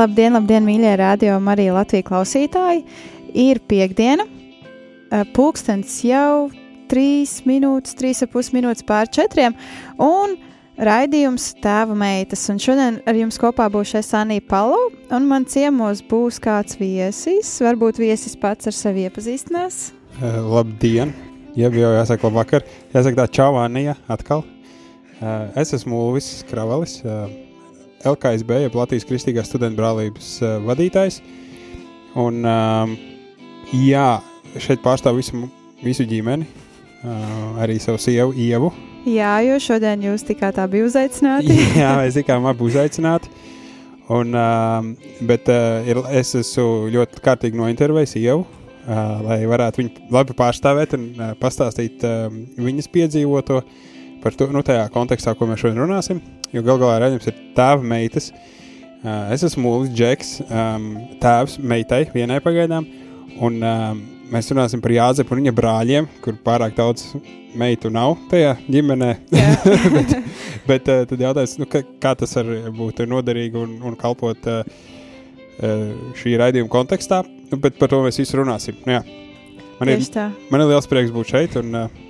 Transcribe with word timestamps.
Labdien, 0.00 0.32
labdien, 0.32 0.64
mīļie 0.64 0.94
radio 0.96 1.34
Marija 1.44 1.74
Latvijas 1.76 2.06
klausītāji! 2.06 2.86
Ir 3.36 3.58
piekdiena, 3.68 4.24
pulkstenis 5.36 5.98
jau 6.06 6.46
3 6.88 7.42
minūtes, 7.44 7.98
3,5 7.98 8.54
minūtes 8.56 8.86
pār 8.88 9.10
4, 9.12 9.50
un 10.00 10.32
raidījums 10.80 11.50
Tēva 11.60 11.98
meitas. 12.00 12.46
Un 12.48 12.62
šodien 12.64 12.96
ar 13.04 13.18
jums 13.18 13.36
kopā 13.42 13.66
būs 13.74 13.92
Sanija 14.06 14.46
Palo, 14.48 14.78
un 15.12 15.28
man 15.28 15.44
ciemos 15.44 16.00
būs 16.08 16.40
kāds 16.40 16.80
viesis. 16.80 17.52
Varbūt 17.60 18.00
viesis 18.00 18.38
pats 18.40 18.72
ar 18.72 18.78
sevi 18.78 19.04
iepazīstinās. 19.04 19.90
Uh, 20.16 20.40
labdien! 20.54 21.12
Jau 21.60 21.74
jau 21.76 21.92
jāsaka, 21.98 22.30
labvakar. 22.30 22.64
Jāsaka, 22.96 23.20
tā 23.20 23.28
čāvānija 23.42 23.98
atkal. 24.08 24.46
Uh, 25.20 25.52
es 25.60 25.76
esmu 25.76 26.06
Ulvis 26.06 26.38
Kravalis. 26.48 27.02
Uh, 27.04 27.49
LKSB, 28.06 28.62
jeb 28.64 28.76
Latvijas 28.78 29.04
Kristīgās 29.08 29.50
studentu 29.50 29.80
brālības 29.80 30.32
uh, 30.40 30.56
vadītājs. 30.64 31.20
Un, 32.18 32.40
um, 32.42 32.94
jā, 33.76 34.08
šeit 34.58 34.80
pārstāv 34.84 35.18
visu, 35.20 35.44
visu 35.84 36.06
ģimeni, 36.08 36.48
uh, 37.04 37.60
arī 37.60 37.76
savu 37.82 38.00
sievu, 38.00 38.32
Ievu. 38.34 38.72
Jā, 39.08 39.38
jo 39.44 39.56
šodien 39.62 40.02
jūs 40.04 40.24
tikā 40.28 40.50
tā 40.56 40.66
bija 40.68 40.88
uzaicināti. 40.88 41.56
jā, 41.82 41.92
mēs 42.00 42.16
tikām 42.20 42.48
abi 42.48 42.66
uzaicināti. 42.68 43.30
Un, 44.10 44.32
um, 44.34 44.94
bet 45.28 45.46
uh, 45.52 45.86
ir, 45.86 46.00
es 46.18 46.32
esmu 46.40 46.88
ļoti 46.90 47.22
kārtīgi 47.22 47.60
nointervējis 47.60 48.16
Ievu, 48.18 48.42
uh, 48.42 49.20
lai 49.28 49.38
varētu 49.46 49.84
viņu 49.84 50.08
labi 50.16 50.34
pārstāvēt 50.40 50.96
un 50.98 51.06
uh, 51.14 51.30
pastāstīt 51.38 52.02
uh, 52.08 52.26
viņas 52.58 52.90
piedzīvoto 52.90 53.60
par 54.22 54.36
to, 54.36 54.50
nu, 54.54 54.64
tajā 54.66 54.86
kontekstā, 54.94 55.36
ko 55.36 55.48
mēs 55.50 55.62
šodien 55.64 55.82
runāsim 55.84 56.22
jo 56.54 56.62
gal 56.66 56.80
galā 56.80 56.98
redzams 57.04 57.28
ir 57.30 57.42
tēva 57.56 57.82
meitas. 57.86 58.30
Uh, 59.00 59.30
es 59.32 59.44
esmu 59.46 59.64
Mūlis 59.64 59.92
Džeks, 59.96 60.32
um, 60.44 60.90
tēvs 61.22 61.56
meitai, 61.64 62.02
vienai 62.12 62.40
pagaidām, 62.44 62.84
un 63.40 63.56
um, 63.64 64.02
mēs 64.30 64.50
runāsim 64.52 64.82
par 64.84 64.92
Jāzepu 64.92 65.32
un 65.32 65.40
viņa 65.40 65.54
brāļiem, 65.56 66.08
kur 66.24 66.36
pārāk 66.44 66.76
daudz 66.76 67.14
meitu 67.58 67.88
nav 67.92 68.18
tajā 68.30 68.58
ģimenē. 68.68 69.14
bet 69.96 70.12
bet 70.68 70.92
uh, 70.92 71.06
tad 71.08 71.24
jautājums, 71.24 71.56
nu, 71.62 71.70
ka, 71.70 71.80
kā 72.02 72.12
tas 72.20 72.36
var 72.36 72.52
būt 72.76 73.06
noderīgi 73.08 73.62
un, 73.62 73.78
un 73.88 73.96
kalpot 73.98 74.50
uh, 74.52 74.60
šī 76.20 76.36
raidījuma 76.40 76.72
kontekstā, 76.72 77.22
nu, 77.24 77.56
bet 77.60 77.80
par 77.80 77.92
to 77.92 78.04
mēs 78.04 78.20
visu 78.20 78.42
runāsim. 78.42 78.76
Nu, 78.84 78.98
jā. 78.98 79.02
man, 79.80 79.94
ir, 79.96 80.04
man 80.52 80.66
ir 80.66 80.74
liels 80.74 80.88
prieks 80.90 81.12
būt 81.14 81.32
šeit, 81.32 81.56
un 81.62 81.86
uh, 81.86 82.09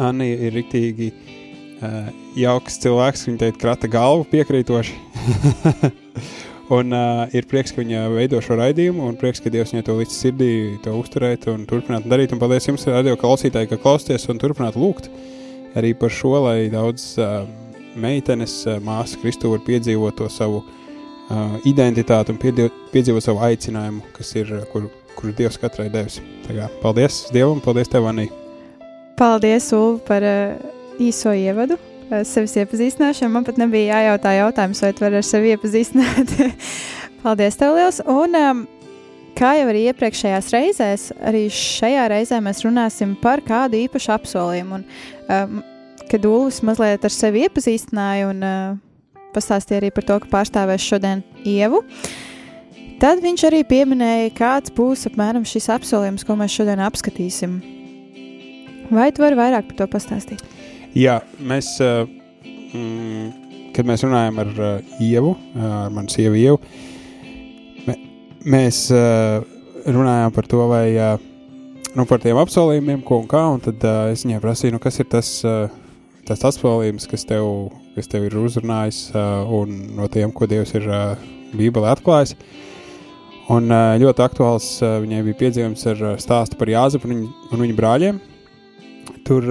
Anna 0.00 0.26
ir 0.26 0.54
riktīgi 0.54 1.10
uh, 1.12 2.08
jauks 2.38 2.80
cilvēks. 2.82 3.26
Viņa 3.28 3.42
teica, 3.44 3.60
krata 3.60 3.90
galvu 3.90 4.26
piekrītoši. 4.32 4.96
un 6.76 6.96
uh, 6.96 7.24
ir 7.36 7.46
prieks, 7.50 7.74
ka 7.74 7.82
viņa 7.82 8.08
veido 8.14 8.40
šo 8.44 8.58
raidījumu, 8.60 9.06
un 9.10 9.18
prieks, 9.20 9.42
ka 9.44 9.52
Dievs 9.54 9.74
viņai 9.74 9.86
to 9.86 9.98
līdz 10.00 10.16
sirdī 10.16 10.52
to 10.84 10.96
uzturēt 10.98 11.48
un 11.52 11.66
turpināt 11.70 12.08
darīt. 12.10 12.34
Un 12.34 12.42
paldies 12.42 12.68
jums, 12.70 12.86
radio 12.90 13.16
klausītāji, 13.20 13.70
ka 13.70 13.80
klausāties 13.82 14.26
un 14.32 14.42
turpināt 14.42 14.78
lūgt 14.80 15.10
arī 15.74 15.94
par 15.98 16.12
šo, 16.14 16.36
lai 16.44 16.68
daudz 16.72 17.14
uh, 17.18 17.42
meitenes, 17.98 18.60
uh, 18.68 18.78
māsas 18.82 19.18
Kristu 19.22 19.50
var 19.54 19.62
piedzīvot 19.66 20.18
to 20.18 20.30
savu 20.30 20.62
uh, 20.62 21.58
identitāti 21.66 22.34
un 22.34 22.40
piedzīvot 22.42 23.26
savu 23.26 23.42
aicinājumu, 23.46 24.04
kas 24.14 24.34
ir, 24.38 24.54
kur, 24.72 24.88
kur 25.18 25.34
Dievs 25.34 25.58
katrai 25.60 25.90
devis. 25.92 26.20
Kā, 26.46 26.70
paldies 26.82 27.24
Dievam, 27.34 27.62
paldies 27.64 27.90
Tev, 27.90 28.10
Anī! 28.10 28.30
Paldies, 29.18 29.68
Ulu, 29.72 29.98
par 30.06 30.24
uh, 30.26 30.54
īso 30.98 31.32
ievadu, 31.34 31.76
eh, 32.10 32.22
sevis 32.26 32.56
iepazīstināšanu. 32.58 33.30
Man 33.30 33.44
pat 33.46 33.58
nebija 33.60 33.98
jājautā 33.98 34.34
jautājums, 34.38 34.80
vai 34.82 34.92
tu 34.92 35.04
vari 35.04 35.20
ar 35.20 35.26
sevi 35.26 35.52
iepazīstināt. 35.54 36.32
Paldies, 37.22 37.58
tev 37.60 37.76
liels! 37.78 38.00
Un, 38.10 38.34
um, 38.38 38.64
kā 39.38 39.54
jau 39.58 39.68
arī 39.70 39.84
iepriekšējās 39.90 40.50
reizēs, 40.54 41.06
arī 41.22 41.44
šajā 41.50 42.08
reizē 42.10 42.40
mēs 42.42 42.64
runāsim 42.66 43.14
par 43.22 43.42
kādu 43.46 43.78
īpašu 43.84 44.14
apsolījumu. 44.16 44.80
Un, 44.80 44.88
um, 45.28 45.62
kad 46.10 46.26
Ulas 46.28 46.60
mazliet 46.66 47.06
ar 47.06 47.14
sevi 47.14 47.46
iepazīstināja 47.46 48.28
un 48.32 48.42
uh, 48.44 49.22
pastāstīja 49.34 49.82
arī 49.82 49.92
par 49.94 50.06
to, 50.10 50.18
ka 50.22 50.30
pārstāvēs 50.38 50.90
šodien 50.90 51.22
Ievu. 51.46 51.84
Tad 53.02 53.22
viņš 53.22 53.46
arī 53.46 53.62
pieminēja, 53.68 54.34
kāds 54.38 54.74
būs 54.74 55.06
apmēram 55.10 55.46
šis 55.48 55.70
apsolījums, 55.74 56.26
ko 56.26 56.38
mēs 56.38 56.54
šodien 56.54 56.82
apskatīsim. 56.82 57.58
Vai 58.92 59.10
tu 59.14 59.24
vari 59.24 59.38
vairāk 59.38 59.70
par 59.70 59.78
to 59.78 59.88
pastāstīt? 59.94 60.42
Jā, 60.94 61.18
mēs, 61.42 61.72
uh, 61.82 62.04
mm, 62.44 63.70
kad 63.74 63.88
mēs 63.88 64.04
runājam 64.06 64.40
ar 64.44 64.50
uh, 64.54 64.96
Ievu, 65.02 65.34
uh, 65.34 65.68
ar 65.84 65.94
manu 65.94 66.12
sievu 66.12 66.38
Ievu, 66.38 66.60
mē, 67.88 67.96
mēs 68.54 68.84
uh, 68.94 69.40
runājām 69.86 70.34
par 70.36 70.50
to, 70.50 70.60
vai 70.70 70.84
uh, 70.94 71.16
nu, 71.94 72.04
par 72.10 72.22
tiem 72.22 72.38
apsolījumiem, 72.38 73.00
ko 73.06 73.22
un 73.22 73.30
kā, 73.30 73.42
un 73.56 73.62
tad 73.64 73.82
uh, 73.88 74.04
es 74.12 74.26
viņai 74.26 74.42
prasīju, 74.42 74.76
nu, 74.76 74.82
kas 74.82 75.00
ir 75.02 75.08
tas, 75.10 75.30
uh, 75.48 75.72
tas 76.28 76.44
apsolījums, 76.46 77.08
kas 77.10 77.26
tev, 77.28 77.48
kas 77.96 78.10
tev 78.10 78.28
ir 78.28 78.36
uzrunājis, 78.38 79.08
uh, 79.14 79.48
un 79.58 79.74
no 79.96 80.06
tiem, 80.12 80.34
ko 80.34 80.46
Dievs 80.50 80.74
ir 80.76 80.86
uh, 80.90 81.16
Bībelē 81.54 81.94
atklājis. 81.94 82.36
Un 83.52 83.68
uh, 83.68 83.96
ļoti 84.00 84.24
aktuāls 84.24 84.68
uh, 84.80 85.00
viņai 85.02 85.24
bija 85.26 85.40
piedzīvums 85.42 85.82
ar 85.90 86.06
uh, 86.12 86.14
stāstu 86.22 86.56
par 86.60 86.70
Jāzepu 86.72 87.10
un, 87.10 87.16
viņu, 87.16 87.34
un 87.50 87.66
viņa 87.66 87.76
brāļiem. 87.80 88.22
Tur 89.26 89.46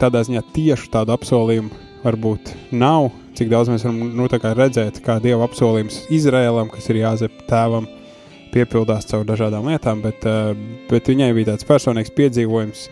tādā 0.00 0.24
ziņā 0.26 0.42
tieši 0.54 0.90
tādu 0.92 1.14
apsolījumu 1.14 1.70
varbūt 2.04 2.54
nav. 2.72 3.10
Cik 3.38 3.50
daudz 3.52 3.70
mēs 3.72 3.84
varam 3.86 4.00
nu, 4.16 4.26
redzēt, 4.28 5.00
kā 5.04 5.18
Dieva 5.22 5.46
apsolījums 5.46 6.02
Izrēlam, 6.12 6.70
kas 6.72 6.88
ir 6.90 7.00
jāzep 7.00 7.44
tēvam, 7.48 7.86
piepildās 8.54 9.06
caur 9.10 9.24
dažādām 9.28 9.68
lietām, 9.70 10.02
bet, 10.02 10.26
bet 10.90 11.10
viņai 11.12 11.30
bija 11.36 11.52
tāds 11.52 11.68
personīgs 11.68 12.12
piedzīvojums 12.16 12.88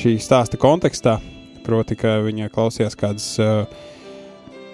šī 0.00 0.16
stāsta 0.22 0.60
kontekstā. 0.60 1.18
Proti, 1.60 1.94
ka 2.00 2.16
viņa 2.24 2.48
klausījās 2.54 2.96
kādas 2.98 3.26
uh, 3.42 3.66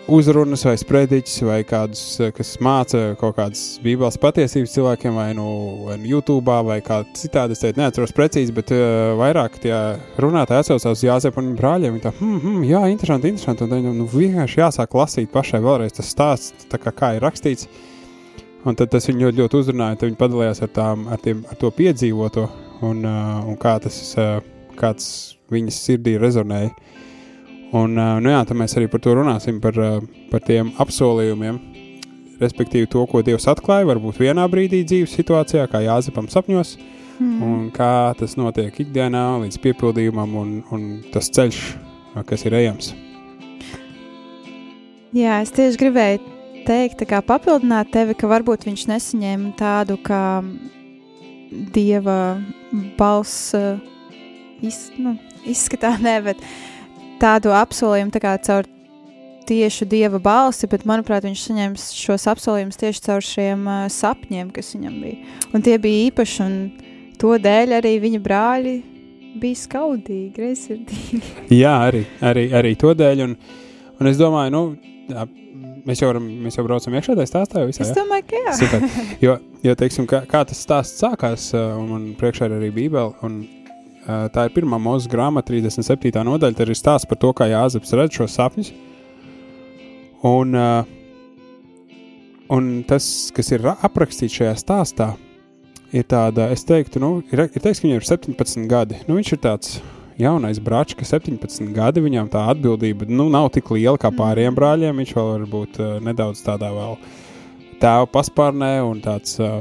uzrunas 0.08 0.62
vai 0.66 0.76
sprediķus, 0.78 1.40
vai 1.46 1.58
kādus, 1.66 2.02
eh, 2.22 2.30
kas 2.34 2.56
māca 2.62 3.16
kaut 3.18 3.36
kādas 3.38 3.78
bībeles 3.82 4.18
patiesības 4.22 4.74
cilvēkiem, 4.76 5.14
vai 5.18 5.32
nu, 5.34 5.46
vai 5.86 5.96
nu 5.98 6.06
YouTube, 6.10 6.54
vai 6.66 6.80
kā 6.80 7.02
citādi. 7.16 7.56
Es 7.56 7.62
teicu, 7.62 7.80
neatceros 7.80 8.14
precīzi, 8.14 8.54
bet 8.54 8.70
uh, 8.74 9.16
vairāk 9.18 9.58
tie 9.62 9.74
runātāji 10.22 10.62
atsaucās 10.62 10.98
uz 10.98 11.04
Jāzepu 11.06 11.42
un 11.42 11.56
brāļiem. 11.58 11.96
Viņi 11.96 12.04
tā, 12.04 12.12
hmm, 12.18 12.40
hmm, 12.40 12.64
jā, 12.70 12.82
interesanti, 12.92 13.32
interesanti. 13.32 13.66
Un 13.66 13.70
tad 13.70 13.84
nu, 13.84 14.08
vienkārši 14.10 14.62
jāsāk 14.62 14.96
lasīt 14.98 15.32
pašai 15.34 15.62
vēlreiz 15.64 15.96
tas 15.98 16.10
stāsts, 16.14 16.68
kā, 16.70 16.92
kā 16.92 17.14
ir 17.16 17.26
rakstīts. 17.26 17.68
Un 18.66 18.74
tad 18.78 18.90
tas 18.90 19.06
viņu 19.06 19.26
ļoti, 19.26 19.42
ļoti 19.42 19.60
uzrunāja. 19.62 20.00
Viņi 20.02 20.20
padalījās 20.20 20.62
ar, 20.62 20.70
tām, 20.74 21.06
ar, 21.10 21.22
tiem, 21.22 21.44
ar 21.50 21.58
to 21.58 21.70
piedzīvoto 21.74 22.48
un, 22.86 23.02
uh, 23.02 23.42
un 23.46 23.58
kā 23.58 23.78
tas, 23.82 23.98
uh, 24.18 24.38
kāds 24.78 25.08
viņas 25.50 25.82
sirdī 25.88 26.16
rezonēja. 26.20 26.74
Un, 27.74 27.96
nu 27.98 28.30
jā, 28.30 28.42
tad 28.46 28.58
mēs 28.58 28.76
arī 28.78 28.86
par 28.90 29.02
to 29.02 29.16
runāsim, 29.18 29.58
par, 29.62 29.78
par 30.30 30.42
tiem 30.46 30.70
apsolījumiem, 30.82 31.58
respektīvi 32.38 32.86
to, 32.92 33.02
ko 33.10 33.22
Dievs 33.26 33.48
atklāja, 33.50 33.88
varbūt 33.88 34.20
vienā 34.22 34.44
brīdī 34.50 34.84
dzīves 34.86 35.16
situācijā, 35.18 35.64
kā 35.72 35.80
Jāzepam 35.82 36.28
sapņos, 36.30 36.76
mm. 37.18 37.40
un 37.42 37.64
kā 37.74 38.14
tas 38.18 38.36
notiek 38.38 38.70
ikdienā 38.84 39.24
līdz 39.42 39.58
piepildījumam 39.64 40.36
un, 40.38 40.52
un 40.70 40.86
tas 41.14 41.30
ceļš, 41.32 41.64
kas 42.28 42.46
ir 42.46 42.56
ejams. 42.60 42.92
Jā, 45.16 45.40
es 45.42 45.50
tieši 45.56 45.80
gribēju 45.80 46.22
teikt, 46.68 47.02
kā 47.08 47.18
papildināt 47.24 47.90
tevi, 47.94 48.14
ka 48.18 48.30
varbūt 48.30 48.68
viņš 48.68 48.86
nesaņēma 48.92 49.52
tādu 49.58 49.98
kā 50.06 50.22
dieva 51.74 52.36
balss 52.98 53.54
iz, 54.62 54.80
nu, 55.00 55.16
izskatā, 55.48 55.96
ne, 56.06 56.18
bet 56.26 56.42
uh, 56.42 56.75
tādu 57.20 57.52
apsolījumu 57.56 58.14
tā 58.14 58.22
kā 58.22 58.34
caur 58.46 58.68
tieši 59.46 59.86
dieva 59.86 60.18
balsi, 60.22 60.66
bet, 60.70 60.84
manuprāt, 60.88 61.24
viņš 61.26 61.44
saņēma 61.48 61.78
šos 61.78 62.26
apsolījumus 62.32 62.80
tieši 62.80 63.04
caur 63.06 63.24
šiem 63.24 63.62
uh, 63.70 63.86
sapņiem, 63.92 64.50
kas 64.54 64.72
viņam 64.74 64.98
bija. 65.04 65.38
Un 65.54 65.64
tie 65.66 65.76
bija 65.82 66.08
īpaši, 66.08 66.38
un 66.46 66.56
to 67.20 67.36
dēļ 67.42 67.76
arī 67.78 67.96
viņa 68.02 68.22
brāļi 68.24 68.76
bija 69.40 69.62
skaudīgi, 69.62 70.28
greizsirdīgi. 70.36 71.22
Jā, 71.62 71.76
arī, 71.88 72.04
arī, 72.24 72.46
arī 72.58 72.74
to 72.80 72.94
dēļ. 72.96 73.24
Un, 73.26 73.36
un 74.00 74.10
es 74.10 74.18
domāju, 74.20 74.54
nu, 74.54 74.62
jā, 75.12 75.26
mēs 75.86 76.02
jau, 76.02 76.10
varam, 76.10 76.26
mēs 76.46 76.58
jau 76.58 76.64
braucam 76.66 76.96
iekšā 76.98 77.18
tajā 77.18 77.30
stāstā. 77.30 77.66
Visā, 77.68 77.86
Es 77.86 77.94
domāju, 77.96 78.26
ka 78.32 78.42
jā. 78.42 78.56
Super. 78.64 78.88
Jo, 79.22 79.36
jo 79.64 79.76
teiksim, 79.78 80.08
kā, 80.10 80.24
kā 80.30 80.42
tas 80.48 80.64
stāsts 80.66 81.04
sākās, 81.04 81.52
uh, 81.54 81.76
un 81.78 81.92
man 81.92 82.08
priekšā 82.18 82.50
ir 82.50 82.58
arī 82.58 82.72
Bībele, 82.80 83.14
un 83.26 83.44
tā 84.06 84.46
ir 84.46 84.54
pirmā 84.54 84.78
mūzika 84.82 85.16
grāmata, 85.16 85.50
37. 85.50 86.12
nodaļa. 86.26 86.56
Tad 86.58 86.70
ir 86.70 86.78
stāsts 86.78 87.08
par 87.10 87.18
to, 87.22 87.32
kā 87.34 87.48
Jāzeps 87.50 87.94
redz 87.98 88.18
šos 88.20 88.36
sapņus. 88.38 88.72
Un, 90.26 90.54
uh, 90.54 90.86
un 92.54 92.70
tas, 92.88 93.06
kas 93.34 93.52
ir 93.52 93.64
ra- 93.66 93.76
aprakstīts 93.86 94.38
šajā 94.38 94.54
stāstā, 94.62 95.10
ir 95.94 96.06
tāda, 96.08 96.48
es 96.54 96.64
teiktu, 96.66 97.02
nu, 97.02 97.10
ir, 97.32 97.46
ir 97.46 97.62
teiks, 97.62 97.82
ka 97.82 97.86
viņam 97.86 98.00
ir 98.00 98.08
17 98.08 98.66
gadi. 98.70 99.00
Nu, 99.06 99.18
viņš 99.18 99.32
ir 99.34 99.42
tāds 99.44 99.76
jaunais 100.20 100.60
brāčs, 100.62 100.96
ka 100.96 101.06
17 101.06 101.74
gadi 101.76 102.02
viņam 102.04 102.30
tā 102.32 102.46
atbildība 102.54 103.08
nu, 103.10 103.28
nav 103.32 103.50
tik 103.54 103.70
liela 103.74 104.00
kā 104.00 104.10
pārējiem 104.14 104.56
brāļiem. 104.56 105.02
Viņš 105.02 105.16
vēl 105.18 105.32
var 105.34 105.50
būt 105.56 105.82
uh, 105.82 105.96
nedaudz 106.04 106.46
tādā 106.46 106.70
vēl 106.74 106.96
tēva 107.82 108.08
paspārnē 108.14 108.72
un 108.86 109.02
tāds. 109.04 109.36
Uh, 109.42 109.60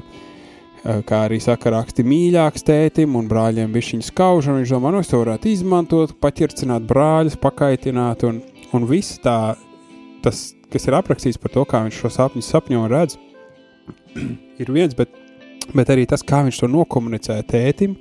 Kā 0.86 1.24
arī 1.26 1.40
saka, 1.42 1.72
raksti 1.74 2.04
mīļāks 2.06 2.62
tētim, 2.68 3.16
un 3.18 3.26
brāļiem 3.26 3.72
bija 3.74 3.96
viņa 3.96 4.06
skauž, 4.06 4.52
un 4.52 4.60
viņš 4.60 4.74
domā, 4.76 4.92
nu, 4.94 5.00
es 5.02 5.10
to 5.10 5.18
varētu 5.18 5.50
izmantot, 5.50 6.12
paķircināt 6.22 6.86
brāļus, 6.86 7.40
pakaitināt, 7.42 8.22
un, 8.30 8.38
un 8.70 8.86
viss 8.86 9.18
tā, 9.24 9.56
tas, 10.22 10.44
kas 10.70 10.86
ir 10.86 10.98
aprakstīts 11.00 11.42
par 11.42 11.56
to, 11.56 11.64
kā 11.66 11.82
viņš 11.88 12.02
šo 12.04 12.12
sapņu 12.20 12.46
sapņo 12.46 12.84
un 12.84 12.94
redz, 12.94 13.18
ir 14.62 14.70
viens, 14.76 14.94
bet, 14.94 15.10
bet 15.74 15.90
arī 15.90 16.06
tas, 16.12 16.22
kā 16.22 16.44
viņš 16.46 16.62
to 16.62 16.70
nokomunicē 16.70 17.40
tētim, 17.50 17.98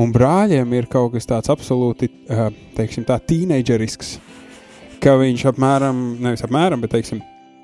un 0.00 0.16
brāļiem 0.16 0.72
ir 0.78 0.88
kaut 0.88 1.12
kas 1.18 1.28
tāds 1.28 1.52
absolūti, 1.52 2.08
uh, 2.32 2.48
teiksim, 2.78 3.04
tā 3.04 3.20
tīneidžerisks, 3.20 4.14
ka 5.04 5.18
viņš 5.20 5.44
apmēram, 5.52 6.00
nevis 6.24 6.48
apmēram, 6.48 6.80
bet, 6.80 6.96
teiksim, 6.96 7.20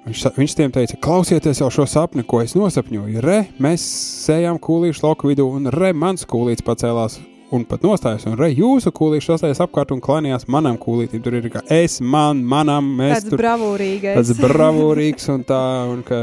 viņš, 0.09 0.25
viņš 0.39 0.55
tiem 0.57 0.73
teica, 0.75 0.99
klausieties 1.05 1.61
jau 1.63 1.69
šo 1.73 1.85
sapni, 1.89 2.25
ko 2.27 2.41
es 2.45 2.55
nosapņoju, 2.57 3.23
re, 3.25 3.43
mēs 3.63 3.85
sējām 4.27 4.61
kūlīšu 4.63 5.05
lauku 5.05 5.31
vidū, 5.31 5.49
un 5.59 5.71
re, 5.75 5.93
mans 5.97 6.27
kūlīts 6.29 6.65
pacēlās 6.65 7.19
un 7.55 7.65
pat 7.69 7.85
nostājās, 7.85 8.27
un 8.29 8.37
re, 8.41 8.51
jūsu 8.53 8.93
kūlīši 8.95 9.33
nostājās 9.33 9.63
apkārt 9.65 9.93
un 9.95 10.03
klanījās 10.05 10.49
manam 10.53 10.79
kūlītim, 10.81 11.23
tur 11.25 11.39
ir 11.39 11.49
kā 11.53 11.65
es, 11.73 11.99
man, 12.01 12.43
manam, 12.45 12.93
mēs 12.99 13.23
Tāds 13.23 13.33
tur 13.33 13.43
bravūrīgais. 13.43 14.21
tāds 14.21 14.41
bravūrīgs 14.45 15.29
un 15.33 15.45
tā, 15.49 15.63
un 15.93 16.05
ka, 16.09 16.23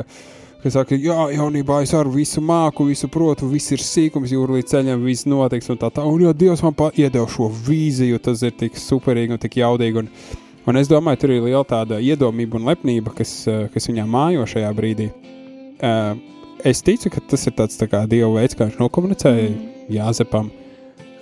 ka 0.63 0.73
saka, 0.73 0.97
jā, 1.01 1.17
jaunībā 1.37 1.81
es 1.85 1.93
ar 1.97 2.09
visu 2.13 2.43
māku, 2.45 2.87
visu 2.89 3.09
protu, 3.13 3.49
viss 3.49 3.73
ir 3.73 3.83
sīkums, 3.85 4.33
jūra 4.33 4.59
līdz 4.59 4.73
ceļam, 4.75 5.05
viss 5.05 5.29
notiks 5.29 5.69
un 5.73 5.81
tā 5.81 5.91
tā, 5.93 6.05
un 6.05 6.25
jo 6.25 6.33
Dievs 6.37 6.65
man 6.65 6.77
pa 6.77 6.91
iedeva 6.93 7.27
šo 7.29 7.49
vīziju, 7.69 8.21
tas 8.29 8.45
ir 8.45 8.57
tik 8.57 8.77
superīgi 8.81 9.37
un 9.37 9.41
tik 9.41 9.61
jaudīgi, 9.61 10.05
un, 10.05 10.41
un 10.67 10.77
es 10.77 10.89
domāju, 10.91 11.21
tur 11.21 11.35
ir 11.35 11.43
liela 11.45 11.65
tāda 11.67 11.99
iedomība 12.01 12.59
un 12.59 12.69
lepnība, 12.69 13.13
kas, 13.15 13.47
eh, 13.47 13.67
kas 13.73 13.87
viņā 13.91 14.07
mājo 14.09 14.47
šajā 14.49 14.71
brīdī. 14.77 15.11
Eh, 15.79 16.31
Es 16.65 16.81
ticu, 16.81 17.11
ka 17.13 17.21
tas 17.29 17.43
ir 17.45 17.53
tāds 17.53 17.77
tā 17.77 17.85
kā 17.85 17.99
Dieva 18.09 18.31
veids, 18.39 18.55
kā 18.57 18.65
viņš 18.65 18.79
nokomunicēja 18.81 19.49
Mm. 19.51 19.71
Jāzepam 19.93 20.47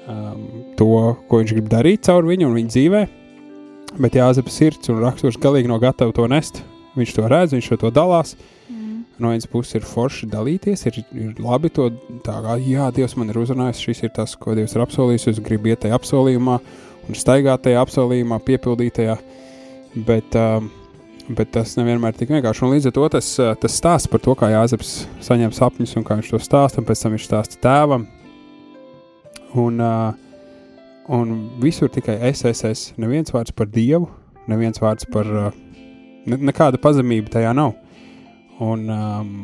um, 0.08 0.44
to, 0.80 1.18
ko 1.28 1.40
viņš 1.42 1.52
grib 1.52 1.68
darīt 1.68 2.06
caur 2.08 2.24
viņu 2.24 2.48
un 2.48 2.56
viņa 2.56 2.72
dzīvē. 2.72 3.02
Bet 4.00 4.16
Jāzepa 4.16 4.54
sirds 4.54 4.88
un 4.94 5.02
raksturs 5.04 5.36
galīgi 5.36 5.68
nav 5.68 5.82
gatavs 5.84 6.16
to 6.16 6.28
nest. 6.32 6.62
Viņš 6.96 7.12
to 7.18 7.28
redz, 7.28 7.58
viņš 7.58 7.68
to 7.82 7.92
dalās. 7.92 8.38
Mm. 8.72 9.04
No 9.20 9.34
vienas 9.34 9.50
puses 9.52 9.76
ir 9.76 9.82
forši 9.82 10.30
dalīties, 10.32 10.86
ir, 10.88 11.04
ir 11.12 11.36
labi 11.44 11.74
to 11.74 11.90
tā 12.24 12.38
kā, 12.46 12.56
jā, 12.64 12.88
Dievs 12.96 13.18
man 13.20 13.34
ir 13.34 13.42
uzrunājis, 13.44 13.84
šis 13.84 14.04
ir 14.08 14.16
tas, 14.16 14.38
ko 14.40 14.56
Dievs 14.56 14.78
ir 14.78 14.86
apsolījis. 14.86 15.28
Es 15.34 15.44
gribu 15.44 15.74
iet 15.74 15.84
tajā 15.84 16.00
apsolījumā 16.00 16.62
un 17.08 17.18
staigāt 17.18 17.66
tajā 17.66 17.82
apsolījumā, 17.84 18.40
piepildītajā. 18.46 19.18
Bet, 20.08 20.36
um, 20.40 20.70
bet 21.38 21.52
tas 21.54 21.76
nevienmēr 21.78 22.16
ir 22.16 22.20
tik 22.22 22.34
vienkārši. 22.34 22.66
Un 22.66 22.74
līdz 22.74 22.90
ar 22.90 22.96
to 22.98 23.08
tas, 23.18 23.30
uh, 23.42 23.54
tas 23.60 23.78
stāsts 23.78 24.10
par 24.10 24.24
to, 24.24 24.34
kā 24.40 24.50
Jāzeps 24.54 24.96
saņem 25.24 25.54
sapņus 25.54 25.98
un 26.00 26.08
kā 26.08 26.18
viņš 26.20 26.34
to 26.34 26.42
stāsta, 26.42 26.82
un 26.82 26.88
pēc 26.90 27.04
tam 27.04 27.16
viņš 27.16 27.28
stāsta 27.30 27.62
tēvam. 27.64 28.08
Un, 29.60 29.78
uh, 29.84 30.16
un 31.14 31.36
visur 31.62 31.92
tikai 31.94 32.18
es, 32.32 32.42
es, 32.50 32.64
es. 32.66 32.88
Neviens 32.98 33.34
vārds 33.36 33.54
par 33.54 33.70
Dievu, 33.70 34.10
neviens 34.50 34.82
vārds 34.82 35.06
par 35.14 35.30
uh, 35.30 35.52
ne, 36.26 36.40
nekāda 36.50 36.82
pazemība 36.82 37.36
tajā 37.38 37.54
nav. 37.58 37.76
Un, 38.64 38.88
um, 38.90 39.36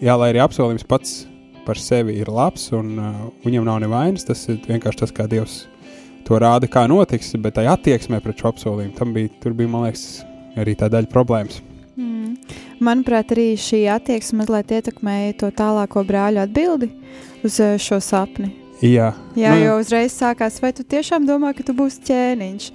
jā, 0.00 0.14
lai 0.16 0.32
arī 0.32 0.40
apsolījums 0.44 0.86
pats 0.88 1.20
par 1.66 1.80
sevi 1.80 2.16
ir 2.20 2.30
labs 2.32 2.70
un 2.76 2.94
uh, 2.96 3.20
viņam 3.44 3.68
nav 3.68 3.82
nevainas, 3.84 4.24
tas 4.28 4.46
ir 4.48 4.60
vienkārši 4.64 5.02
tas, 5.02 5.14
kā 5.14 5.28
Dievs 5.30 5.64
to 6.26 6.38
rāda, 6.40 6.68
kā 6.70 6.86
notiks, 6.90 7.32
bet 7.42 7.56
tai 7.58 7.66
attieksmē 7.70 8.20
pret 8.24 8.40
šo 8.40 8.52
apsolījumu 8.52 8.96
tam 8.96 9.14
bija, 9.16 9.32
tur 9.42 9.56
bija, 9.56 9.70
man 9.72 9.88
liekas, 9.88 10.06
arī 10.60 10.76
tā 10.78 10.90
daļa 10.92 11.10
problēmas. 11.12 11.60
Mm. 11.98 12.36
Manuprāt, 12.84 13.34
arī 13.34 13.52
šī 13.60 13.84
attieksme 13.92 14.40
mazliet 14.42 14.72
ietekmēja 14.78 15.36
to 15.42 15.50
tālāko 15.56 16.04
brāļu 16.06 16.44
atbildi 16.46 16.90
uz 17.44 17.60
eh, 17.60 17.76
šo 17.80 18.00
sapni. 18.04 18.54
Jā, 18.80 19.10
Jā, 19.36 19.52
Nu, 19.52 19.60
jo 19.60 19.76
uzreiz 19.82 20.14
sākās, 20.16 20.56
vai 20.62 20.72
tu 20.72 20.86
tiešām 20.88 21.26
domā, 21.28 21.52
ka 21.52 21.64
tu 21.66 21.74
būsi 21.76 22.00
ķēniņš? 22.08 22.68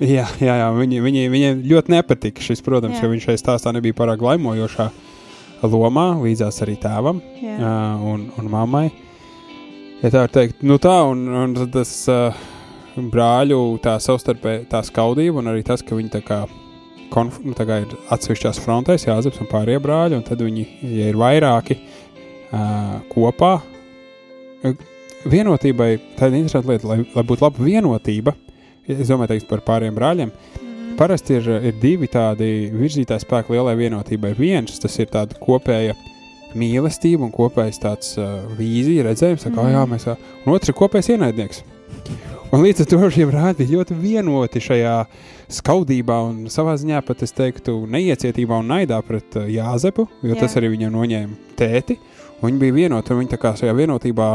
Jā, 0.00 0.24
jā, 0.40 0.54
jā 0.62 0.68
viņi, 0.72 1.00
viņi, 1.04 1.24
viņiem 1.32 1.64
ļoti 1.68 1.92
nepatika 1.92 2.44
šis, 2.44 2.62
protams, 2.64 2.96
Jā. 2.96 3.04
jo 3.04 3.10
viņš 3.12 3.26
šajā 3.26 3.40
stāstā 3.42 3.72
nebija 3.76 3.96
pārāk 3.98 4.22
laimojošā 4.24 4.86
lomā, 5.66 6.06
līdzās 6.22 6.62
arī 6.64 6.78
tēvam 6.80 7.20
Jā. 7.42 7.56
uh, 7.58 8.06
un, 8.14 8.22
un 8.40 8.48
mammai. 8.48 8.86
Ja 10.00 10.08
tā 10.08 10.22
var 10.22 10.32
teikt, 10.32 10.62
nu 10.64 10.78
tā, 10.80 10.94
un, 11.10 11.26
un 11.28 11.58
tas 11.74 11.92
uh, 12.08 12.38
brāļu 13.12 13.60
tā 13.84 13.96
savstarpēji 14.02 14.66
tā 14.70 14.82
skaudība, 14.86 15.40
un 15.40 15.50
arī 15.52 15.64
tas, 15.66 15.82
ka 15.82 15.96
viņi 15.96 16.12
tā 16.12 16.20
kā, 16.26 16.42
konf, 17.14 17.40
nu, 17.44 17.54
tā 17.56 17.66
kā 17.68 17.80
ir 17.84 17.96
atsevišķās 18.12 18.60
frontēs, 18.64 19.06
jāzeps 19.08 19.40
un 19.40 19.48
pārējie 19.50 19.80
brāļi, 19.82 20.18
un 20.20 20.26
tad 20.26 20.42
viņi, 20.44 20.66
ja 21.00 21.10
ir 21.10 21.18
vairāki 21.20 21.78
uh, 21.80 23.00
kopā, 23.12 23.56
vienotībai, 25.30 25.90
tā 26.18 26.28
ir 26.30 26.40
interesanta 26.40 26.72
lieta, 26.72 26.88
lai, 26.90 27.02
lai 27.14 27.24
būtu 27.26 27.44
laba 27.46 27.64
vienotība, 27.64 28.34
es 28.90 29.08
domāju, 29.08 29.34
teiks 29.34 29.48
par 29.50 29.64
pārējiem 29.66 29.96
brāļiem, 30.00 30.34
Mm. 30.90 30.96
Parasti 30.98 31.36
ir, 31.38 31.46
ir 31.70 31.76
divi 31.80 32.08
tādi 32.10 32.68
virzītāji 32.74 33.22
spēki 33.22 33.54
lielai 33.54 33.76
vienotībai. 33.78 34.32
Viens 34.36 34.74
tas 34.82 34.98
ir 34.98 35.06
tāda 35.06 35.36
kopēja 35.38 35.94
mīlestība 36.58 37.22
un 37.22 37.30
kopējs 37.32 37.78
tāds 37.80 38.16
uh, 38.18 38.42
vīzija, 38.58 39.04
redzējums, 39.06 39.46
kā 39.46 39.62
Mhm. 39.62 39.70
jā, 39.76 39.84
mēs 39.86 40.06
tā, 40.08 40.16
un 40.44 40.52
otrs 40.52 40.68
ir 40.68 40.74
kopējs 40.74 41.12
ienaidnieks. 41.14 41.62
Un 42.50 42.64
līdz 42.64 42.82
ar 42.82 42.88
to 42.90 43.10
šie 43.14 43.28
brāļi 43.30 43.58
bija 43.60 43.72
ļoti 43.76 43.96
vienoti 44.00 44.62
šajā 44.64 44.94
skaudībā 45.60 46.16
un 46.26 46.48
savā 46.50 46.74
ziņā 46.80 47.02
pat 47.06 47.22
es 47.22 47.34
teiktu 47.36 47.76
neiecietībā 47.86 48.58
un 48.58 48.72
naidā 48.72 48.98
pret 49.06 49.38
uh, 49.38 49.46
Jāzepu, 49.46 50.08
jo 50.26 50.34
Jā. 50.34 50.40
tas 50.42 50.56
arī 50.58 50.72
viņam 50.72 50.96
noņēma 50.96 51.54
tēti. 51.60 52.00
Un 52.40 52.48
viņi 52.48 52.62
bija 52.64 52.76
vienoti 52.80 53.14
un 53.14 53.22
viņi 53.22 53.32
tā 53.36 53.38
kā 53.38 53.54
šajā 53.60 53.76
vienotībā 53.82 54.30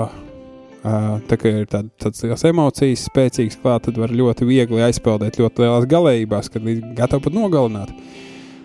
Uh, 0.86 1.16
tā 1.26 1.34
kā 1.42 1.50
ir 1.50 1.64
tāda, 1.66 1.90
tādas 1.98 2.22
lielas 2.22 2.44
emocijas, 2.46 3.08
spēcīgas 3.08 3.56
klāt, 3.58 3.88
tad 3.88 3.96
var 3.98 4.12
ļoti 4.14 4.46
viegli 4.46 4.84
aizpeldēt 4.86 5.40
ļoti 5.42 5.64
lielās 5.64 5.88
galējībās, 5.90 6.50
kad 6.54 6.62
līdz 6.62 6.92
gatavi 7.00 7.26
pat 7.26 7.34
nogalināt. 7.34 7.94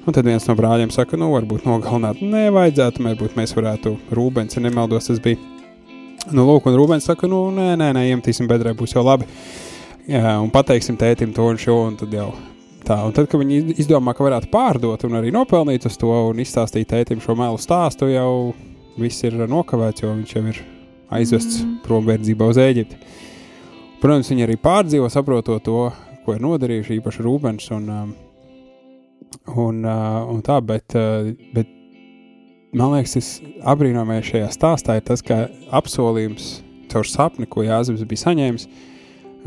Un 0.05 0.17
tad 0.17 0.29
viens 0.29 0.45
no 0.45 0.53
brāļiem 0.59 0.93
saka, 0.93 1.17
nu, 1.17 1.31
varbūt 1.33 1.65
nogalināt 1.65 2.21
nevajadzētu, 2.21 3.07
varbūt 3.07 3.39
mēs 3.41 3.57
varētu, 3.57 3.95
Rūbens, 4.13 4.59
ja 4.59 4.67
nemaldos, 4.67 5.09
tas 5.09 5.23
bija. 5.25 5.41
Nu, 6.29 6.45
lūk, 6.45 6.69
un 6.69 6.77
Rūbens 6.77 7.07
saka, 7.09 7.29
nu, 7.31 7.47
nē, 7.55 7.73
nē, 7.81 7.91
nē 7.97 8.07
iemetīsim 8.11 8.49
bedrē, 8.51 8.75
būs 8.77 8.93
jau 8.93 9.03
labi. 9.07 9.29
Jā, 10.11 10.37
un 10.43 10.51
pateiksim 10.53 10.99
tētim 11.01 11.33
to 11.37 11.47
un 11.49 11.59
šo, 11.61 11.77
un 11.89 11.97
tad 12.01 12.13
jau 12.15 12.29
tā. 12.85 12.99
Un 13.07 13.15
tad, 13.17 13.29
kad 13.31 13.41
viņi 13.41 13.79
izdomā, 13.81 14.13
ka 14.17 14.27
varētu 14.27 14.51
pārdot 14.53 15.07
un 15.09 15.17
arī 15.21 15.33
nopelnīt 15.35 15.87
uz 15.89 15.97
to 16.01 16.13
un 16.29 16.43
izstāstīt 16.43 16.91
tētim 16.93 17.23
šo 17.25 17.37
melu 17.39 17.61
stāstu, 17.61 18.11
jau 18.13 18.53
viss 19.01 19.25
ir 19.25 19.39
nokavēts, 19.49 20.05
jo 20.05 20.13
viņš 20.13 20.37
jau 20.37 20.45
ir 20.53 20.63
aizvests 21.11 21.65
Mm. 21.65 21.81
prom 21.85 22.07
verdzībā 22.07 22.49
uz 22.53 22.61
Eģipti. 22.61 23.01
Protams, 24.01 24.31
viņi 24.31 24.47
arī 24.47 24.57
pārdzīvo, 24.61 25.09
saprotot 25.13 25.63
to, 25.65 25.93
ko 26.25 26.37
ir 26.37 26.41
nodarījuši 26.45 27.01
īpaši 27.01 27.25
Rūbens 27.25 27.71
un, 27.77 27.89
um, 27.89 28.15
un, 29.57 29.85
uh, 29.85 30.23
un 30.31 30.43
tā, 30.43 30.61
bet, 30.65 30.97
uh, 30.97 31.33
bet 31.55 31.69
man 32.77 32.93
liekas, 32.95 33.17
tas 33.17 33.31
apbrīnojamais 33.73 34.27
šajā 34.31 34.51
stāstā 34.55 34.99
ir 35.01 35.07
tas, 35.09 35.23
ka 35.27 35.45
apsolījums 35.75 36.61
caur 36.91 37.07
sapni, 37.07 37.47
ko 37.51 37.65
Jāzeps 37.67 38.05
bija 38.11 38.25
saņēmis, 38.27 38.67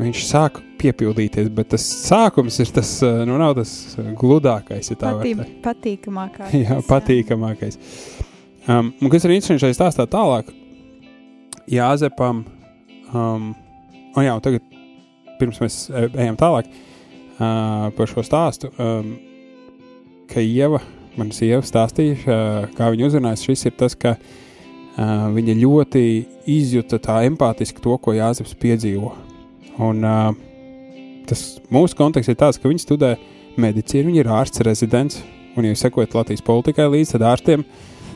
viņš 0.00 0.22
sāk 0.26 0.58
piepildīties, 0.80 1.48
bet 1.54 1.70
tas 1.74 1.84
sākums 2.08 2.56
ir 2.60 2.72
tas, 2.74 2.90
uh, 3.06 3.22
nu, 3.28 3.36
nav 3.40 3.54
tas 3.58 3.72
gludākais, 4.20 4.90
ja 4.90 4.96
tā 5.00 5.12
var 5.14 5.22
Patī, 5.22 5.34
teikt. 5.38 5.58
patīkamākais. 5.64 6.54
Jā, 6.64 6.78
patīkamākais. 6.88 7.78
Um, 8.64 8.90
un 9.04 9.12
kas 9.12 9.24
ir 9.26 9.34
interesanti 9.36 9.62
šajā 9.66 9.76
stāstā 9.76 10.06
tālāk, 10.10 10.50
Jāzepam, 11.70 12.42
um, 13.14 13.52
un 14.16 14.24
jā, 14.26 14.32
un 14.36 14.42
tagad, 14.44 14.64
pirms 15.40 15.60
mēs 15.62 15.76
e- 15.88 16.10
ejam 16.20 16.36
tālāk 16.40 16.66
uh, 16.68 17.88
par 17.96 18.10
šo 18.10 18.24
stāstu, 18.26 18.68
um, 18.76 19.14
ka 20.28 20.42
Ieva, 20.44 20.80
mana 21.18 21.34
sieva, 21.34 21.62
stāstīja, 21.64 22.38
kā 22.74 22.88
viņa 22.92 23.10
uzrunājas. 23.10 23.44
Šis 23.46 23.68
ir 23.68 23.76
tas, 23.78 23.94
ka 23.98 24.16
viņa 25.34 25.56
ļoti 25.58 26.02
izjuta 26.50 27.00
tā 27.02 27.20
empātiski 27.28 27.82
to, 27.82 27.96
ko 27.98 28.14
Jāzeps 28.14 28.54
piedzīvo. 28.60 29.12
Un, 29.82 30.04
tas 31.28 31.44
mūsu 31.74 31.98
konteksts 31.98 32.30
ir 32.30 32.38
tāds, 32.38 32.60
ka 32.60 32.70
viņi 32.70 32.84
studē 32.84 33.14
medicīnu, 33.60 34.10
viņi 34.10 34.22
ir 34.22 34.30
ārsts 34.34 34.62
rezidents, 34.66 35.22
un, 35.56 35.66
ja 35.66 35.78
sekojat 35.78 36.14
Latvijas 36.14 36.44
politikai 36.44 36.88
līdzi, 36.90 37.14
tad 37.14 37.26
ārstiem 37.32 37.64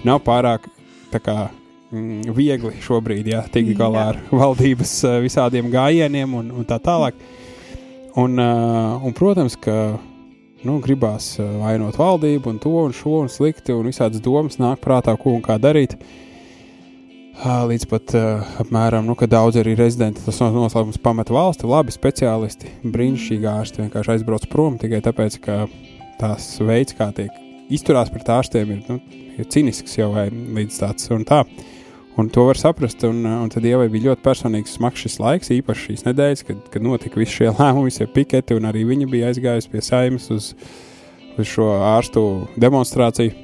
nav 0.07 0.23
pārāk 0.27 0.69
kā, 1.17 1.49
mm, 1.91 2.35
viegli 2.37 2.75
šobrīd 2.85 3.31
jā, 3.33 3.43
tikt 3.53 3.75
galā 3.79 4.11
ar 4.13 4.21
valdības 4.43 4.95
visādiem 5.25 5.71
gājieniem 5.73 6.35
un, 6.39 6.53
un 6.61 6.69
tā 6.69 6.81
tālāk. 6.83 7.19
Un, 8.19 8.39
un, 8.39 9.13
protams, 9.15 9.55
ka 9.61 9.99
nu, 10.67 10.79
gribās 10.85 11.35
uh, 11.39 11.47
vainot 11.63 11.99
valdību 11.99 12.53
un 12.53 12.63
to 12.63 12.73
un 12.83 12.95
šo 12.97 13.23
un 13.23 13.31
slikti, 13.33 13.75
un 13.75 13.91
visādas 13.91 14.23
domas 14.25 14.59
nāk 14.63 14.83
prātā, 14.85 15.15
ko 15.21 15.37
un 15.37 15.45
kā 15.45 15.59
darīt. 15.63 15.99
Uh, 17.39 17.63
līdz 17.71 17.87
pat 17.87 18.15
uh, 18.19 18.47
apmēram, 18.65 19.07
nu, 19.07 19.15
ka 19.19 19.29
daudz 19.31 19.61
arī 19.61 19.77
rezidenti 19.79 20.25
tas 20.25 20.41
noslēgums 20.43 20.99
pameta 21.03 21.37
valsti, 21.37 21.69
labi 21.71 21.95
speciālisti, 21.95 22.73
brīnišķīgi 22.83 23.47
ārsti 23.47 23.85
vienkārši 23.85 24.17
aizbrauc 24.17 24.49
prom 24.51 24.79
tikai 24.83 24.99
tāpēc, 25.07 25.39
ka 25.45 25.61
tās 26.19 26.57
veids, 26.59 26.97
kā 26.99 27.13
tiek 27.15 27.35
izturās 27.71 28.11
pret 28.11 28.31
ārstiem, 28.35 28.75
ir, 28.75 28.85
nu, 28.89 29.25
ir 29.39 29.47
cinisks 29.53 29.99
jau 30.01 30.11
vai 30.17 30.29
līdz 30.33 30.81
tāds 30.83 31.13
un 31.15 31.27
tā. 31.29 31.45
Un 32.19 32.27
to 32.29 32.49
var 32.49 32.59
saprast, 32.59 33.05
un, 33.07 33.23
un 33.23 33.51
tad 33.53 33.63
Ievai 33.63 33.87
bija 33.93 34.09
ļoti 34.09 34.25
personīgs 34.25 34.73
smags 34.75 35.05
šis 35.05 35.21
laiks, 35.23 35.53
īpaši 35.55 35.85
šīs 35.85 36.01
nedēļas, 36.09 36.41
kad, 36.49 36.65
kad 36.75 36.83
notika 36.83 37.21
visi 37.21 37.37
šie 37.37 37.53
lēmumi, 37.61 37.93
visi 37.93 38.09
piketi, 38.11 38.57
un 38.59 38.67
arī 38.67 38.83
viņa 38.89 39.07
bija 39.13 39.29
aizgājusi 39.31 39.71
pie 39.71 39.83
saimnes 39.87 40.27
uz, 40.35 40.49
uz 41.39 41.47
šo 41.47 41.69
ārstu 41.93 42.25
demonstrāciju. 42.59 43.37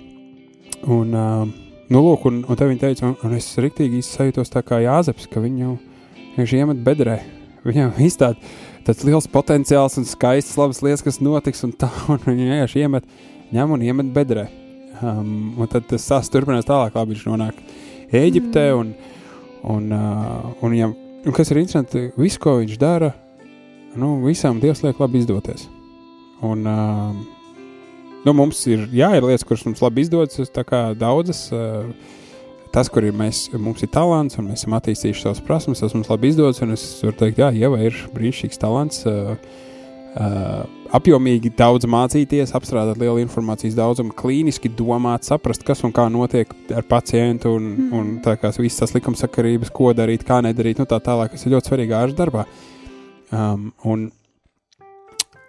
Un, 0.91 1.15
uh, 1.15 1.45
nu, 1.87 2.03
lūk, 2.03 2.27
un, 2.27 2.43
un 2.51 2.59
te 2.59 2.67
viņa 2.67 2.83
teica, 2.83 3.13
un, 3.13 3.15
un 3.23 3.39
es 3.39 3.53
riktīgi 3.63 4.03
sajūtos 4.03 4.51
tā 4.51 4.65
kā 4.67 4.83
Jāzeps, 4.83 5.31
ka 5.31 5.45
viņu 5.45 5.77
vienkārši 6.35 6.65
iemet 6.65 6.83
bedrē. 6.91 7.21
Viņam 7.63 7.95
izstāda 8.03 8.43
tāds 8.85 9.07
liels 9.07 9.31
potenciāls 9.31 10.03
un 10.03 10.11
skaists 10.11 10.59
labas 10.59 10.83
lietas, 10.83 11.07
kas 11.07 11.23
notiks, 11.23 11.63
un 11.63 11.79
tā, 11.79 11.93
un 12.13 12.19
viņa 12.27 12.51
vienkārši 12.51 12.83
iemet, 12.89 13.07
ņem 13.55 13.79
un 13.79 13.87
iemet 13.87 14.13
bedrē. 14.19 14.51
Um, 14.99 15.55
un 15.63 15.71
tad 15.71 15.87
tas 15.95 16.11
sāsts 16.11 16.35
turpinās 16.35 16.67
tālāk, 16.67 16.99
labi, 16.99 17.15
viņš 17.15 17.29
nonāk 17.31 17.63
Ēģiptē, 18.13 18.65
mm. 18.73 18.81
un, 18.81 18.91
un, 19.77 19.93
uh, 19.95 20.51
un 20.61 20.75
viņam, 20.75 20.97
un 21.25 21.37
kas 21.37 21.53
ir 21.53 21.63
interesanti, 21.63 22.09
visu, 22.21 22.41
ko 22.43 22.59
viņš 22.61 22.81
dara, 22.81 23.13
nu, 23.99 24.17
visām 24.25 24.61
Dievs 24.63 24.85
liek 24.85 25.01
labi 25.01 25.23
izdoties. 25.23 25.69
Un, 26.45 26.67
uh, 26.69 27.15
nu, 28.27 28.37
mums 28.37 28.61
ir, 28.69 28.89
jā, 28.95 29.15
ir 29.17 29.25
lietas, 29.25 29.47
kuras 29.49 29.65
mums 29.69 29.83
labi 29.85 30.05
izdodas, 30.05 30.53
kā 30.69 30.85
daudzas, 30.99 31.47
uh, 31.55 31.89
tas, 32.75 32.91
kur 32.91 33.07
ir 33.07 33.15
mēs, 33.17 33.47
mums 33.55 33.85
ir 33.87 33.93
talants, 33.95 34.37
un 34.41 34.51
mēs 34.51 34.65
esam 34.65 34.75
attīstījuši 34.81 35.29
savas 35.29 35.45
prasmes, 35.47 35.85
tas 35.85 35.95
mums 35.95 36.11
labi 36.11 36.33
izdodas, 36.33 36.61
es 36.75 37.05
varu 37.07 37.21
teikt, 37.21 37.39
jā, 37.41 37.53
Ieva 37.55 37.79
ir 37.87 38.01
brīnišķīgs 38.17 38.61
talants, 38.61 39.05
uh, 39.09 39.37
uh, 40.15 40.65
apjomīgi 40.95 41.53
daudz 41.59 41.89
mācīties, 41.91 42.55
apstrādāt 42.57 42.99
lielu 43.01 43.23
informācijas 43.25 43.77
daudzumu, 43.79 44.15
klīniski 44.17 44.71
domāt, 44.79 45.27
saprast, 45.27 45.65
kas 45.67 45.83
un 45.87 45.95
kā 45.95 46.07
notiek 46.13 46.51
ar 46.75 46.87
pacientu, 46.89 47.55
un, 47.59 47.71
mm. 47.73 47.89
un 47.99 48.13
tā 48.25 48.37
kā 48.41 48.53
visas 48.59 48.85
tās 48.85 48.95
likumsakarības, 48.97 49.73
ko 49.75 49.93
darīt, 49.97 50.27
kā 50.27 50.41
nedarīt, 50.45 50.83
nu 50.83 50.89
tā 50.91 51.01
tālāk, 51.03 51.35
kas 51.35 51.47
ir 51.47 51.57
ļoti 51.57 51.73
svarīgi 51.73 51.97
ārsta 51.99 52.21
darbā. 52.23 52.45
Um, 53.35 53.71
un, 53.91 54.09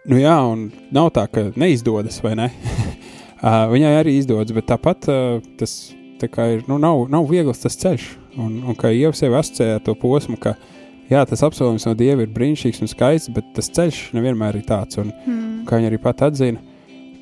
nu 0.10 0.22
jā, 0.22 0.38
un 0.50 0.70
nav 0.96 1.12
tā, 1.16 1.28
ka 1.32 1.50
neizdodas, 1.60 2.22
vai 2.26 2.34
ne? 2.40 2.50
uh, 3.46 3.66
viņai 3.74 3.94
arī 4.00 4.18
izdodas, 4.22 4.56
bet 4.56 4.70
tāpat 4.72 5.12
uh, 5.12 5.44
tas 5.60 5.78
tā 6.22 6.48
ir, 6.56 6.64
nu 6.66 6.80
nav, 6.82 7.06
nav 7.12 7.28
viegls 7.30 7.62
tas 7.62 7.76
ceļš, 7.78 8.08
un, 8.42 8.64
un 8.66 8.78
kā 8.80 8.90
jau 8.96 9.12
sevi 9.14 9.38
asociēja 9.38 9.84
to 9.86 9.94
posmu, 10.00 10.40
ka, 10.42 10.56
uh, 10.56 10.75
jā, 11.12 11.24
tas 11.30 11.44
apsolījums 11.46 11.88
no 11.88 11.96
Dieva 11.98 12.26
ir 12.26 12.34
brīnišķīgs 12.36 12.84
un 12.84 12.92
skaists, 12.92 13.32
bet 13.36 13.52
tas 13.58 13.72
ceļš 13.78 14.02
nevienmēr 14.18 14.60
ir 14.60 14.68
tāds. 14.70 15.00
Un, 15.02 15.12
mm. 15.14 15.64
Kā 15.70 15.80
viņa 15.80 15.92
arī 15.92 16.02
pat 16.02 16.26
atzina, 16.28 16.62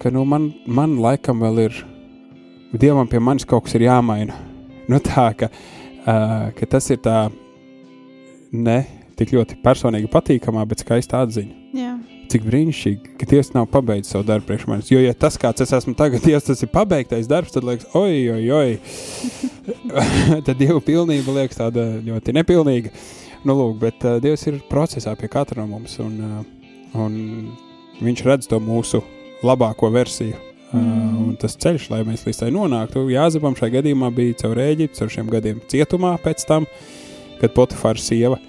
ka 0.02 0.12
nu, 0.14 0.26
man, 0.28 0.52
man 0.66 0.98
laikam 1.04 1.44
vēl 1.44 1.66
ir, 1.68 1.84
Dievam 2.74 3.06
pie 3.06 3.20
manis 3.22 3.46
kaut 3.46 3.68
kas 3.68 3.78
ir 3.78 3.88
jāmaina. 3.90 4.40
Nu, 4.84 4.98
tā, 5.00 5.30
ka, 5.40 5.48
uh, 5.48 6.50
ka 6.58 6.66
tas 6.68 6.90
ir 6.92 6.98
tā 7.00 7.30
ne 8.52 8.82
tik 9.16 9.32
ļoti 9.32 9.56
personīgi 9.64 10.10
patīkamā, 10.12 10.66
bet 10.68 10.84
skaista 10.84 11.22
atziņa. 11.24 11.56
Jā. 11.78 11.94
Cik 12.34 12.44
brīnišķīgi, 12.50 13.14
ka 13.20 13.28
Dievs 13.30 13.54
nav 13.54 13.70
pabeidzis 13.72 14.12
savu 14.12 14.26
darbu 14.28 14.50
priekš 14.50 14.66
manis. 14.68 14.92
Jo, 14.92 15.00
ja 15.00 15.14
tas, 15.16 15.38
kāds 15.40 15.64
es 15.64 15.72
esmu 15.78 15.96
tagad, 15.96 16.24
Dievs, 16.28 16.50
tas 16.50 16.66
ir 16.66 16.72
pabeigtais 16.74 17.30
darbs, 17.32 17.54
tad 17.56 17.64
liekas, 17.68 17.88
oi, 17.96 18.28
oi, 18.34 18.44
oi. 18.60 18.76
tad 20.46 20.56
Dieva 20.60 20.82
pilnība 20.84 21.38
liekas 21.40 21.62
tāda 21.62 21.88
ļoti 22.04 22.36
nepilnīga. 22.42 22.94
Nu, 23.44 23.56
lūk, 23.60 23.76
bet 23.82 24.06
uh, 24.08 24.22
Dievs 24.24 24.48
ir 24.48 24.62
procesā 24.70 25.14
pie 25.20 25.28
katra 25.32 25.64
no 25.64 25.68
mums, 25.76 25.98
un, 26.00 26.18
uh, 26.24 27.00
un 27.04 27.18
Viņš 28.02 28.24
redz 28.26 28.50
to 28.50 28.58
mūsu 28.64 29.04
labāko 29.46 29.90
versiju. 29.94 30.36
Uh, 30.74 30.80
mm. 30.80 31.18
Uh, 31.30 31.34
tas 31.42 31.56
ceļš, 31.62 31.90
lai 31.92 32.02
mēs 32.08 32.26
līdz 32.26 32.40
tai 32.42 32.50
nonāktu, 32.54 33.06
Jāzepam 33.14 33.54
šajā 33.58 33.78
gadījumā 33.78 34.10
bija 34.16 34.40
caur 34.42 34.62
Eģiptu, 34.64 34.98
caur 34.98 35.12
šiem 35.14 35.30
gadiem 35.30 35.60
cietumā 35.70 36.16
pēc 36.24 36.48
tam, 36.50 36.66
kad 37.38 37.54
Potifāra 37.54 38.02
sieva, 38.02 38.40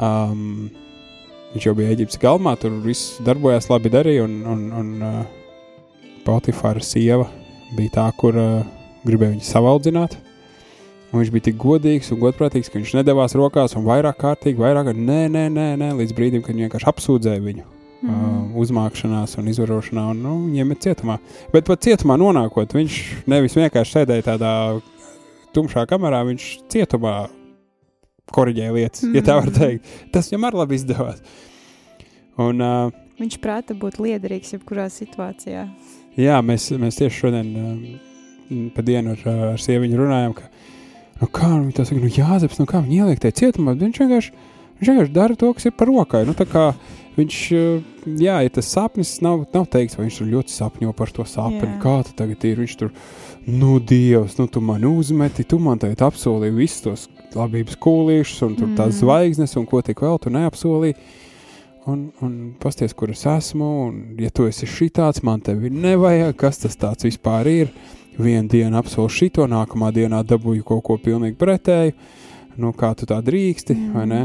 um, 0.00 0.70
viņš 1.52 1.68
jau 1.68 1.76
bija 1.76 1.92
Eģiptes 1.92 2.20
galmā, 2.22 2.54
tur 2.60 2.78
viss 2.86 3.18
darbojās 3.26 3.68
labi 3.68 3.92
darīja, 3.92 4.24
un, 4.24 4.38
un, 4.48 4.64
un 4.80 4.90
uh, 5.04 5.20
Potifāra 6.24 6.80
sieva 6.80 7.28
bija 7.76 7.98
tā, 7.98 8.08
kur 8.16 8.38
uh, 8.40 8.62
gribēja 9.04 9.36
viņu 9.36 9.48
savaldzināt. 9.50 10.16
Un 11.12 11.20
viņš 11.20 11.30
bija 11.34 11.46
tik 11.50 11.58
godīgs 11.60 12.08
un 12.14 12.20
godprātīgs, 12.22 12.70
ka 12.72 12.80
viņš 12.80 12.94
nedavās 12.96 13.36
rokās 13.36 13.76
un 13.76 13.84
vairāk 13.84 14.16
kārtīgi, 14.22 14.60
vairāk 14.62 14.94
nē, 14.96 15.26
nē, 15.28 15.44
nē, 15.52 15.66
nē 15.80 15.90
līdz 15.98 16.14
brīdim, 16.16 16.44
kad 16.46 16.56
vienkārši 16.56 16.88
apsūdzēja 16.88 17.42
viņu. 17.44 17.66
Mm. 18.02 18.14
Uh, 18.14 18.38
uzmākšanās 18.58 19.36
un 19.38 19.50
izvarošanā, 19.52 20.08
un 20.10 20.22
nu, 20.24 20.32
iemet 20.56 20.80
cietumā. 20.82 21.20
Bet 21.52 21.68
pat 21.68 21.84
cietumā 21.84 22.16
nonākot, 22.18 22.72
viņš 22.74 22.96
nevis 23.30 23.54
vienkārši 23.54 23.94
sēdēja 23.94 24.26
tādā 24.32 24.54
tumšā 25.54 25.84
kamerā, 25.90 26.24
viņš 26.26 26.48
cietumā 26.72 27.14
korģēja 28.34 28.74
lietas, 28.74 29.04
mm. 29.04 29.14
ja 29.18 29.24
tā 29.28 29.36
var 29.38 29.52
teikt. 29.54 29.92
Tas 30.14 30.32
viņam 30.32 30.48
arī 30.48 30.60
labi 30.62 30.78
izdevās. 30.80 31.22
Un, 32.42 32.64
uh, 32.64 33.02
viņš 33.20 33.38
prāta 33.44 33.76
būt 33.78 34.00
liederīgs 34.02 34.56
jebkurā 34.56 34.88
situācijā. 34.90 35.68
Jā, 36.18 36.40
mēs, 36.44 36.72
mēs 36.80 36.98
tieši 36.98 37.20
šodien 37.20 37.52
uh, 37.60 37.76
pa 38.74 38.84
dienu 38.86 39.14
ar, 39.14 39.24
ar 39.52 39.62
sieviņu 39.62 40.00
runājam, 40.00 40.34
ka 40.40 40.48
Nu, 41.20 41.28
kā 41.28 41.50
nu, 41.50 41.66
viņi 41.66 41.76
to 41.76 41.86
saka, 41.86 42.00
nu, 42.02 42.10
Jāzeps, 42.10 42.58
nu, 42.60 42.66
kā 42.68 42.80
viņi 42.82 42.98
ieliek 43.02 43.22
tajā 43.22 43.36
cietumā, 43.42 43.76
viņš 43.78 44.00
vienkārši, 44.02 44.32
viņš 44.80 44.90
vienkārši 44.90 45.14
dara 45.14 45.38
to, 45.38 45.52
kas 45.54 45.68
ir 45.68 45.74
par 45.78 45.90
rokai. 45.90 46.24
Nu, 46.26 46.34
tā 46.38 46.46
kā 46.50 46.70
viņš, 47.18 47.38
eh, 47.58 47.84
jā, 48.22 48.38
ja 48.42 48.52
tas 48.52 48.70
sapnis 48.72 49.14
nav, 49.24 49.44
nav 49.54 49.68
teikts, 49.70 49.98
vai 49.98 50.08
viņš 50.08 50.18
tur 50.18 50.30
ļoti 50.32 50.56
sapņo 50.56 50.94
par 50.98 51.12
to 51.14 51.26
sapni, 51.28 51.68
jā. 51.68 51.78
kā 51.84 51.96
tu 52.08 52.16
tagad 52.18 52.46
ir, 52.48 52.62
viņš 52.64 52.76
tur, 52.80 52.92
nu, 53.46 53.78
Dievs, 53.78 54.38
nu, 54.40 54.48
tu 54.48 54.62
man 54.64 54.84
uzmeti, 54.88 55.46
tu 55.46 55.60
man 55.62 55.78
tagad 55.82 56.06
apsolīji 56.08 56.56
visus 56.56 56.84
tos 56.86 57.08
labības 57.36 57.78
kūlīšus 57.80 58.46
un 58.48 58.56
tur 58.58 58.70
mm. 58.70 58.76
tās 58.80 58.98
zvaigznes 59.00 59.56
un 59.60 59.66
ko 59.66 59.82
tik 59.84 60.02
vēl 60.04 60.18
tu 60.22 60.32
neapsolīji. 60.32 60.98
Un, 61.90 62.12
un 62.22 62.34
pasties, 62.62 62.92
kur 62.94 63.10
es 63.10 63.24
esmu, 63.26 63.68
un 63.88 64.20
ja 64.22 64.28
tu 64.30 64.44
esi 64.46 64.68
šitāds, 64.70 65.24
man 65.26 65.40
tevi 65.42 65.66
nevajag, 65.74 66.36
kas 66.38 66.62
tas 66.62 66.78
tāds 66.78 67.08
vispār 67.08 67.48
ir. 67.50 67.72
Uh, 67.72 68.01
vienu 68.18 68.48
dienu 68.52 68.78
apsolu 68.80 69.10
šito, 69.12 69.46
nākamā 69.50 69.92
dienā 69.94 70.22
dabūju 70.26 70.66
kaut 70.68 70.82
ko 70.86 70.98
pilnīgi 71.00 71.38
pretēju. 71.40 71.96
Nu, 72.60 72.74
kā 72.76 72.92
tu 72.98 73.08
tā 73.08 73.22
drīksti, 73.24 73.74
mm. 73.74 73.92
vai 73.96 74.06
ne? 74.10 74.22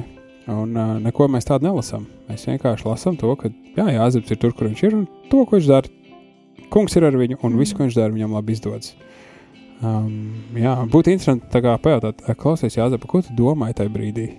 Un 0.52 0.76
uh, 0.76 0.96
neko 1.04 1.28
mēs 1.32 1.48
tādu 1.48 1.68
nelasām. 1.68 2.06
Mēs 2.28 2.48
vienkārši 2.48 2.88
lasām 2.88 3.16
to, 3.20 3.34
ka 3.40 3.52
jā, 3.78 3.88
Jāzeps 3.96 4.34
ir 4.34 4.42
tur, 4.42 4.56
kur 4.56 4.68
viņš 4.68 4.84
ir, 4.84 4.98
un 5.00 5.06
to, 5.32 5.44
ko 5.48 5.60
viņš 5.60 5.70
dara. 5.72 5.94
Kungs 6.72 6.98
ir 7.00 7.08
ar 7.08 7.16
viņu, 7.16 7.40
un 7.40 7.54
mm. 7.54 7.62
viss, 7.62 7.76
ko 7.76 7.86
viņš 7.86 8.00
dara, 8.00 8.16
viņam 8.16 8.36
labi 8.36 8.56
izdodas. 8.58 8.96
Um, 9.78 10.12
jā, 10.58 10.74
būtu 10.90 11.14
interesanti 11.14 11.62
pajautāt, 11.84 12.24
klausies, 12.42 12.76
Jāzep, 12.80 13.08
ko 13.08 13.22
tu 13.24 13.36
domāji 13.38 13.78
tajā 13.80 13.94
brīdī? 13.94 14.30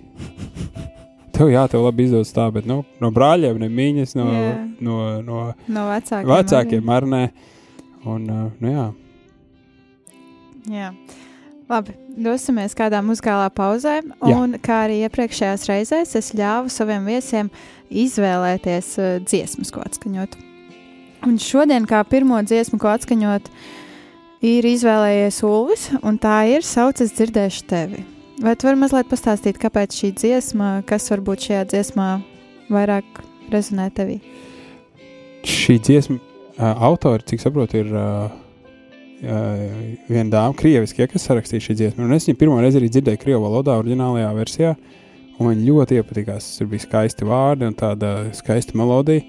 tev, 1.39 1.49
jā, 1.53 1.63
tev 1.71 1.85
labi 1.85 2.07
izdodas 2.09 2.33
tā, 2.35 2.47
bet 2.53 2.67
nu, 2.69 2.81
no 3.01 3.11
brāļiem, 3.15 3.59
ne 3.61 3.69
mīņas, 3.71 4.15
no, 4.19 4.25
yeah. 4.33 4.57
no, 4.83 4.97
no, 5.25 5.43
no 5.71 5.85
vecākiem, 5.89 6.31
vecākiem 6.33 6.91
ar 6.95 7.07
ne. 7.09 7.21
Un, 8.09 8.25
nu, 8.59 8.71
jā, 8.71 8.89
Jā. 10.69 10.93
Labi, 11.69 11.93
dosimies 12.17 12.73
kādā 12.77 13.01
muzikālā 13.05 13.49
pauzē, 13.53 13.99
un 14.25 14.55
Jā. 14.55 14.61
kā 14.65 14.77
arī 14.87 15.03
iepriekšējās 15.05 15.67
reizēs, 15.69 16.15
es 16.17 16.31
ļāvu 16.33 16.71
saviem 16.73 17.05
viesiem 17.05 17.51
izvēlēties 17.89 18.89
uh, 18.97 19.11
dziesmas, 19.21 19.69
ko 19.73 19.83
atskaņot. 19.85 20.33
Un 21.27 21.37
šodien, 21.41 21.85
kā 21.85 21.99
pirmo 22.09 22.39
dziesmu, 22.41 22.79
ko 22.81 22.89
atskaņot, 22.95 23.51
ir 24.49 24.65
izvēlējies 24.65 25.41
Ulvis, 25.45 25.85
un 26.01 26.17
tā 26.21 26.39
ir 26.55 26.65
Saucas 26.65 27.13
dzirdēšu 27.13 27.65
tevi. 27.69 28.01
Vai 28.41 28.55
tu 28.57 28.69
vari 28.69 28.79
mazliet 28.79 29.09
pastāstīt, 29.11 29.61
kāpēc 29.61 29.93
šī 29.93 30.13
dziesma, 30.17 30.73
kas 30.89 31.09
varbūt 31.11 31.49
šajā 31.49 31.63
dziesmā 31.69 32.11
vairāk 32.71 33.23
rezonē 33.53 33.89
tevī? 33.93 34.21
Šī 35.45 35.77
dziesma 35.85 36.17
uh, 36.17 36.85
autori, 36.89 37.29
cik 37.29 37.45
saprotu, 37.45 37.83
ir 37.83 37.93
uh, 37.93 38.31
viena 39.21 40.29
dāma, 40.31 40.55
krieviski, 40.57 41.03
ja, 41.03 41.09
kas 41.11 41.27
sarakstīja 41.27 41.65
šī 41.65 41.75
dziesma. 41.81 42.05
Un 42.05 42.15
es 42.15 42.27
viņu 42.29 42.39
pirmo 42.39 42.59
reizi 42.61 42.79
arī 42.79 42.89
dzirdēju 42.93 43.21
krievu 43.21 43.43
valodā, 43.43 43.75
oriģinālajā 43.81 44.31
versijā, 44.37 44.73
un 45.37 45.49
man 45.49 45.63
ļoti 45.65 45.99
iepatikās. 45.99 46.53
Tur 46.59 46.69
bija 46.71 46.85
skaisti 46.85 47.27
vārdi 47.27 47.67
un 47.67 47.77
tāda 47.79 48.13
skaista 48.37 48.77
melodija. 48.79 49.25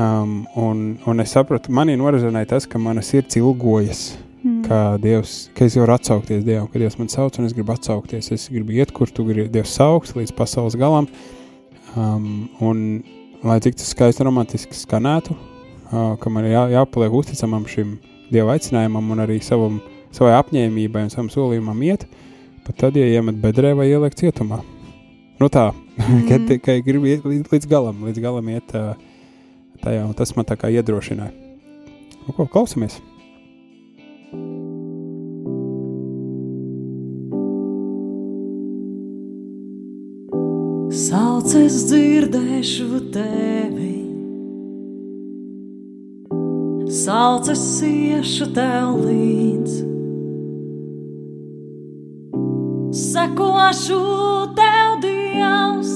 Um, 0.00 0.46
un, 0.56 0.84
un 1.04 1.20
es 1.20 1.34
sapratu, 1.36 1.72
manī 1.76 1.98
norizonēja 2.00 2.54
tas, 2.54 2.66
ka 2.68 2.80
mana 2.80 3.04
sirds 3.04 3.36
ilgojas. 3.36 4.04
Mm. 4.42 4.62
Kā 4.64 4.78
Dievs, 4.98 5.34
ka 5.54 5.66
es 5.68 5.76
varu 5.78 5.92
atsaukties 5.94 6.46
Dievam, 6.46 6.66
ka 6.72 6.80
Dievs 6.80 6.96
man 6.98 7.10
sauc, 7.12 7.36
un 7.38 7.46
es 7.46 7.52
gribu 7.54 7.74
atsaukties. 7.76 8.32
Es 8.34 8.48
gribu 8.50 8.74
iet, 8.74 8.90
kur 8.96 9.10
tu 9.12 9.26
gribi 9.28 9.52
Dievs 9.52 9.76
saukt 9.76 10.16
līdz 10.16 10.32
pasaules 10.38 10.78
galam. 10.80 11.06
Um, 11.92 12.48
un, 12.64 12.80
lai 13.44 13.58
cik 13.62 13.76
tas 13.76 13.92
skaisti 13.92 14.24
romantiski 14.24 14.74
skanētu, 14.74 15.36
uh, 15.36 16.16
ka 16.18 16.32
man 16.32 16.48
jā, 16.48 16.64
jāpaliek 16.72 17.20
uzticamam 17.20 17.68
šim 17.68 17.98
dieva 18.32 18.56
aicinājumam 18.56 19.12
un 19.14 19.22
arī 19.24 19.38
savam, 19.44 19.78
savai 20.14 20.34
apņēmībai 20.40 21.06
un 21.06 21.12
savam 21.12 21.30
solījumam 21.32 21.84
iet, 21.86 22.06
pat 22.66 22.78
tad, 22.84 22.98
ja 22.98 23.06
iemet 23.18 23.38
bedrē 23.42 23.74
vai 23.78 23.90
ieliek 23.90 24.16
cietumā. 24.18 24.62
Nu 25.40 25.48
tā, 25.52 25.70
mm. 25.98 26.26
ka, 26.28 26.58
ka 26.66 26.76
gribi 26.86 27.16
iet 27.16 27.24
līdz, 27.26 27.48
līdz 27.52 27.70
galam, 27.70 28.04
līdz 28.08 28.22
galam 28.22 28.52
iet 28.52 28.76
tajā, 29.82 30.04
un 30.06 30.14
tas 30.18 30.36
man 30.36 30.48
tā 30.48 30.58
kā 30.58 30.70
iedrošināja. 30.72 31.32
Nu, 32.22 32.34
ko, 32.36 32.46
klausamies! 32.46 33.00
Sauc 40.92 41.50
es 41.56 41.80
dzirdēšu 41.88 43.00
tevi, 43.14 43.91
sauc 47.04 47.48
es 47.50 47.64
iešu 47.82 48.46
tev 48.54 49.00
līdzi. 49.02 49.80
Sekošu 52.92 53.98
tev, 54.58 54.94
Dievs, 55.02 55.92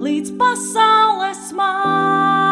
līdz 0.00 0.32
pasaules 0.40 1.52
malai. 1.58 2.45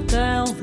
vejo 0.00 0.54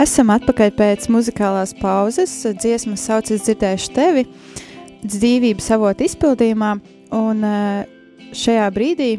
Esam 0.00 0.30
atpakaļ 0.32 0.70
pēc 0.78 1.06
muzikālās 1.12 1.74
pauzes. 1.76 2.32
Dziesma 2.56 2.96
saucas 2.96 3.42
Dzirdējuši 3.44 3.90
tevi 3.92 4.22
dzīvības 5.04 5.66
avotu 5.76 6.06
izpildījumā. 6.06 6.70
Un 7.18 7.44
eh, 7.44 7.90
šajā 8.32 8.70
brīdī 8.72 9.10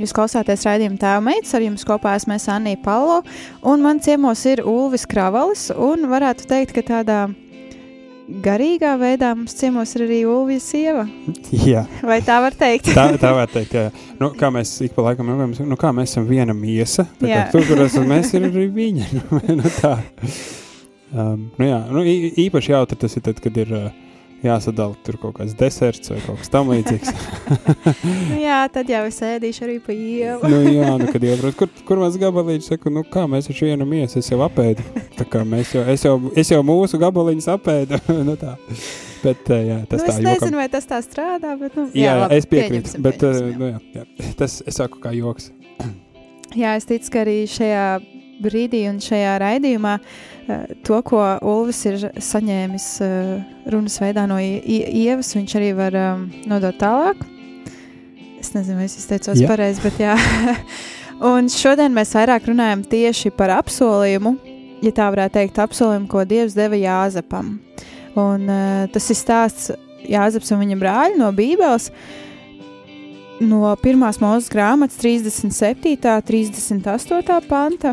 jūs 0.00 0.14
klausāties 0.16 0.66
raidījuma 0.66 0.98
tēva 0.98 1.20
meitas, 1.28 1.52
ar 1.54 1.62
jums 1.62 1.86
kopā 1.86 2.16
esmu 2.18 2.34
es 2.34 2.48
Anija 2.50 2.80
Palo, 2.82 3.20
un 3.68 3.84
man 3.84 4.00
ciemos 4.02 4.42
ir 4.48 4.64
Ulvis 4.66 5.06
Kravalis, 5.06 5.68
un 5.70 6.08
varētu 6.10 6.48
teikt, 6.50 6.74
ka 6.74 6.86
tādā 6.88 7.20
garīgā 8.44 8.94
veidā 9.00 9.32
mums 9.36 9.54
ciemos 9.58 9.92
ir 9.96 10.04
arī 10.06 10.20
Ulvijas 10.28 10.66
sieva. 10.72 11.04
Jā, 11.52 11.84
Vai 12.06 12.20
tā 12.24 12.38
var 12.44 12.56
teikt? 12.58 12.92
tā, 12.96 13.06
tā 13.20 13.32
var 13.36 13.50
teikt. 13.52 13.74
Jā. 13.76 13.90
Nu, 14.20 14.30
kā 14.38 14.50
mēs 14.54 14.72
ik 14.86 14.94
pa 14.96 15.04
laikam 15.10 15.28
runājam, 15.32 15.54
nu, 15.68 15.78
kā 15.80 15.92
mēs 15.96 16.14
esam 16.14 16.26
viena 16.28 16.54
miesa. 16.56 17.06
tā 17.20 17.26
kā 17.26 17.32
Jā. 17.34 17.44
Tur, 17.52 17.66
kur 17.68 17.84
esam 17.84 18.08
mēs, 18.10 18.32
ir 18.38 18.48
arī 18.48 18.68
viņa. 18.72 19.08
nu, 19.60 19.74
tā. 19.80 19.96
Um, 21.12 21.50
nu, 21.58 21.66
jā, 21.68 21.80
nu, 21.92 22.02
īpaši 22.46 22.72
jautri 22.72 22.96
tas 23.04 23.18
ir 23.18 23.26
tad, 23.26 23.40
kad 23.44 23.58
ir 23.60 23.74
uh, 23.76 23.90
jāsadala 24.42 24.96
tur 25.06 25.18
kaut 25.22 25.36
kāds 25.38 25.54
deserts 25.58 26.10
vai 26.12 26.18
kaut 26.24 26.40
kas 26.40 26.50
tamlīdzīgs. 26.52 27.12
nu, 28.30 28.38
jā, 28.42 28.58
tad 28.74 28.90
jau 28.90 29.02
es 29.08 29.20
ēdīšu 29.26 29.66
arī 29.66 29.76
pa 29.84 29.94
ievu. 29.94 30.50
nu, 30.50 30.60
jā, 30.72 30.90
nu, 31.00 31.08
kad 31.14 31.26
iebrauc, 31.28 31.56
kur, 31.58 31.70
kur 31.88 32.02
mans 32.02 32.18
gabalīgs 32.20 32.70
saka, 32.72 32.92
nu, 32.94 33.04
kā 33.06 33.24
mēs 33.30 33.50
taču 33.50 33.68
viena 33.70 33.86
miesa, 33.88 34.20
es 34.22 34.30
jau 34.32 34.40
apēdu. 34.46 34.84
Tā 35.18 35.26
kā 35.30 35.44
mēs 35.46 35.74
jau, 35.76 35.86
es 35.92 36.06
jau, 36.06 36.16
es 36.38 36.52
jau 36.52 36.60
mūsu 36.66 37.00
gabaliņus 37.02 37.50
apēdu. 37.54 38.00
nu, 38.28 38.36
tā. 38.40 38.56
Bet, 39.22 39.44
uh, 39.46 39.60
jā, 39.62 39.80
tas 39.86 40.02
nu, 40.02 40.08
es 40.08 40.16
jokam. 40.16 40.30
nezinu, 40.30 40.58
vai 40.58 40.68
tas 40.72 40.88
tā 40.90 40.98
strādā, 41.04 41.54
bet 41.60 41.76
nu, 41.78 41.86
Jā, 41.94 42.08
jā, 42.08 42.14
labi, 42.24 42.38
es 42.40 42.48
piekrītu. 42.50 43.02
Bet, 43.04 43.22
uh, 43.22 43.36
pieņemsim, 43.38 43.52
jā. 43.52 43.58
nu, 43.60 43.68
jā, 43.70 44.02
jā. 44.02 44.32
Tas, 44.40 44.58
es 44.66 44.80
saku, 44.80 44.98
kā 45.04 45.14
joks. 45.14 45.52
Jā, 46.58 46.74
es 46.76 46.88
ticu, 46.88 47.12
ka 47.14 47.22
arī 47.22 47.36
šajā 47.48 47.86
brīdī 48.42 48.84
un 48.90 48.98
šajā 49.02 49.34
raidījumā 49.42 49.96
eh, 49.98 50.72
to, 50.86 50.98
ko 51.06 51.22
Ulvis 51.48 51.82
ir 51.88 52.08
saņēmis 52.16 52.88
eh, 53.04 53.34
runas 53.72 53.98
veidā 54.02 54.26
no 54.30 54.38
Ievas, 54.42 55.34
viņš 55.36 55.54
arī 55.60 55.70
var 55.78 55.98
um, 55.98 56.26
nodot 56.50 56.76
tālāk. 56.80 57.22
Es 58.42 58.52
nezinu, 58.56 58.80
vai 58.80 58.88
es 58.88 58.98
izteicos 58.98 59.38
Jā. 59.38 59.46
pareizi, 59.50 59.82
bet 59.84 60.00
jā. 60.02 60.16
un 61.32 61.50
šodien 61.52 61.94
mēs 61.94 62.14
vairāk 62.18 62.50
runājam 62.50 62.82
tieši 62.90 63.30
par 63.38 63.54
apsolījumu, 63.60 64.34
ja 64.82 64.92
tā 64.96 65.06
varētu 65.14 65.38
teikt, 65.38 65.62
apsolījumu, 65.62 66.10
ko 66.10 66.26
Dievs 66.26 66.58
deva 66.58 66.78
Jāzepam. 66.80 67.54
Un 68.18 68.50
uh, 68.50 68.84
tas 68.92 69.08
ir 69.14 69.18
stāsts 69.18 69.72
Jāzeps 70.10 70.50
un 70.52 70.64
viņa 70.64 70.76
brāļi 70.80 71.18
no 71.20 71.30
Bībeles 71.34 71.92
no 73.42 73.72
pirmās 73.82 74.18
mūzes 74.22 74.48
grāmatas 74.52 74.96
37. 75.02 75.96
38. 76.26 77.38
panta 77.48 77.92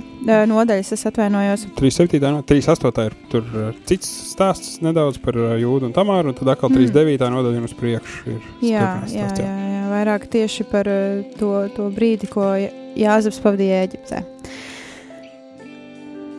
nodaļas, 0.50 0.92
es 0.96 1.06
atvainojos. 1.10 1.66
37. 1.80 2.22
no 2.32 2.42
38. 2.48 3.06
ir 3.10 3.16
tur 3.32 3.44
cits 3.90 4.10
stāsts 4.34 4.80
nedaudz 4.86 5.18
par 5.24 5.34
jūdu 5.60 5.90
un 5.90 5.94
tamāru, 5.96 6.32
un 6.34 6.38
tad 6.40 6.54
atkal 6.56 6.70
Mm. 6.70 6.90
39. 6.92 7.30
nodaļa 7.36 7.58
un 7.64 7.70
uz 7.70 7.74
priekšu 7.74 8.34
ir 8.36 8.40
Jā, 8.62 8.86
turpinās 8.86 9.14
jā, 9.16 9.30
stāsts, 9.30 9.44
jā, 9.44 9.54
jā, 9.76 9.84
vairāk 9.94 10.28
tieši 10.30 10.68
par 10.72 10.86
to, 11.40 11.54
to 11.76 11.90
brīdi, 11.96 12.30
ko 12.30 12.42
Jā- 12.60 12.74
Jāzeps 13.00 13.40
pavadīja 13.44 13.84
Eģiptē. 13.88 14.24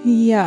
Jā, 0.04 0.46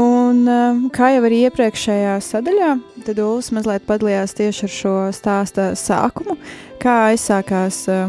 un 0.00 0.44
eh, 0.50 0.84
kā 0.94 1.10
jau 1.14 1.24
arī 1.26 1.42
iepriekšējā 1.48 2.14
sadaļā, 2.24 2.70
tad 3.06 3.20
Ulas 3.22 3.52
mazliet 3.54 3.86
padalījās 3.88 4.36
tieši 4.36 4.66
ar 4.68 4.74
šo 4.76 4.94
stāsta 5.16 5.70
sākumu, 5.78 6.36
kā 6.82 6.96
aizsākās, 7.10 7.82
eh, 7.92 8.08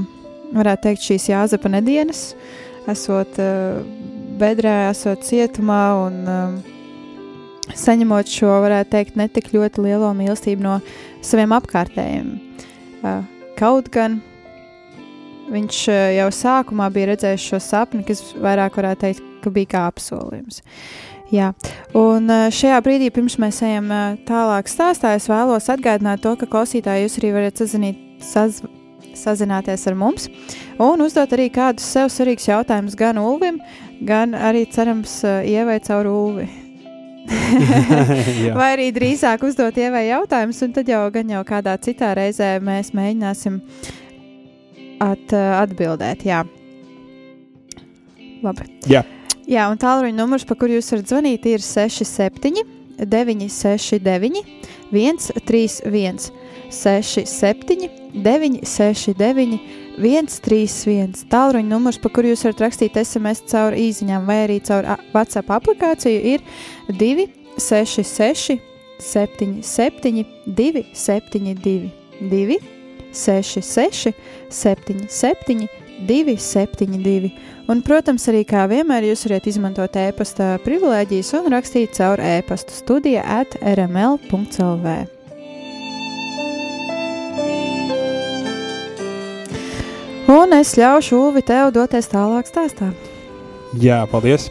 varētu 0.55 0.89
teikt, 0.89 1.05
šīs 1.07 1.29
Jāzepa 1.31 1.71
nedēļas, 1.71 2.23
esot 2.91 3.39
eh, 3.43 3.79
bedrē, 4.39 4.75
esot 4.91 5.25
cietumā 5.27 5.83
un 6.05 6.19
eh, 6.33 6.73
saņemot 7.75 8.31
šo, 8.31 8.51
varētu 8.63 8.93
teikt, 8.93 9.19
netik 9.19 9.51
ļoti 9.55 9.83
lielo 9.87 10.13
mīlestību 10.15 10.63
no 10.63 10.77
saviem 11.25 11.55
apkārtējiem. 11.57 12.29
Uh, 12.97 13.25
Kaut 13.57 13.89
gan 13.93 14.19
viņš 15.49 15.81
uh, 15.89 15.97
jau 16.17 16.27
sākumā 16.33 16.87
bija 16.93 17.11
redzējis 17.11 17.47
šo 17.51 17.59
sapni, 17.63 18.03
kas 18.07 18.21
vairāk 18.37 18.77
varētu 18.77 19.03
teikt, 19.03 19.23
ka 19.43 19.53
bija 19.53 19.71
kā 19.73 19.83
apsolījums. 19.89 20.61
Jā, 21.27 21.49
un 21.97 22.29
uh, 22.31 22.47
šajā 22.53 22.77
brīdī, 22.85 23.09
pirms 23.11 23.35
mēs 23.41 23.59
ejam 23.67 23.89
uh, 23.91 24.15
tālāk 24.27 24.69
stāstā, 24.71 25.11
es 25.17 25.25
vēlos 25.27 25.65
atgādināt 25.73 26.21
to, 26.23 26.31
ka 26.39 26.47
klausītāji 26.47 27.03
jūs 27.03 27.17
arī 27.19 27.31
varat 27.35 27.59
sazinīt, 27.59 27.97
saz, 28.23 28.61
sazināties 29.17 29.83
ar 29.91 29.97
mums 29.99 30.29
un 30.79 31.03
uzdot 31.03 31.33
arī 31.35 31.49
kādus 31.51 31.89
sev 31.89 32.13
svarīgus 32.13 32.47
jautājumus 32.47 32.95
gan 32.95 33.19
Ulvim, 33.19 33.59
gan 34.07 34.37
arī 34.39 34.63
cerams 34.71 35.19
uh, 35.27 35.41
ievai 35.43 35.81
caur 35.83 36.07
Ulvi. 36.13 36.47
Vai 38.59 38.69
arī 38.77 38.87
drīzāk 38.95 39.43
uzdot 39.43 39.75
ievai 39.75 40.05
jautājumus, 40.07 40.63
un 40.63 40.77
tad 40.79 40.87
jau 40.87 41.03
gan 41.11 41.35
jau 41.35 41.43
kādā 41.49 41.75
citā 41.83 42.13
reizē 42.15 42.53
mēs 42.63 42.93
mēģināsim 42.95 43.59
at, 45.03 45.35
atbildēt. 45.35 46.23
Jā. 46.23 46.45
Labi. 48.47 48.71
Jā. 48.87 49.03
Jā, 49.47 49.69
un 49.71 49.79
tālruņa 49.79 50.11
numurs, 50.11 50.43
pa 50.43 50.57
kuru 50.59 50.75
jūs 50.75 50.89
varat 50.91 51.07
zvanīt, 51.07 51.45
ir 51.47 51.61
67, 51.63 52.65
969, 52.99 54.41
131, 54.91 56.27
67, 56.67 57.87
969, 58.11 59.59
131. 60.03 61.23
Tālruņa 61.31 61.69
numurs, 61.71 62.01
pa 62.03 62.11
kuru 62.11 62.33
jūs 62.33 62.43
varat 62.43 62.65
rakstīt 62.65 62.99
SMS 62.99 63.45
caur 63.47 63.77
īsiņām 63.79 64.27
vai 64.27 64.41
arī 64.49 64.59
caur 64.67 64.83
WhatsApp 65.15 65.55
aplikāciju, 65.61 66.35
ir 66.35 66.43
266, 66.91 68.59
77, 68.99 70.27
272, 70.59 71.91
266, 72.19 74.11
77, 74.51 75.69
272. 76.03 77.31
Un, 77.67 77.81
protams, 77.83 78.23
arī 78.31 78.45
kā 78.47 78.61
vienmēr 78.71 79.09
jūs 79.09 79.25
varat 79.27 79.47
izmantot 79.51 79.97
e-pasta 79.99 80.53
privilēģijas 80.63 81.33
un 81.41 81.49
rakstīt 81.51 81.97
caur 81.97 82.21
e-pastu 82.23 82.71
studija 82.71 83.25
at 83.41 83.57
rml.clv. 83.59 84.93
Un 90.27 90.55
es 90.55 90.73
ļaušu 90.79 91.19
Ulvi 91.19 91.43
tev 91.47 91.73
doties 91.75 92.07
tālāk 92.11 92.47
stāstā. 92.47 92.93
Jā, 93.83 94.05
paldies. 94.11 94.47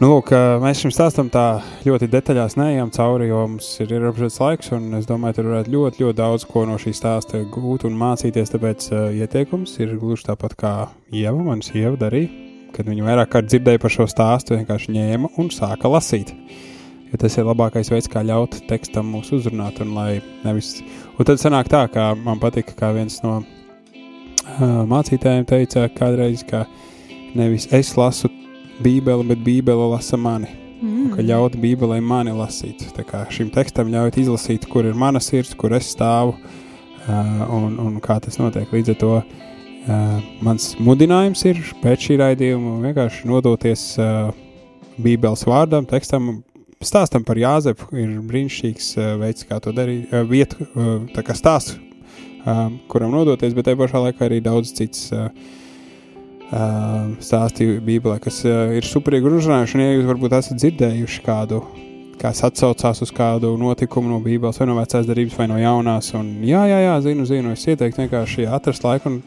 Nu, 0.00 0.08
lūk, 0.08 0.30
mēs 0.62 0.78
šim 0.80 0.92
stāstam 0.96 1.26
tā 1.28 1.58
ļoti 1.84 2.06
detaļās 2.08 2.54
neejam 2.56 2.88
cauri, 2.88 3.26
jo 3.28 3.42
mums 3.50 3.66
ir 3.84 3.90
ierobežots 3.92 4.38
laiks, 4.40 4.70
un 4.72 4.94
es 4.96 5.04
domāju, 5.04 5.36
tur 5.36 5.50
varētu 5.50 5.74
ļoti, 5.74 6.00
ļoti 6.00 6.16
daudz 6.16 6.46
ko 6.48 6.62
no 6.64 6.78
šī 6.80 6.94
stāsta 6.96 7.42
gūt 7.52 7.84
un 7.84 7.98
mācīties. 8.00 8.48
Tāpēc 8.54 8.86
uh, 8.94 9.02
ieteikums 9.12 9.76
ir 9.84 9.92
gluži 10.00 10.24
tāpat 10.30 10.56
kā 10.56 10.72
Ieva, 11.12 11.36
manas 11.44 11.68
Ieva 11.76 12.00
darīja, 12.00 12.32
kad 12.72 12.88
viņa 12.88 13.10
vairāk 13.10 13.32
kārt 13.34 13.52
dzirdēja 13.52 13.84
par 13.84 13.92
šo 13.98 14.08
stāstu, 14.08 14.56
vienkārši 14.56 14.96
ņēma 14.96 15.34
un 15.36 15.52
sāka 15.52 15.92
lasīt. 15.92 16.32
Jo 17.12 17.20
tas 17.20 17.36
ir 17.36 17.50
labākais 17.52 17.92
veids, 17.92 18.08
kā 18.08 18.24
ļaut 18.24 18.56
tekstam 18.72 19.12
mūs 19.12 19.34
uzrunāt, 19.36 19.84
un 19.84 19.92
nevis. 20.46 20.78
Un 21.12 21.28
tad 21.28 21.44
sanāk 21.44 21.68
tā, 21.68 21.84
kā 21.92 22.14
man 22.16 22.40
patika, 22.40 22.72
kā 22.72 22.94
viens 22.96 23.20
no 23.20 23.42
uh, 23.44 24.76
mācītājiem 24.96 25.44
teica 25.52 25.90
kādreiz, 25.92 26.48
ka 26.48 26.64
nevis 27.36 27.68
es 27.68 27.98
lasu 28.00 28.32
Bībeli, 28.80 29.26
bet 29.28 29.44
Bībele 29.44 29.90
lasa 29.92 30.16
mani. 30.16 30.48
Mm. 30.80 31.10
Ka 31.12 31.24
ļaut 31.24 31.58
Bībelē 31.60 31.98
mani 32.00 32.32
lasīt. 32.32 32.86
Tā 32.96 33.04
kā 33.04 33.26
šim 33.32 33.50
tekstam 33.52 33.90
ļaut 33.92 34.16
izlasīt, 34.20 34.64
kur 34.70 34.88
ir 34.88 34.96
mana 34.96 35.20
sirds, 35.20 35.52
kur 35.58 35.74
es 35.76 35.90
stāvu 35.92 36.32
uh, 36.36 37.42
un, 37.52 37.76
un 37.82 37.98
kā 38.00 38.16
tas 38.24 38.40
notiek. 38.40 38.70
Līdz 38.72 38.94
ar 38.94 38.98
to 39.02 39.10
uh, 39.20 40.30
mans 40.44 40.72
mudinājums 40.80 41.44
ir 41.50 41.60
pēc 41.82 42.08
šī 42.08 42.20
raidījuma 42.22 42.78
vienkārši 42.86 43.28
nodoties 43.28 43.84
uh, 44.00 44.30
Bībeles 45.00 45.44
vārdam, 45.48 45.88
tekstam. 45.88 46.38
Stāstam 46.80 47.26
par 47.28 47.36
Jāzepu 47.36 47.90
ir 47.92 48.16
brīnišķīgs 48.24 48.86
uh, 48.96 49.14
veids, 49.20 49.44
kā 49.44 49.60
to 49.60 49.76
darīt. 49.76 50.08
Uh, 50.08 50.24
vietu, 50.24 50.64
uh, 50.64 50.94
tā 51.12 51.20
kā 51.26 51.36
stāsts, 51.36 51.76
uh, 52.46 52.70
kuram 52.88 53.12
nodoties, 53.12 53.52
bet 53.52 53.68
tajā 53.68 53.76
pašā 53.82 54.00
laikā 54.06 54.30
arī 54.30 54.40
daudz 54.44 54.72
cits. 54.80 55.10
Uh, 55.12 55.28
stāstīju 56.50 57.80
Bībelē, 57.84 58.18
kas 58.22 58.42
ir 58.44 58.86
superīgi 58.86 59.30
uzrunājuši. 59.30 59.76
Un, 59.76 59.84
ja 59.84 59.94
jūs 59.94 60.08
varbūt 60.08 60.34
esat 60.38 60.58
dzirdējuši 60.58 61.22
kādu, 61.26 61.60
kas 62.20 62.42
atsaucās 62.44 63.00
uz 63.04 63.12
kādu 63.14 63.52
notikumu 63.60 64.10
no 64.10 64.18
Bībeles, 64.24 64.58
vai 64.60 64.66
no 64.68 64.76
vecās 64.76 65.06
darbības, 65.08 65.38
vai 65.38 65.46
no 65.48 65.60
jaunās, 65.60 66.10
un 66.18 66.32
jā, 66.44 66.64
jā, 66.68 66.80
jā 66.84 66.96
zinu, 67.06 67.24
zinu, 67.28 67.54
es 67.56 67.64
ieteiktu 67.70 68.02
vienkārši 68.02 68.48
atrast 68.50 68.84
laiku 68.84 69.08
un 69.12 69.20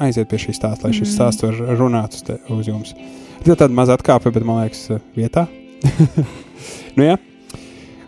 aiziet 0.00 0.30
pie 0.30 0.40
šī 0.40 0.54
stāsta, 0.56 0.88
lai 0.88 0.94
šis 0.96 1.10
Mhm. 1.10 1.14
stāsts 1.14 1.44
var 1.44 1.76
runāt 1.78 2.14
uz, 2.16 2.22
te, 2.22 2.38
uz 2.48 2.66
jums. 2.70 2.94
Tā 3.44 3.52
tāda 3.52 3.74
maza 3.76 3.98
atkāpe, 3.98 4.32
bet 4.32 4.44
man 4.44 4.62
liekas, 4.62 4.88
vietā. 5.16 5.46
nu, 6.96 7.04
jā. 7.04 7.18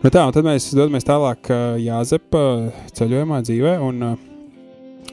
Nu 0.03 0.11
tā, 0.11 0.23
un 0.25 0.33
tad 0.33 0.45
mēs 0.47 0.71
dodamies 0.73 1.05
tālāk 1.05 1.51
Jāzepa 1.83 2.73
ceļojumā 2.95 3.43
dzīvē, 3.43 3.77
un, 3.83 4.17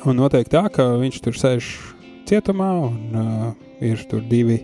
un 0.05 0.15
notiek 0.15 0.47
tā, 0.47 0.69
ka 0.71 0.93
viņš 1.01 1.19
tur 1.25 1.33
sēž 1.33 1.92
cietumā, 2.33 2.69
un 2.89 3.21
uh, 3.21 3.47
ir 3.85 4.03
tur 4.09 4.25
divi, 4.27 4.59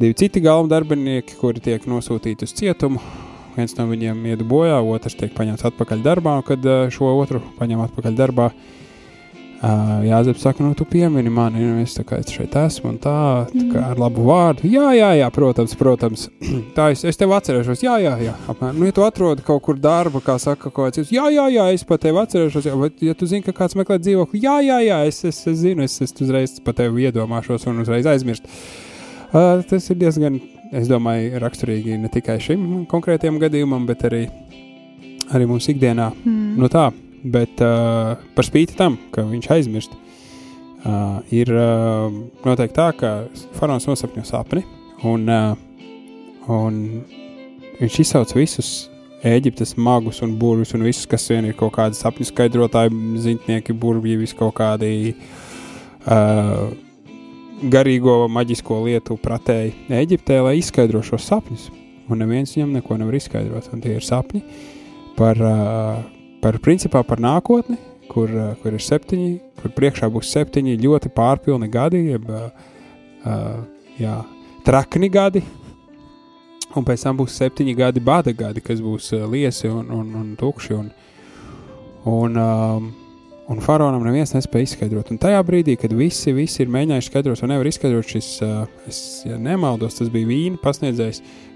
divi 0.00 0.16
citi 0.18 0.42
galvenā 0.44 0.72
darbinieki, 0.74 1.38
kuri 1.38 1.62
tiek 1.64 1.86
nosūtīti 1.88 2.48
uz 2.48 2.56
cietumu. 2.56 3.04
Viens 3.58 3.74
no 3.78 3.88
viņiem 3.90 4.26
iet 4.30 4.42
bojā, 4.46 4.80
otrs 4.82 5.16
tiek 5.18 5.32
paņemts 5.34 5.66
atpakaļ 5.68 6.02
darbā, 6.04 6.38
un 6.40 6.46
kad 6.46 6.66
uh, 6.66 6.88
šo 6.94 7.14
otru 7.20 7.42
paņem 7.58 7.86
atpakaļ 7.88 8.20
darbā, 8.24 8.50
uh, 8.52 8.77
Jāzeps 9.58 10.44
saka, 10.44 10.62
nu, 10.62 10.70
tu 10.78 10.84
piemini 10.86 11.30
mani, 11.34 11.58
nu, 11.58 11.80
es, 11.82 11.96
kā 12.06 12.20
es 12.22 12.30
šeit 12.30 12.52
esmu, 12.60 12.92
un 12.92 12.98
tā, 13.02 13.14
tā 13.50 13.62
kā 13.72 13.80
ar 13.90 13.98
labu 13.98 14.22
vārdu. 14.28 14.68
Jā, 14.70 14.92
jā, 14.94 15.08
jā, 15.18 15.30
protams, 15.34 15.74
protams. 15.78 16.28
tā 16.76 16.92
es, 16.94 17.02
es 17.08 17.18
tev 17.18 17.34
atcerēšos, 17.34 17.82
jā, 17.82 17.96
jā, 18.04 18.12
jā. 18.22 18.34
Apmēram, 18.52 18.78
nu, 18.78 18.86
ja 18.86 18.94
tu 18.94 19.02
atrodi 19.02 19.42
kaut 19.46 19.64
kur 19.66 19.80
darbu, 19.82 20.22
kā 20.22 20.36
saka, 20.38 20.70
kaut 20.70 20.94
kāds, 20.94 21.10
jā, 21.10 21.24
jā, 21.34 21.48
jā, 21.50 21.64
es 21.74 21.82
pat 21.88 22.04
tevi 22.06 22.22
atcerēšos, 22.22 22.68
jā, 22.70 22.76
bet, 22.78 23.02
ja 23.02 23.16
tu 23.18 23.26
zini, 23.26 23.42
ka 23.48 23.56
kāds 23.64 23.74
meklē 23.80 23.98
dzīvokli, 24.04 24.44
jā, 24.46 24.60
jā, 24.62 24.78
jā, 24.86 25.00
es, 25.10 25.18
es, 25.26 25.42
es 25.50 25.58
zinu, 25.64 25.82
es, 25.88 25.98
es 26.06 26.14
uzreiz 26.22 26.54
pat 26.62 26.78
tevi 26.84 27.08
iedomāšos 27.08 27.66
un 27.66 27.82
uzreiz 27.82 28.06
aizmirstu. 28.06 28.52
Uh, 29.28 29.58
tas 29.66 29.90
ir 29.90 29.98
diezgan, 29.98 30.38
es 30.70 30.86
domāju, 30.88 31.34
raksturīgi 31.42 31.98
ne 31.98 32.08
tikai 32.14 32.38
šim 32.40 32.86
konkrētajam 32.88 33.42
gadījumam, 33.42 33.90
bet 33.90 34.06
arī, 34.06 34.22
arī 35.34 35.50
mums 35.50 35.66
ikdienā. 35.68 36.12
Mm. 36.22 36.54
Nu 36.62 36.70
tā, 36.72 36.86
bet 37.22 37.62
uh, 37.64 38.18
par 38.34 38.46
spīti 38.46 38.76
tam, 38.78 38.98
ka 39.14 39.24
viņš 39.26 39.48
aizmirst, 39.56 39.94
uh, 40.84 41.18
ir 41.34 41.50
uh, 41.54 42.12
noteikti 42.44 42.76
tā, 42.76 42.90
ka 42.98 43.12
faraons 43.58 43.88
nosapņo 43.90 44.26
sapni, 44.28 44.64
un, 45.08 45.26
uh, 45.30 45.56
un 46.52 46.78
viņš 47.80 48.00
izsauc 48.04 48.36
visus 48.38 48.88
Eģiptes 49.26 49.72
magus 49.74 50.20
un 50.22 50.36
burvjus, 50.38 50.76
un 50.76 50.84
visus, 50.86 51.06
kas 51.10 51.24
vien 51.26 51.48
ir 51.48 51.56
kaut 51.58 51.72
kādi 51.74 51.98
sapņu 51.98 52.28
skaidrotāji, 52.28 52.92
zintnieki, 53.24 53.74
burvji, 53.74 54.14
vis 54.20 54.34
kaut 54.38 54.54
kādi. 54.60 55.16
Uh, 56.06 56.68
garīgo 57.58 58.28
maģisko 58.30 58.78
lietu 58.84 59.16
pratēji 59.18 59.74
Eģiptē, 59.90 60.38
lai 60.46 60.58
izskaidrotu 60.60 61.10
šos 61.10 61.26
sapņus. 61.32 61.64
Un 62.08 62.22
neviens 62.22 62.54
viņam 62.54 62.76
neko 62.78 63.00
nevar 63.00 63.18
izskaidrot. 63.18 63.66
Un 63.74 63.82
tie 63.82 63.96
ir 63.98 64.06
sapņi 64.06 64.44
par, 65.18 65.42
uh, 65.42 65.98
par 66.42 66.58
principā 66.64 67.02
par 67.06 67.22
nākotni, 67.22 67.78
kur, 68.08 68.30
uh, 68.30 68.52
kur 68.62 68.76
ir 68.76 68.84
septiņi, 68.84 69.30
kur 69.60 69.74
priekšā 69.76 70.10
būs 70.12 70.32
septiņi 70.34 70.78
ļoti 70.82 71.12
pārpilni 71.16 71.70
gadi, 71.72 72.04
jeb 72.12 72.28
uh, 72.30 72.48
uh, 73.24 73.58
jā, 74.00 74.20
trakni 74.66 75.10
gadi. 75.12 75.42
Un 76.76 76.84
pēc 76.84 77.06
tam 77.06 77.16
būs 77.18 77.36
septiņi 77.40 77.74
gadi 77.78 78.00
bada 78.04 78.32
gadi, 78.36 78.62
kas 78.64 78.80
būs 78.84 79.12
uh, 79.16 79.26
liesi 79.30 79.70
un, 79.72 79.88
un, 79.94 80.14
un 80.20 80.32
tukši. 80.38 80.78
Un, 80.78 80.90
un, 82.06 82.40
um, 82.40 82.88
Un 83.48 83.62
faraonam 83.64 84.02
neviens 84.04 84.34
nespēja 84.34 84.66
izskaidrot. 84.66 85.08
Un 85.08 85.16
tajā 85.22 85.38
brīdī, 85.48 85.78
kad 85.80 85.94
visi, 85.96 86.34
visi 86.36 86.60
ir 86.60 86.68
mēģinājuši 86.68 87.08
skaidrot, 87.08 87.40
un 87.40 87.48
nevar 87.54 87.68
izskaidrot 87.70 88.10
šis, 88.12 88.26
uh, 88.44 88.66
es 88.84 88.98
ja 89.24 89.38
nemaldos, 89.40 89.96
tas 89.96 90.10
bija 90.12 90.28
vīna 90.28 90.60
pasniedzējs. 90.60 91.22
Tad 91.22 91.47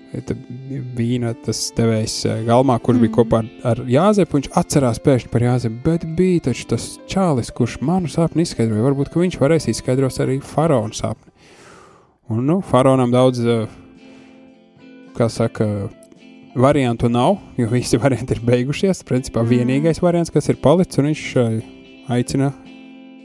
vīna 0.97 1.33
tas 1.45 1.61
devējs 1.77 2.17
uh, 2.29 2.41
galmā, 2.47 2.77
kurš 2.85 2.99
mm. 2.99 3.05
bija 3.07 3.15
kopā 3.17 3.41
ar, 3.41 3.51
ar 3.71 3.83
Jāzepu. 3.89 4.39
Viņš 4.39 4.51
atcerās 4.61 5.01
pēkšņi 5.05 5.31
par 5.33 5.47
Jāzepu, 5.47 5.79
bet 5.87 6.05
bija 6.19 6.49
taču 6.49 6.67
tas 6.75 6.89
čālis, 7.11 7.53
kurš 7.55 7.79
manu 7.85 8.11
sapni 8.13 8.45
izskaidroja. 8.47 8.85
Varbūt 8.91 9.17
viņš 9.17 9.39
varēs 9.41 9.71
izskaidrot 9.73 10.21
arī 10.25 10.41
faraona 10.45 10.97
sapni. 10.97 11.33
Un, 12.33 12.45
nu, 12.49 12.61
faraonam 12.65 13.13
daudz, 13.13 13.41
uh, 13.45 13.65
kā 15.17 15.29
saka, 15.33 15.69
variantu 16.55 17.09
nav, 17.09 17.39
jo 17.57 17.69
visi 17.73 18.01
varianti 18.05 18.37
ir 18.37 18.43
beigušies. 18.47 19.05
Principā 19.09 19.45
vienīgais 19.49 20.03
variants, 20.05 20.33
kas 20.33 20.51
ir 20.53 20.61
palicis, 20.63 21.01
un 21.01 21.09
viņš 21.11 21.25
uh, 21.41 21.57
aicina 22.13 22.53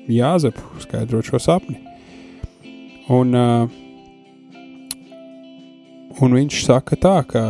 Jāzepu 0.08 0.80
skaidrot 0.86 1.28
šo 1.28 1.41
sapni. 1.43 1.82
Un, 3.12 3.36
uh, 3.36 3.84
un 6.21 6.34
viņš 6.38 6.63
saka 6.65 6.97
tā, 6.99 7.17
ka 7.30 7.43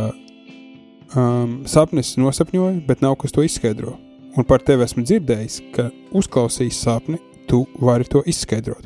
um, 1.16 1.62
sapnis 1.68 2.16
nosapņoja, 2.20 2.82
bet 2.88 3.02
nav 3.04 3.16
kas 3.22 3.34
to 3.34 3.44
izskaidro. 3.46 3.96
Un 4.38 4.46
par 4.46 4.62
tevi 4.62 4.84
esmu 4.84 5.02
dzirdējis, 5.06 5.58
ka 5.74 5.88
uzklausījis 6.16 6.82
sapni, 6.84 7.18
tu 7.48 7.64
vari 7.80 8.06
to 8.08 8.22
izskaidrot. 8.28 8.84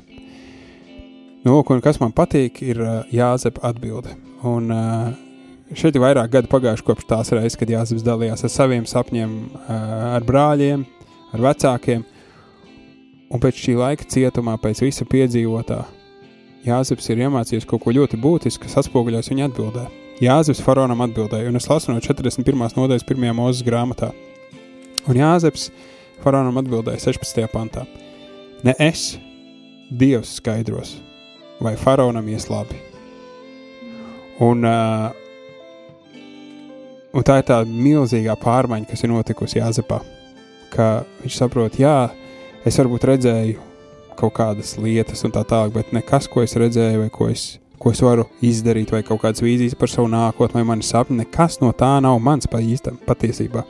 Nu, 1.43 1.59
un 1.59 1.83
kas 1.83 1.99
man 1.99 2.15
patīk, 2.15 2.63
ir 2.63 2.79
uh, 2.79 3.01
Jāzepa 3.11 3.65
atbilde. 3.73 4.15
Un, 4.47 4.71
uh, 4.71 5.11
šeit 5.75 5.97
ir 5.97 6.05
vairāk 6.05 6.31
gadu 6.31 6.51
pagājuši 6.53 6.87
kopš 6.87 7.09
tās 7.11 7.33
reizes, 7.35 7.59
kad 7.59 7.71
Jāzeps 7.73 8.05
dalījās 8.07 8.47
ar 8.47 8.53
saviem 8.55 8.87
sapņiem, 8.87 9.35
uh, 9.51 9.73
ar 10.15 10.27
brāļiem, 10.27 10.87
ar 11.35 11.43
vecākiem. 11.51 12.07
Un 13.33 13.43
pēc 13.43 13.59
šī 13.59 13.75
laika 13.81 14.07
cietumā, 14.07 14.55
pēc 14.63 14.85
visa 14.85 15.09
piedzīvotā, 15.09 15.81
Jāzeps 16.63 17.09
ir 17.11 17.25
iemācījies 17.25 17.67
kaut 17.67 17.83
ko 17.83 17.91
ļoti 17.91 18.19
būtisku, 18.23 18.69
kas 18.69 18.79
atspoguļojas 18.85 19.33
viņa 19.33 19.49
atbildē. 19.49 19.89
Jāzeps 20.23 20.61
faraonam 20.63 21.01
atbildēja, 21.03 21.49
un 21.51 21.59
es 21.59 21.67
lasu 21.67 21.91
no 21.91 21.99
41. 21.99 22.77
nodaļas 22.79 23.03
1. 23.03 23.33
mūzes 23.35 23.65
grāmatā. 23.67 24.13
Un 25.11 25.19
Jāzeps 25.19 25.73
faraonam 26.23 26.61
atbildēja 26.63 27.03
16. 27.09 27.49
pantā: 27.51 27.83
Ne 28.63 28.77
es, 28.79 29.17
Dievs 29.91 30.37
skaidros, 30.39 30.95
vai 31.61 31.75
faraonam 31.77 32.31
ies 32.31 32.47
labi. 32.49 32.79
Un, 34.43 34.63
uh, 34.63 35.11
un 37.11 37.27
tā 37.27 37.41
ir 37.43 37.51
tā 37.51 37.59
milzīgā 37.67 38.39
pārmaiņa, 38.39 38.87
kas 38.89 39.03
ir 39.03 39.11
notikusi 39.11 39.59
Jāzepā. 39.59 39.99
Ka 40.73 40.89
viņš 41.25 41.43
saprot, 41.43 41.83
jā, 41.83 42.07
es 42.65 42.79
varbūt 42.79 43.11
redzēju 43.11 43.72
kaut 44.23 44.37
kādas 44.39 44.77
lietas 44.81 45.25
un 45.27 45.35
tā 45.35 45.43
tālāk, 45.49 45.75
bet 45.75 45.93
nekas, 45.97 46.29
ko 46.31 46.45
es 46.47 46.55
redzēju, 46.59 47.03
vai 47.03 47.11
ko 47.13 47.29
es, 47.33 47.47
ko 47.83 47.93
es 47.95 48.03
varu 48.05 48.29
izdarīt, 48.45 48.95
vai 48.95 49.03
kaut 49.07 49.25
kādas 49.25 49.43
vīzijas 49.43 49.79
par 49.79 49.91
savu 49.91 50.11
nākotni, 50.13 50.61
vai 50.61 50.69
mani 50.73 50.87
sapni, 50.87 51.19
nekas 51.25 51.59
no 51.63 51.73
tā 51.77 51.97
nav 52.05 52.21
mans 52.23 52.51
pa 52.51 52.63
īstam, 52.63 53.01
patiesībā. 53.09 53.67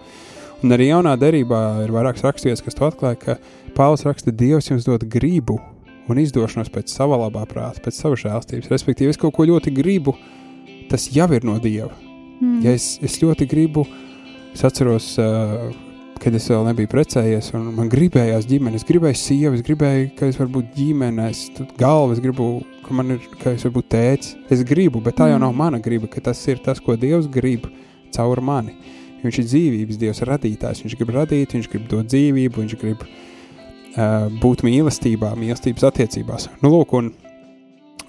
Un 0.63 0.75
arī 0.77 0.93
jaunā 0.93 1.17
derībā 1.19 1.63
ir 1.83 1.91
vairākas 1.95 2.23
raksturvietas, 2.27 2.63
kas 2.63 2.79
to 2.79 2.87
atklāja, 2.87 3.19
ka 3.19 3.39
Pāvils 3.75 4.05
raksta, 4.07 4.35
Dievs 4.37 4.69
jums 4.69 4.87
dod 4.87 5.07
gribu 5.11 5.57
un 6.11 6.21
izdošanos 6.21 6.71
pēc 6.73 6.93
sava 6.93 7.19
labā 7.25 7.43
prāta, 7.51 7.83
pēc 7.83 7.99
savas 7.99 8.23
žēlstības. 8.23 8.71
Respektīvi, 8.71 9.15
es 9.15 9.19
kaut 9.19 9.35
ko 9.37 9.47
ļoti 9.49 9.73
gribu, 9.75 10.15
tas 10.91 11.09
jau 11.15 11.29
ir 11.35 11.47
no 11.49 11.57
Dieva. 11.63 11.91
Mm. 12.43 12.61
Ja 12.67 12.75
es, 12.77 12.97
es 13.03 13.17
ļoti 13.23 13.49
gribu, 13.51 13.87
es 14.53 14.63
atceros, 14.67 15.15
uh, 15.23 15.71
kad 16.23 16.35
es 16.39 16.47
vēl 16.51 16.63
nebiju 16.69 16.91
precējies, 16.93 17.51
un 17.59 17.73
man 17.77 17.89
gribējās 17.91 18.47
ģimene, 18.47 18.79
es 18.79 18.87
gribēju 18.87 19.19
sievu, 19.19 19.57
es 19.59 19.65
gribēju, 19.67 20.13
ka 20.19 20.29
es 20.31 20.39
varu 20.39 20.53
būt 20.59 20.69
ģimene, 20.77 21.27
es 21.33 21.41
galvu, 21.81 22.15
es 22.15 22.23
gribu, 22.23 22.47
ka 22.85 22.95
man 22.95 23.17
ir, 23.17 23.25
ka 23.41 23.57
es 23.57 23.65
varu 23.67 23.81
būt 23.81 23.89
tēts. 23.95 24.35
Es 24.53 24.63
gribu, 24.67 25.03
bet 25.03 25.19
tā 25.19 25.29
jau 25.33 25.39
Mm. 25.39 25.45
nav 25.47 25.55
mana 25.59 25.81
griba, 25.83 26.07
ka 26.11 26.21
tas 26.21 26.41
ir 26.49 26.59
tas, 26.63 26.81
ko 26.81 26.97
Dievs 26.97 27.27
grib 27.31 27.67
caur 28.15 28.41
mani. 28.41 28.77
Viņš 29.23 29.39
ir 29.39 29.49
dzīvības 29.51 29.99
Dievs 29.99 30.23
radītājs, 30.27 30.83
viņš 30.85 30.97
grib 30.99 31.11
radīt, 31.15 31.55
viņš 31.55 31.69
grib 31.71 31.89
dot 31.89 32.07
dzīvību, 32.07 32.55
viņš 32.63 32.79
grib 32.81 33.03
uh, 33.03 34.29
būt 34.43 34.63
mīlestībā, 34.67 35.35
mīlestības 35.39 35.85
attiecībās. 35.91 36.49
Nu, 36.63 36.71
lūk, 36.71 36.95
un, 36.99 37.13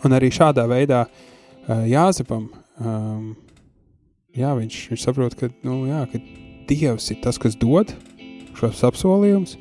un 0.04 0.12
arī 0.12 0.30
šādā 0.34 0.68
veidā 0.70 1.06
uh, 1.08 1.84
Jāzepam, 1.90 2.50
um, 2.80 3.36
jā, 4.36 4.54
viņš, 4.58 4.80
viņš 4.94 5.06
saprot, 5.06 5.38
ka, 5.38 5.50
nu, 5.64 5.86
jā, 5.90 6.06
ka 6.12 6.22
Dievs 6.70 7.10
ir 7.14 7.22
tas, 7.24 7.40
kas 7.42 7.58
dod 7.60 7.94
šos 8.58 8.84
apsolījumus, 8.88 9.58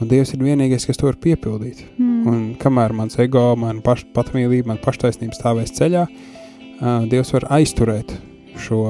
un 0.00 0.10
Dievs 0.10 0.34
ir 0.34 0.44
vienīgais, 0.44 0.86
kas 0.88 0.98
to 1.00 1.08
var 1.08 1.18
piepildīt. 1.22 1.84
Mm. 1.96 2.22
Un 2.28 2.44
kamēr 2.60 2.94
mans 2.96 3.18
ego, 3.22 3.52
man 3.58 3.80
paš, 3.84 4.04
patmīlība, 4.16 4.72
man 4.72 4.82
paštaisnība 4.82 5.36
stāvēs 5.38 5.74
ceļā, 5.78 6.06
uh, 6.08 7.04
Dievs 7.10 7.34
var 7.36 7.48
aizturēt 7.58 8.16
šo 8.60 8.84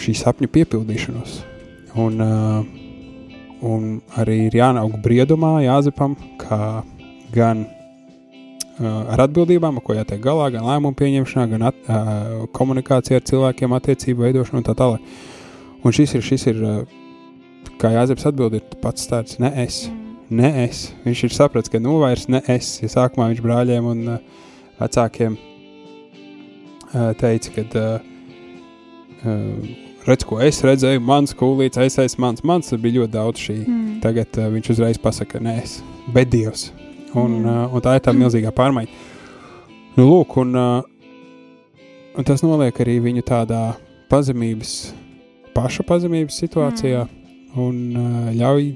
šī 0.00 0.14
sapņu 0.16 0.50
piepildīšanos. 0.54 1.40
Un, 2.00 2.22
uh, 2.22 2.62
un 3.66 3.98
arī 4.20 4.46
ir 4.46 4.56
jānaug 4.60 4.96
briedumā, 5.02 5.58
jāzepam, 5.64 6.14
kā 6.40 6.82
gan 7.34 7.64
uh, 7.66 9.10
ar 9.12 9.26
atbildībām, 9.26 9.80
ar 9.80 9.86
ko 9.86 9.96
jātiek 9.98 10.22
galā, 10.24 10.48
gan 10.54 10.66
lēmumu 10.68 10.96
pieņemšanā, 10.98 11.48
gan 11.50 11.66
at, 11.72 11.82
uh, 11.86 12.46
komunikācijā 12.56 13.20
ar 13.20 13.28
cilvēkiem, 13.32 13.76
attiecību 13.76 14.28
veidošanu 14.28 14.62
un 14.62 14.68
tā 14.70 14.76
tālāk. 14.78 15.04
Un 15.80 15.94
šis 15.96 16.12
ir, 16.18 16.24
šis 16.24 16.46
ir 16.50 16.60
uh, 16.60 16.80
kā 17.80 17.92
Jāzeps 17.94 18.26
atbild, 18.28 18.56
ir 18.58 18.80
pats 18.82 19.08
tāds, 19.08 19.38
ne 19.40 19.50
es, 19.62 19.86
ne 20.28 20.50
es. 20.66 20.90
Viņš 21.06 21.24
ir 21.26 21.36
sapratis, 21.36 21.72
ka 21.72 21.80
nu 21.80 21.96
vairs 22.02 22.26
ne 22.28 22.42
es. 22.52 22.74
Ja 22.82 22.90
sākumā 22.92 23.30
viņš 23.30 23.42
brāļiem 23.44 23.88
un 23.88 24.02
uh, 24.16 24.44
vecākiem 24.80 25.38
uh, 25.38 27.10
teica, 27.20 27.54
ka 27.56 27.64
redz, 30.06 30.24
ko 30.24 30.38
es 30.40 30.62
redzēju, 30.64 31.02
mans 31.04 31.34
kūlīts, 31.36 31.80
es 31.84 31.98
esmu 32.00 32.24
mans, 32.24 32.44
mans, 32.46 32.72
bija 32.80 33.00
ļoti 33.00 33.12
daudz 33.16 33.42
šī. 33.44 33.58
Mm. 33.64 33.98
Tagad 34.04 34.38
viņš 34.54 34.70
uzreiz 34.72 35.00
pasaka, 35.00 35.40
nē, 35.44 35.58
es, 35.60 35.80
bet 36.12 36.30
Dievs. 36.32 36.70
Un, 37.10 37.40
uh, 37.42 37.66
un 37.68 37.84
tā 37.84 37.98
ir 37.98 38.04
tā 38.04 38.14
milzīgā 38.16 38.52
pārmaiņa. 38.56 39.08
Nu, 39.96 40.06
lūk, 40.06 40.36
un, 40.40 40.54
un 42.16 42.26
tas 42.26 42.44
noliek 42.44 42.76
arī 42.80 43.00
viņu 43.02 43.24
tādā 43.26 43.64
pazemības, 44.08 44.92
paša 45.54 45.86
pazemības 45.88 46.38
situācijā 46.42 47.06
un 47.60 47.80
uh, 47.96 48.30
ļauj 48.36 48.68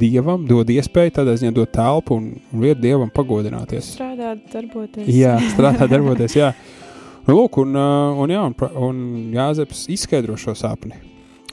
dievam, 0.00 0.44
dod 0.46 0.70
iespēju, 0.70 1.14
tādā 1.18 1.34
ziņā 1.40 1.52
dod 1.56 1.70
telpu 1.74 2.16
un, 2.20 2.30
un 2.52 2.62
vietu 2.62 2.84
dievam 2.84 3.10
pagodināties. 3.14 3.94
Strādāt, 3.96 4.44
darboties. 4.52 5.08
Jā, 5.10 5.36
strādāt, 5.54 5.90
darboties. 5.90 6.36
Jā. 6.38 6.52
Nu, 7.26 7.36
lūk, 7.36 7.60
un, 7.64 7.76
uh, 7.76 8.20
un, 8.22 8.32
jā, 8.32 8.44
un, 8.46 8.54
un 8.86 9.00
Jāzeps 9.34 9.86
izskaidro 9.92 10.38
šo 10.40 10.54
sapni. 10.58 10.96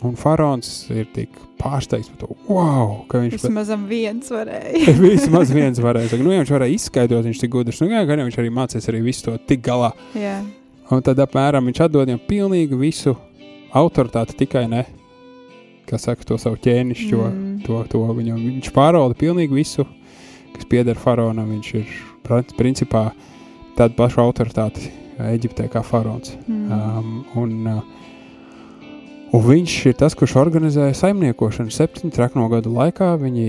Un 0.06 0.14
faraons 0.14 0.68
ir 0.94 1.08
tik 1.10 1.34
pārsteigts 1.58 2.12
par 2.14 2.20
to, 2.22 2.36
wow, 2.52 3.00
ka 3.10 3.24
viņš 3.24 3.34
Vismaz 3.40 3.72
viens 3.90 4.30
varēja. 4.30 4.94
vismaz 5.02 5.50
viens 5.50 5.82
varēja. 5.82 6.20
Nu, 6.22 6.30
ja 6.36 6.44
viņš 6.44 6.54
varēja 6.54 6.76
izskaidrot, 6.78 7.26
viņš 7.26 7.42
ir 7.42 7.52
gudrs. 7.56 7.82
Nu, 7.82 7.90
jā, 7.90 8.04
gan 8.06 8.22
viņš 8.22 8.38
arī 8.44 8.52
mācīs 8.54 8.86
arī 8.92 9.02
visu 9.08 9.26
to 9.26 9.34
tik 9.50 9.66
galā. 9.66 9.90
Jā, 10.14 10.38
Un 10.94 11.04
tad 11.04 11.20
apmēram 11.20 11.68
viņš 11.68 11.82
atdod 11.84 12.08
viņam 12.08 12.22
pilnīgi 12.30 12.78
visu 12.80 13.16
autoritāti, 13.76 14.38
tikai 14.46 14.64
ne, 14.72 14.86
kā 15.88 16.00
saka, 16.00 16.24
to 16.28 16.38
savu 16.40 16.60
ķēnišķo, 16.64 17.24
mm. 17.24 17.46
To, 17.68 17.82
to 17.92 18.04
viņam. 18.16 18.38
Viņš 18.40 18.72
pārvalda 18.76 19.18
pilnīgi 19.20 19.56
visu, 19.58 19.84
kas 20.56 20.68
pieder 20.70 21.00
faraonam. 21.00 21.50
Viņš 21.56 21.74
ir 21.80 21.96
principā 22.60 23.10
tāda 23.78 23.94
paša 23.98 24.24
autoritāte 24.24 24.92
Eģiptē 25.18 25.66
kā 25.74 25.82
faraons. 25.86 26.36
Mm. 26.46 26.68
Um, 26.72 27.14
un, 27.42 27.56
uh, 27.72 29.32
un 29.34 29.46
viņš 29.48 29.78
ir 29.90 29.98
tas, 30.00 30.16
kurš 30.16 30.38
organizēja 30.44 30.96
saimniekošanu 31.00 31.74
septiņu 31.74 32.14
trakno 32.16 32.46
gadu 32.54 32.72
laikā. 32.76 33.16
Viņi 33.24 33.48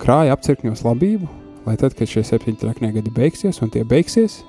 krāja 0.00 0.36
apcirkņos 0.36 0.84
labību, 0.86 1.28
lai 1.66 1.76
tad, 1.80 1.96
kad 1.98 2.08
šie 2.08 2.24
septiņi 2.24 2.62
traknie 2.62 2.92
gadi 2.94 3.12
beigsies, 3.12 3.58
un 3.64 3.74
tie 3.74 3.82
beigsies, 3.88 4.40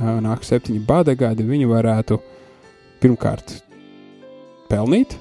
nāk 0.00 0.44
septiņi 0.44 0.86
bada 0.86 1.14
gadi, 1.14 1.44
viņi 1.44 1.66
varētu 1.68 2.18
pirmkārt 3.02 3.62
pelnīt, 4.70 5.16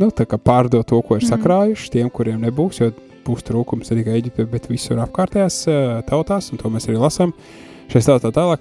nu, 0.00 0.10
tā 0.10 0.26
kā 0.26 0.38
pārdot 0.40 0.86
to, 0.88 1.00
ko 1.02 1.16
ir 1.16 1.22
Mhm. 1.22 1.30
sakrājuši 1.30 1.90
tiem, 1.90 2.10
kuriem 2.10 2.40
nebūs, 2.42 2.80
jo 2.80 2.92
būs 3.24 3.44
trūkums 3.46 3.90
ne 3.90 4.02
tikai 4.02 4.20
Eģiptē, 4.20 4.50
bet 4.50 4.66
visur 4.66 4.96
apkārtējās 4.98 5.68
uh, 5.68 6.02
tautās, 6.02 6.50
un 6.50 6.58
to 6.58 6.68
mēs 6.68 6.88
arī 6.88 6.98
lasām 6.98 7.32
šeit 7.88 8.02
tā, 8.08 8.18
tā 8.18 8.32
tālāk. 8.32 8.58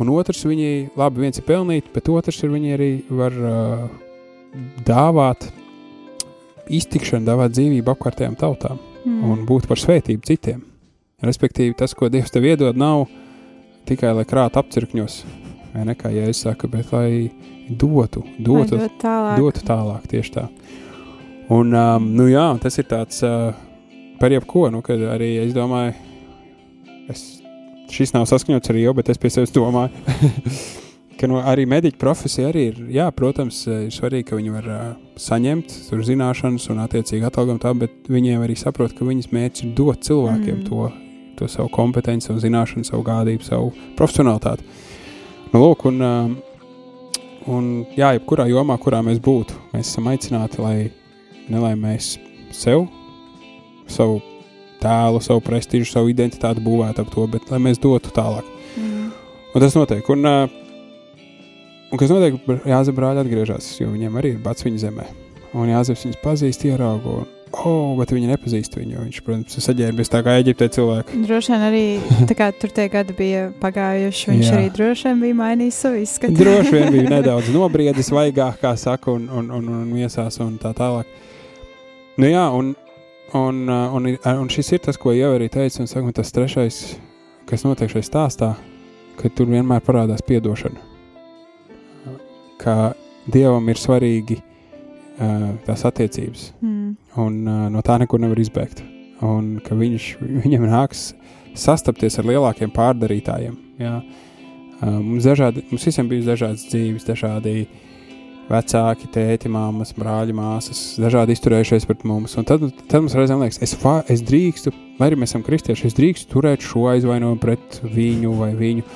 Un 0.00 0.08
otrs, 0.08 0.44
viņi 0.44 0.90
labi 0.96 1.20
viens 1.20 1.38
ir 1.38 1.44
pelnīt, 1.44 1.84
bet 1.94 2.08
otrs 2.08 2.42
ir 2.42 2.50
viņi 2.50 2.74
arī 2.74 2.90
var 3.10 3.32
uh, 3.32 3.88
dāvāt 4.84 5.50
iztikšanu, 6.70 7.26
dāvāt 7.26 7.52
dzīvību 7.54 7.92
apkārtējām 7.94 8.36
tautām 8.38 8.78
Mm. 9.00 9.24
un 9.24 9.46
būt 9.46 9.66
par 9.66 9.78
svētību 9.80 10.26
citiem. 10.28 10.60
Respektīvi, 11.22 11.74
tas, 11.76 11.94
ko 11.94 12.10
Dievs 12.12 12.30
tev 12.30 12.44
iedod, 12.44 12.76
nav 12.76 13.06
tikai 13.88 14.12
lai 14.16 14.26
krātu 14.28 14.60
apcirkņos, 14.60 15.22
vai 15.74 15.86
ne 15.88 15.96
kā 15.98 16.12
Jēzus 16.14 16.44
saka, 16.48 16.68
bet 16.70 16.92
lai 16.94 17.30
dotu, 17.70 18.24
dotu, 18.38 18.76
Lai 18.76 18.88
dot 18.88 19.00
tālāk. 19.02 19.38
dotu 19.38 19.66
tālāk 19.66 20.06
tieši 20.10 20.34
tā. 20.34 20.46
Un, 21.50 21.74
um, 21.74 22.06
nu 22.14 22.28
jā, 22.30 22.46
tas 22.62 22.78
ir 22.78 22.86
tāds 22.90 23.22
uh, 23.26 23.50
par 24.20 24.30
jebko, 24.34 24.68
nu, 24.70 24.82
kad 24.86 25.00
arī 25.14 25.32
es 25.44 25.54
domāju, 25.54 25.94
es, 27.10 27.24
šis 27.90 28.14
nav 28.14 28.28
saskaņots 28.30 28.70
ar 28.70 28.78
jau, 28.78 28.94
bet 28.98 29.10
es 29.10 29.18
pie 29.18 29.32
sevis 29.34 29.54
domāju, 29.54 29.90
ka 31.20 31.28
nu, 31.30 31.40
arī 31.42 31.66
mediķa 31.70 31.98
profesija 32.00 32.50
arī 32.52 32.68
ir, 32.70 32.80
jā, 32.94 33.08
protams, 33.16 33.64
eh, 33.68 33.86
ir 33.88 33.94
svarīgi, 33.94 34.28
ka 34.30 34.38
viņi 34.38 34.54
var 34.54 34.70
uh, 34.70 34.84
saņemt 35.20 35.74
tur 35.90 36.04
zināšanas 36.06 36.70
un 36.72 36.84
attiecīgi 36.86 37.26
atalgojumu 37.28 37.62
tā, 37.62 37.74
bet 37.82 38.10
viņiem 38.12 38.46
arī 38.46 38.56
saprot, 38.58 38.94
ka 38.96 39.08
viņas 39.08 39.32
mērķis 39.34 39.66
ir 39.66 39.74
dot 39.78 40.06
cilvēkiem 40.06 40.60
mm. 40.60 40.66
to, 40.70 40.90
to 41.40 41.48
savu 41.50 41.70
kompetenci, 41.72 42.28
savu 42.28 42.42
zināšanu, 42.42 42.86
savu 42.86 43.02
gādību, 43.06 43.46
savu 43.46 43.72
profesionalitāti. 43.98 44.64
Nu, 45.50 45.62
lūk, 45.64 45.86
un, 45.90 46.00
um, 46.06 46.34
un 47.50 47.70
jā, 47.96 48.12
jebkurā 48.16 48.46
jomā, 48.50 48.76
kurā 48.82 49.00
mēs 49.06 49.18
būtu, 49.24 49.56
mēs 49.74 49.88
esam 49.90 50.10
aicināti, 50.12 50.60
lai 50.62 50.76
ne 51.50 51.62
lai 51.62 51.72
mēs 51.78 52.14
sev, 52.54 52.86
savu 53.90 54.20
tēlu, 54.80 55.20
savu 55.24 55.42
prestižu, 55.44 55.88
savu 55.90 56.12
identitāti 56.12 56.62
būvētu 56.64 57.04
ap 57.04 57.10
to, 57.14 57.26
bet 57.30 57.50
lai 57.52 57.60
mēs 57.62 57.82
dotu 57.82 58.12
tālāk. 58.14 58.46
Mm. 58.78 59.10
Un 59.50 59.64
tas 59.64 59.76
notiek. 59.76 60.06
Un, 60.14 60.28
uh, 60.28 61.26
un 61.90 62.00
kas 62.00 62.12
notiek, 62.12 62.38
Jāzep 62.70 62.96
brāļi 62.96 63.24
atgriežas, 63.24 63.74
jo 63.80 63.90
viņiem 63.90 64.16
arī 64.20 64.36
ir 64.36 64.40
bats 64.44 64.66
viņa 64.66 64.86
zemē. 64.86 65.10
Un 65.58 65.72
Jāzeps 65.72 66.06
viņus 66.06 66.22
pazīst, 66.22 66.64
ierauga. 66.68 67.24
Oh, 67.50 67.96
bet 67.98 68.12
viņi 68.14 68.28
nepazīst 68.30 68.76
viņu. 68.78 69.00
Viņš, 69.08 69.16
protams, 69.26 69.56
ir 69.58 69.64
saģērbies 69.64 70.10
tā 70.12 70.20
kā 70.22 70.36
Eģiptē 70.38 70.68
cilvēki. 70.76 71.22
Droši 71.26 71.50
vien 71.50 71.64
arī 71.66 71.80
kā 72.38 72.46
tur 72.54 72.70
tie 72.76 72.84
gadi 72.92 73.16
bija 73.18 73.48
pagājuši. 73.58 74.28
Viņš 74.30 74.46
Jā. 74.46 74.52
Arī 74.60 74.68
droši 74.76 75.08
vien 75.08 75.24
bija 75.24 75.38
mainījis 75.40 75.80
savu 75.82 75.98
izskatu. 76.04 76.36
Droši 76.38 76.74
vien 76.76 76.92
bija 76.94 77.10
nedaudz 77.16 77.50
nobriedis, 77.54 78.12
vaigāk, 78.14 78.60
kā 78.62 78.76
saka, 78.78 79.10
un, 79.18 79.26
un, 79.34 79.50
un, 79.56 79.66
un 79.80 79.90
miesās 79.90 80.38
un 80.44 80.54
tā 80.62 80.70
tālāk. 80.78 81.10
Nu 82.22 82.30
jā, 82.30 82.44
un, 82.54 82.70
un, 83.34 83.60
uh, 83.66 83.96
un, 83.98 84.06
ir- 84.12 84.22
un 84.30 84.48
šis 84.52 84.70
ir 84.78 84.84
tas, 84.86 85.00
ko 85.00 85.10
jau 85.16 85.32
arī 85.34 85.50
teicu, 85.50 85.82
un 85.82 85.90
saka, 85.90 86.14
tas 86.20 86.30
trešais, 86.36 86.80
kas 87.50 87.66
notiek 87.66 87.90
šajā 87.90 88.06
stāstā, 88.12 88.52
ka 89.18 89.28
tur 89.34 89.50
vienmēr 89.50 89.82
parādās 89.82 90.22
piedošana. 90.22 90.86
Ka 92.62 92.92
Dievam 93.30 93.66
ir 93.70 93.78
svarīgi 93.78 94.38
uh, 94.40 95.50
tās 95.66 95.82
attiecības, 95.88 96.52
Mm. 96.62 96.94
Un 97.18 97.42
uh, 97.46 97.66
no 97.72 97.82
tā 97.86 97.98
nekur 98.02 98.22
nevar 98.22 98.38
izbēgt. 98.40 98.82
Un 99.26 99.58
ka 99.64 99.76
viņš, 99.76 100.10
viņam 100.44 100.66
nāks 100.70 101.10
sastapties 101.58 102.18
ar 102.20 102.28
lielākiem 102.30 102.72
pārdarītājiem. 102.74 103.56
Jā. 103.80 104.00
Uh, 104.80 104.98
mums, 105.02 105.26
dažādi, 105.26 105.64
mums 105.72 105.86
visiem 105.88 106.08
bija 106.08 106.30
dažādas 106.32 106.66
dzīves, 106.70 107.06
dažādi 107.08 107.66
vecāki, 108.50 109.08
tēti, 109.14 109.50
māmas, 109.52 109.92
brāļi, 109.94 110.34
māsas, 110.34 110.80
dažādi 111.00 111.36
izturējušies 111.36 111.86
pret 111.86 112.02
mums. 112.08 112.34
Un 112.40 112.46
tad, 112.48 112.64
tad 112.90 113.04
mums 113.04 113.14
reizēm 113.18 113.44
liekas, 113.44 113.60
es, 113.62 113.76
va, 113.82 114.00
es 114.10 114.24
drīkstu, 114.26 114.72
lai 114.98 115.10
arī 115.10 115.20
mēs 115.20 115.34
esam 115.34 115.44
kristieši, 115.46 115.86
es 115.90 115.98
drīkstu 115.98 116.32
turēt 116.32 116.64
šo 116.66 116.88
aizvainojumu 116.94 117.38
pret 117.42 117.78
viņu 117.84 118.34
vai 118.40 118.50
viņu, 118.58 118.86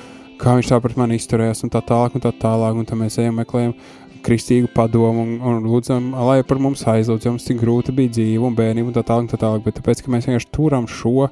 kā 0.41 0.57
viņš 0.57 0.71
tā 0.73 0.81
pret 0.83 0.97
mani 0.99 1.19
izturējās, 1.19 1.63
un 1.63 1.71
tā 1.71 1.83
tālāk, 1.87 2.17
un 2.17 2.25
tā 2.25 2.33
tālāk. 2.41 2.75
Un 2.75 2.89
tad 2.89 2.99
mēs 2.99 3.19
ejam, 3.21 3.39
meklējam 3.39 3.75
kristīgu 4.25 4.71
padomu 4.75 5.23
un, 5.23 5.35
un 5.41 5.67
lūdzam, 5.69 6.11
lai 6.27 6.39
par 6.47 6.59
mums 6.61 6.83
aizlūdz, 6.89 7.29
mums 7.29 7.45
tik 7.47 7.59
grūti 7.61 7.93
bija 7.95 8.15
dzīve 8.17 8.47
un 8.49 8.55
bērnība 8.57 8.91
un 8.91 8.95
tā 8.97 9.03
tālāk, 9.05 9.29
tā 9.31 9.39
tālāk. 9.41 9.63
Bet 9.67 9.79
tāpēc, 9.79 10.01
ka 10.05 10.13
mēs 10.13 10.27
vienkārši 10.29 10.51
turam 10.55 10.87
šo 10.89 11.29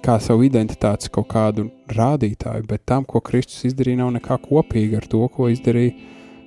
kā 0.00 0.16
savu 0.24 0.46
identitātes 0.48 1.10
kaut 1.12 1.28
kādu 1.28 1.66
rādītāju, 1.92 2.64
bet 2.70 2.86
tam, 2.88 3.04
ko 3.04 3.20
Kristus 3.20 3.66
izdarīja, 3.68 4.00
nav 4.00 4.14
nekā 4.16 4.38
kopīga 4.40 5.02
ar 5.02 5.08
to, 5.12 5.20
ko 5.28 5.50
izdarīja 5.52 5.92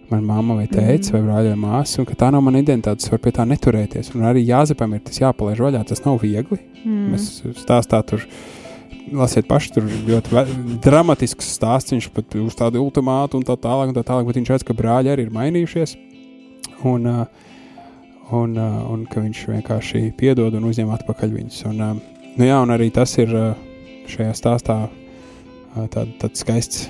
mana 0.09 0.25
mamma 0.25 0.57
vai 0.59 0.65
tēvs 0.67 1.09
Mhm. 1.09 1.13
vai 1.13 1.21
brāļa 1.27 1.53
vai 1.53 1.61
māsa, 1.61 1.99
un 1.99 2.05
ka 2.09 2.15
tā 2.15 2.31
nav 2.33 2.41
mana 2.43 2.61
identitāte, 2.61 3.01
es 3.05 3.09
varu 3.09 3.21
pie 3.23 3.31
tā 3.31 3.45
neturēties. 3.47 4.15
Un 4.15 4.25
arī 4.29 4.45
Jāzepam 4.45 4.93
ir 4.93 4.99
tas 5.05 5.19
jāpalaiž 5.21 5.61
vaļā, 5.63 5.85
tas 5.87 6.03
nav 6.05 6.19
viegli. 6.21 6.59
Mm. 6.85 7.13
Mēs 7.13 7.29
stāstā 7.63 8.03
tur. 8.05 8.25
Lasiet, 9.13 9.45
paši 9.45 9.73
tur 9.75 9.87
ļoti 10.07 10.43
dramatisks 10.81 11.51
stāsts. 11.57 11.93
Viņš 11.93 12.09
pat 12.15 12.35
uz 12.39 12.55
tādu 12.57 12.81
ultimātu 12.81 13.37
un 13.37 13.45
tā 13.45 13.55
tālāk, 13.59 13.91
un 13.91 13.97
tā 13.97 14.03
tālāk. 14.07 14.25
Bet 14.29 14.39
viņš 14.39 14.51
redz, 14.53 14.65
ka 14.67 14.75
brāļi 14.77 15.13
arī 15.13 15.27
ir 15.27 15.35
mainījušies. 15.35 15.95
Un, 16.89 17.05
uh, 17.07 17.51
un, 18.33 18.57
uh, 18.57 18.79
un 18.93 19.05
ka 19.09 19.21
viņš 19.23 19.45
vienkārši 19.51 20.03
piedod 20.19 20.55
un 20.57 20.65
uzņem 20.69 20.91
atpakaļ 20.95 21.37
viņus. 21.37 21.61
Un, 21.69 21.83
uh, 21.83 22.25
nu 22.39 22.49
jā, 22.49 22.57
un 22.65 22.73
arī 22.73 22.89
tas 22.95 23.13
ir 23.21 23.31
uh, 23.37 23.53
šajā 24.09 24.33
stāstā 24.37 24.77
tād, 25.93 26.13
tāds 26.21 26.43
skaists 26.43 26.87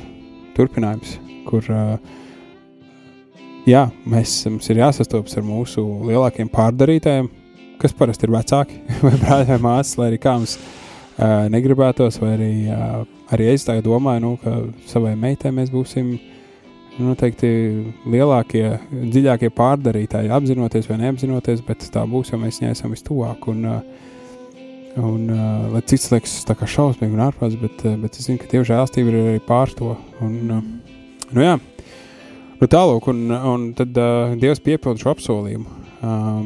turpinājums, 0.58 1.16
kur 1.48 1.66
jā, 3.70 3.84
mēs, 4.10 4.34
mums 4.50 4.70
ir 4.70 4.82
jāsastopas 4.82 5.38
ar 5.40 5.46
mūsu 5.48 5.84
lielākiem 6.10 6.52
pārdarītājiem, 6.52 7.30
kas 7.82 7.96
parasti 7.98 8.28
ir 8.28 8.34
vecāki 8.36 8.82
vai 9.06 9.14
brāļi 9.22 9.50
vai 9.54 9.60
māsas, 9.68 9.98
lai 10.00 10.12
arī 10.12 10.20
kā 10.24 10.36
mums 10.40 10.58
uh, 11.18 11.50
negribētos, 11.54 12.20
vai 12.22 12.34
arī, 12.38 12.52
uh, 12.74 13.04
arī 13.34 13.50
es 13.54 13.66
tā 13.68 13.78
domāju, 13.84 14.24
nu, 14.24 14.32
ka 14.42 14.56
savai 14.90 15.14
meitai 15.20 15.54
mēs 15.56 15.72
būsim 15.74 16.14
nu, 16.14 17.10
noteikti 17.10 17.50
lielākie, 18.10 18.66
dziļākie 18.92 19.52
pārdarītāji, 19.58 20.32
apzinoties 20.34 20.90
vai 20.90 21.00
neapzinoties, 21.04 21.64
bet 21.68 21.86
tā 21.94 22.06
būs, 22.10 22.34
jo 22.34 22.42
mēs 22.42 22.62
viņai 22.62 22.74
esam 22.76 22.94
vistuvāk. 22.94 23.48
Un, 23.52 23.66
un 25.02 25.28
lai 25.74 25.84
cits 25.90 26.12
liekas 26.14 26.40
tā 26.48 26.58
kā 26.60 26.70
šausmīgi 26.70 27.18
un 27.18 27.26
ārprāts, 27.28 27.58
bet, 27.62 27.86
bet 28.02 28.20
es 28.20 28.30
zinu, 28.30 28.42
ka 28.42 28.50
Dieva 28.52 28.70
žēlstība 28.70 29.14
ir 29.14 29.22
arī 29.22 29.46
pār 29.46 29.74
to. 29.78 29.96
Un, 30.24 30.38
nu 31.34 31.48
jā, 31.48 31.58
nu 32.62 32.70
tālūk, 32.70 33.10
un, 33.14 33.26
un 33.34 33.72
tad 33.78 33.98
uh, 33.98 34.36
Dievs 34.40 34.62
piepilda 34.64 35.02
šo 35.02 35.16
apsolījumu. 35.16 35.83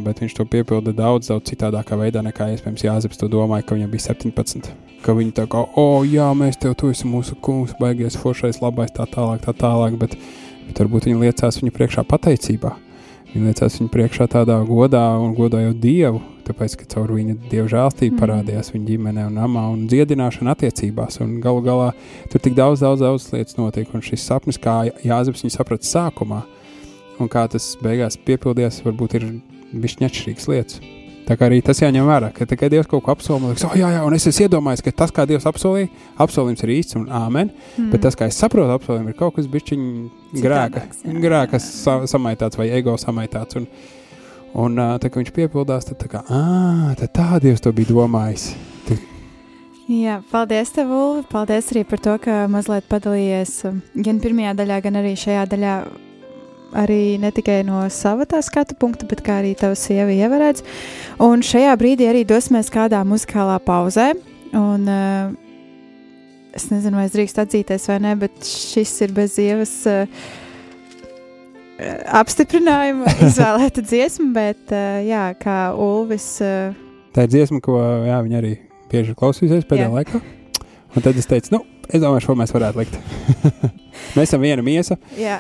Bet 0.05 0.19
viņš 0.21 0.35
to 0.37 0.45
piepilda 0.45 0.91
daudz, 0.93 1.31
daudz 1.31 1.49
citādākā 1.49 1.97
veidā 1.97 2.21
nekā 2.21 2.51
iespējams 2.53 2.83
Jāzeps 2.85 3.17
to 3.17 3.29
domāja, 3.31 3.65
ka 3.65 3.77
viņam 3.77 3.89
bija 3.89 4.11
17. 4.11 4.67
Ka 5.01 5.15
viņi 5.17 5.33
tā 5.33 5.47
kā, 5.49 5.63
o, 5.65 5.85
oh, 5.97 6.03
jā, 6.05 6.27
mēs 6.37 6.59
tev 6.61 6.75
tu 6.77 6.91
esi 6.93 7.09
mūsu 7.09 7.37
kungs, 7.41 7.73
baigies, 7.81 8.17
foršais, 8.21 8.61
labais, 8.61 8.93
tā 8.93 9.07
tālāk, 9.09 9.41
tā 9.41 9.55
tālāk. 9.57 9.97
Bet, 9.97 10.13
bet 10.67 10.81
varbūt 10.83 11.09
viņi 11.09 11.23
liecās 11.23 11.57
viņu 11.61 11.73
priekšā 11.73 12.03
pateicībā. 12.05 12.75
Viņi 13.33 13.49
liecās 13.49 13.79
viņu 13.79 13.89
priekšā 13.93 14.27
tādā 14.31 14.59
godā 14.67 15.03
un 15.19 15.33
godājot 15.37 15.79
Dievu, 15.81 16.21
tāpēc, 16.47 16.77
ka 16.79 16.85
caur 16.93 17.11
viņa 17.17 17.35
Dieva 17.49 17.67
žēlstību 17.73 18.13
Mhm. 18.13 18.21
parādījās 18.21 18.71
viņa 18.73 18.87
ģimenē 18.91 19.25
un 19.27 19.39
namā 19.41 19.65
un 19.73 19.87
dziedināšana 19.89 20.53
attiecībās. 20.53 21.19
Un 21.21 21.39
galu 21.41 21.61
galā 21.65 21.93
tur 22.29 22.39
tik 22.39 22.53
daudz, 22.53 22.79
daudz, 22.85 23.01
daudz 23.01 23.31
lietas 23.33 23.57
notiek. 23.57 23.89
Un 23.93 24.01
šis 24.01 24.21
sapnis, 24.21 24.57
kā 24.57 24.85
Jāzeps 25.03 25.43
viņu 25.43 25.57
saprata 25.57 25.83
sākumā, 25.83 26.43
un 27.21 27.31
kā 27.31 27.47
tas 27.51 27.73
beigās 27.81 28.19
piepildījās, 28.27 28.83
varbūt 28.85 29.17
ir 29.19 29.27
bijis 29.73 29.99
atšķirīgas 30.01 30.47
lietas. 30.51 30.79
Tā 31.27 31.35
kā 31.35 31.49
arī 31.49 31.57
tas 31.65 31.81
jāņem 31.81 32.05
vērā, 32.07 32.29
ka 32.31 32.45
tikai 32.47 32.69
Dievs 32.71 32.87
kaut 32.87 33.03
ko 33.03 33.11
apsolīja, 33.11 33.49
liekas, 33.51 33.65
oh, 33.67 33.73
jā, 33.75 33.89
jā, 33.97 34.03
un 34.07 34.15
es 34.15 34.29
esmu 34.29 34.45
iedomājies, 34.45 34.83
ka 34.85 34.93
tas, 35.01 35.11
kā 35.11 35.25
Dievs 35.27 35.47
apsolīja, 35.49 35.89
apsolījums 36.23 36.63
ir 36.63 36.71
īsts 36.77 36.95
un 36.95 37.09
āmen. 37.11 37.51
Mm. 37.75 37.89
Bet 37.91 38.05
tas, 38.05 38.15
kā 38.15 38.29
es 38.31 38.39
saprotu, 38.39 38.71
apsolījumu 38.77 39.11
ir 39.11 39.17
kaut 39.19 39.35
kas 39.35 39.49
bišķiņ 39.51 39.83
grēka, 40.39 40.85
grēka 41.25 41.59
sa 41.63 41.99
samaitāts 42.07 42.59
vai 42.59 42.69
ego 42.79 42.95
samaitāts. 43.01 43.59
Un, 43.59 43.67
un 44.55 44.79
tā, 44.79 45.11
kad 45.11 45.19
viņš 45.19 45.35
piepildās, 45.35 45.89
tad 45.91 45.99
tā 46.05 46.07
kā, 46.15 46.23
ā, 46.31 46.95
tad 47.03 47.11
tā 47.19 47.43
Dievs 47.43 47.65
to 47.65 47.75
bija 47.75 47.91
domājis. 47.91 48.53
Jā, 49.87 50.17
paldies, 50.31 50.71
tev, 50.75 50.89
Ulvi. 50.91 51.21
Paldies 51.31 51.69
arī 51.71 51.85
par 51.87 51.99
to, 52.03 52.17
ka 52.19 52.41
mazliet 52.51 52.87
padalījies 52.91 53.53
um, 53.69 53.77
gan 54.03 54.17
pirmajā 54.19 54.51
daļā, 54.59 54.81
gan 54.83 54.99
arī 54.99 55.13
šajā 55.19 55.45
daļā. 55.53 55.75
Arī 56.75 57.17
ne 57.21 57.29
tikai 57.31 57.61
no 57.67 57.85
sava 57.93 58.25
tā 58.27 58.41
skatu 58.43 58.75
punkta, 58.79 59.07
bet 59.07 59.21
arī 59.31 59.53
tava 59.57 59.75
sieva 59.79 60.11
ievarēts. 60.11 60.65
Un 61.23 61.43
šajā 61.45 61.75
brīdī 61.79 62.09
arī 62.09 62.25
dosimies 62.27 62.71
kādā 62.73 63.03
muzikālā 63.07 63.59
pauzē. 63.63 64.11
Un, 64.57 64.83
uh, 64.87 65.31
es 66.55 66.67
nezinu, 66.71 66.99
vai 66.99 67.07
es 67.07 67.15
drīkst 67.15 67.39
atzīties 67.43 67.87
vai 67.91 68.01
nē, 68.03 68.17
bet 68.19 68.43
šis 68.43 68.93
ir 69.05 69.15
bez 69.15 69.37
ievas 69.39 69.73
uh, 69.87 70.11
apstiprinājuma 72.19 73.15
izvēlēta 73.29 73.85
dziesma. 73.85 74.31
Bet, 74.35 74.65
uh, 74.73 74.99
jā, 75.07 75.29
kā 75.39 75.59
Ulvis. 75.73 76.35
Uh, 76.43 76.75
Tā 77.15 77.25
ir 77.25 77.33
dziesma, 77.33 77.63
ko 77.63 77.79
jā, 78.05 78.19
viņa 78.25 78.41
arī 78.43 78.57
bieži 78.91 79.13
ir 79.13 79.19
klausījusies 79.19 79.65
pēdējā 79.69 79.87
Jā. 79.87 79.95
laikā. 79.95 80.21
Un 80.95 81.03
tad 81.05 81.17
es 81.19 81.27
teicu, 81.29 81.55
nu, 81.55 81.63
es 81.89 82.01
domāju, 82.01 82.25
šo 82.25 82.35
mēs 82.39 82.53
varētu 82.55 82.81
likt. 82.81 82.97
mēs 84.17 84.27
esam 84.27 84.43
viena 84.43 84.63
miesa. 84.65 84.97
Jā, 85.17 85.39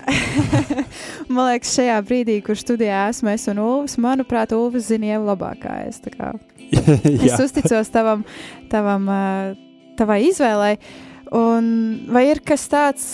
man 1.33 1.51
liekas, 1.51 1.73
šajā 1.77 1.97
brīdī, 2.07 2.39
kur 2.45 2.59
studijā 2.59 3.07
esmu 3.11 3.31
es 3.33 3.47
un 3.51 3.61
Ulfs, 3.63 3.97
manuprāt, 4.01 4.55
Ulfs 4.55 4.89
zina 4.91 5.13
jau 5.13 5.23
labākā. 5.27 5.79
Es, 5.87 6.01
uzticos 7.45 7.91
tavam, 7.93 8.25
tavam, 8.71 9.07
tavai 9.99 10.21
izvēlei. 10.29 10.75
Un 11.35 11.71
vai 12.13 12.29
ir 12.31 12.39
kas 12.47 12.63
tāds, 12.71 13.07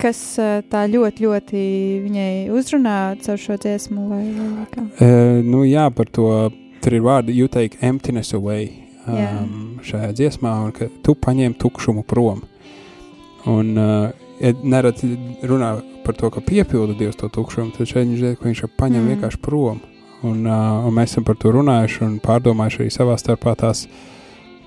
kas 0.00 0.20
tā 0.68 0.84
ļoti, 0.92 1.24
ļoti 1.24 1.64
viņai 2.04 2.30
uzrunā 2.52 2.98
caur 3.24 3.40
šo 3.40 3.56
dziesmu? 3.62 4.08
Vai, 4.10 4.22
vai 4.36 4.66
uh, 4.84 5.40
nu, 5.46 5.64
jā, 5.64 5.88
par 5.96 6.10
to 6.12 6.28
tur 6.84 6.98
ir 6.98 7.04
vārdi 7.06 7.32
you 7.32 7.48
take 7.48 7.80
emptiness 7.80 8.36
away. 8.36 8.83
Um, 9.04 9.80
šajā 9.84 10.12
dziesmā, 10.16 10.50
un 10.64 10.70
ka 10.72 10.88
tu 11.04 11.12
paņem 11.12 11.52
tukšumu 11.60 12.06
prom. 12.08 12.40
Un 13.50 13.74
uh, 13.76 14.12
nereti 14.40 15.10
runā 15.44 15.74
par 16.06 16.16
to, 16.16 16.30
ka 16.32 16.40
piepilda 16.40 16.96
Dievs 16.96 17.18
to 17.20 17.28
tukšumu, 17.28 17.74
tad 17.76 17.88
šeit 17.90 18.08
viņš 18.08 18.22
zina, 18.22 18.38
ka 18.40 18.48
viņš 18.48 18.62
paņem 18.78 19.02
Mm. 19.02 19.04
mm. 19.04 19.12
vienkārši 19.12 19.40
prom. 19.44 19.82
Un, 20.24 20.46
uh, 20.48 20.86
un 20.88 20.94
mēs 20.96 21.12
esam 21.12 21.24
par 21.24 21.36
to 21.36 21.52
runājuši 21.52 22.00
un 22.06 22.14
pārdomājuši 22.24 22.80
arī 22.80 22.90
savā 22.94 23.18
starpā 23.20 23.52
tās, 23.60 23.84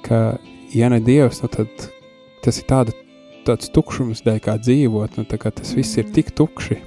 ka, 0.05 0.37
ja 0.73 0.89
ne 0.93 0.99
Dievs, 1.01 1.41
nu 1.41 1.49
tad 1.49 1.67
tas 2.45 2.59
ir 2.61 2.67
tāda, 2.69 2.93
tāds 3.47 3.71
tukšums 3.73 4.21
dēļ, 4.21 4.37
kā 4.45 4.59
dzīvot, 4.61 5.17
nu 5.17 5.25
tā 5.25 5.39
kā 5.41 5.49
tas 5.49 5.73
viss 5.73 5.97
ir 5.97 6.05
Mm. 6.05 6.13
tik 6.13 6.31
tukši. 6.37 6.77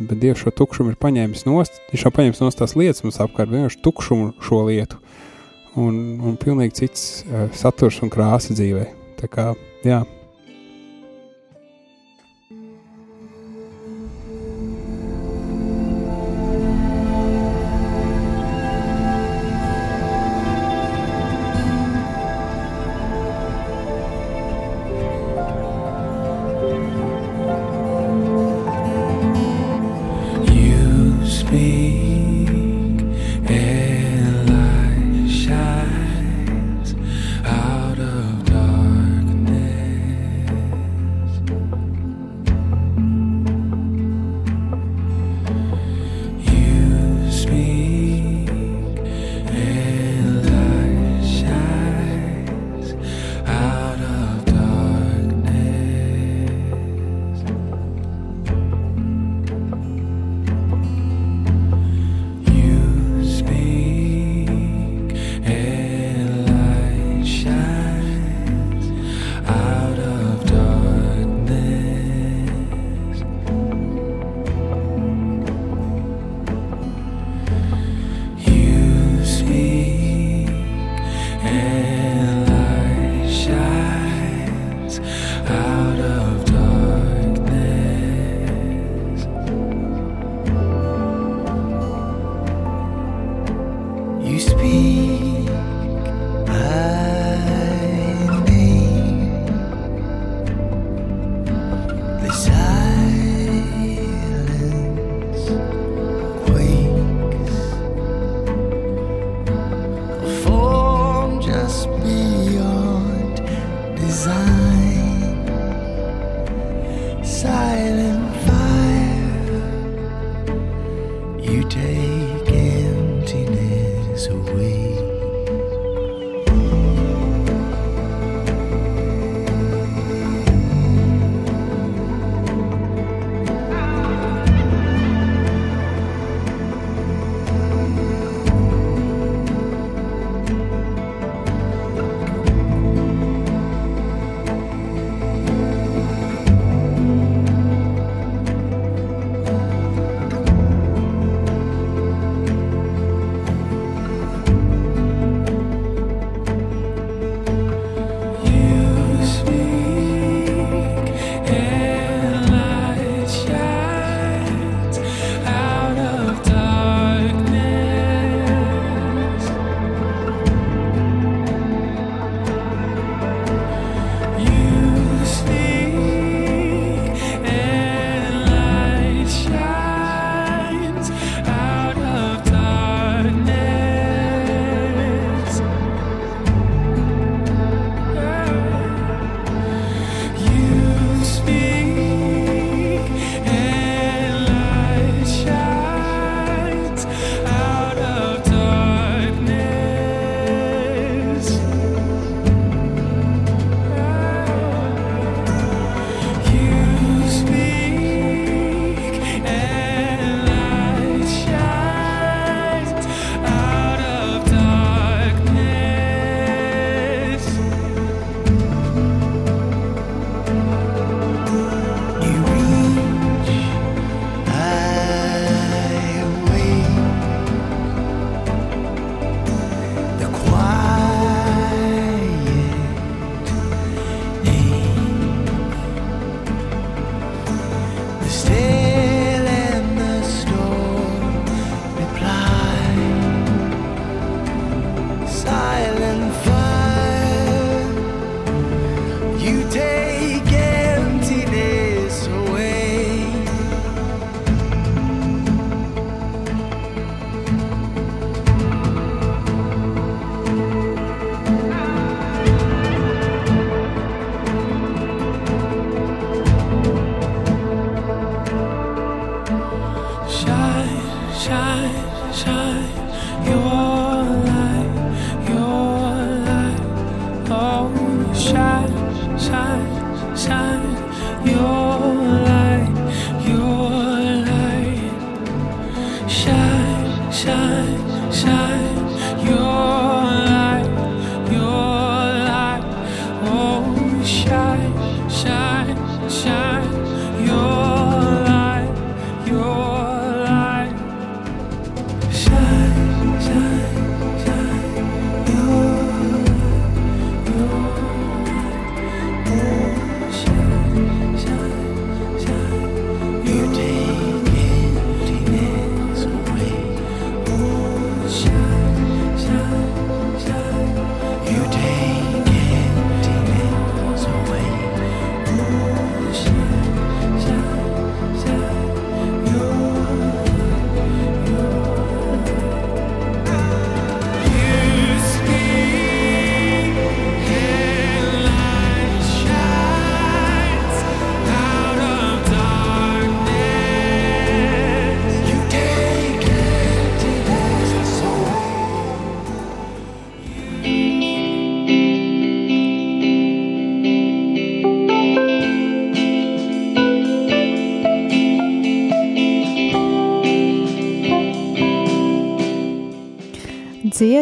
Bet 0.00 0.18
Dievs 0.22 0.40
šo 0.40 0.50
tukšumu 0.54 0.94
ir 0.94 0.96
paņēmis 0.96 1.42
nost, 1.44 1.82
viņš 1.90 2.06
jau 2.06 2.12
paņēmis 2.14 2.40
nost 2.40 2.58
tās 2.62 2.76
lietas 2.78 3.02
mums 3.02 3.18
apkārt, 3.20 3.50
vienkārši 3.50 3.82
tukšumu 3.82 4.30
šo 4.40 4.62
lietu. 4.70 4.96
Un, 5.80 6.00
un 6.26 6.34
pilnīgi 6.40 6.82
cits 6.82 7.04
uh, 7.24 7.46
saturs 7.56 8.00
un 8.04 8.10
krāsa 8.12 8.52
dzīvē. 8.56 8.86
Tā 9.20 9.28
kā, 9.32 9.50
jā, 9.86 10.02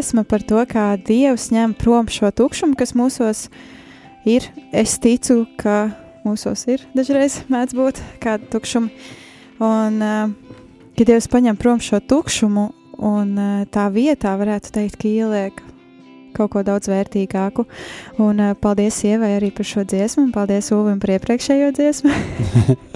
dziesma 0.09 0.25
par 0.25 0.41
to, 0.41 0.57
kā 0.65 0.97
Dievs 0.97 1.51
ņem 1.53 1.75
prom 1.77 2.07
šo 2.09 2.31
tukšumu, 2.33 2.73
kas 2.81 2.95
mūsos 2.97 3.51
ir. 4.25 4.47
Es 4.73 4.97
ticu, 4.97 5.45
ka 5.61 5.91
mūsos 6.25 6.65
ir 6.65 6.81
dažreiz 6.97 7.43
mēdz 7.53 7.77
būt 7.77 8.01
kāda 8.23 8.49
tukšuma. 8.49 8.89
Un, 9.61 10.01
uh, 10.01 10.33
ka 10.97 11.05
Dievs 11.05 11.29
paņem 11.29 11.59
prom 11.61 11.77
šo 11.77 12.01
tukšumu, 12.01 12.71
un 12.97 13.37
uh, 13.37 13.67
tā 13.69 13.91
vietā 13.93 14.33
varētu 14.41 14.73
teikt, 14.73 14.97
ka 14.97 15.09
ieliek 15.13 15.61
kaut 16.33 16.55
ko 16.55 16.65
daudz 16.65 16.89
vērtīgāku. 16.89 17.67
Un 18.17 18.41
uh, 18.41 18.57
paldies 18.57 19.03
Ievai 19.05 19.35
arī 19.37 19.53
par 19.53 19.69
šo 19.69 19.85
dziesmu, 19.85 20.31
un 20.31 20.33
paldies 20.33 20.73
Uvim 20.73 21.05
par 21.05 21.19
iepriekšējo 21.19 21.75
dziesmu. 21.77 22.17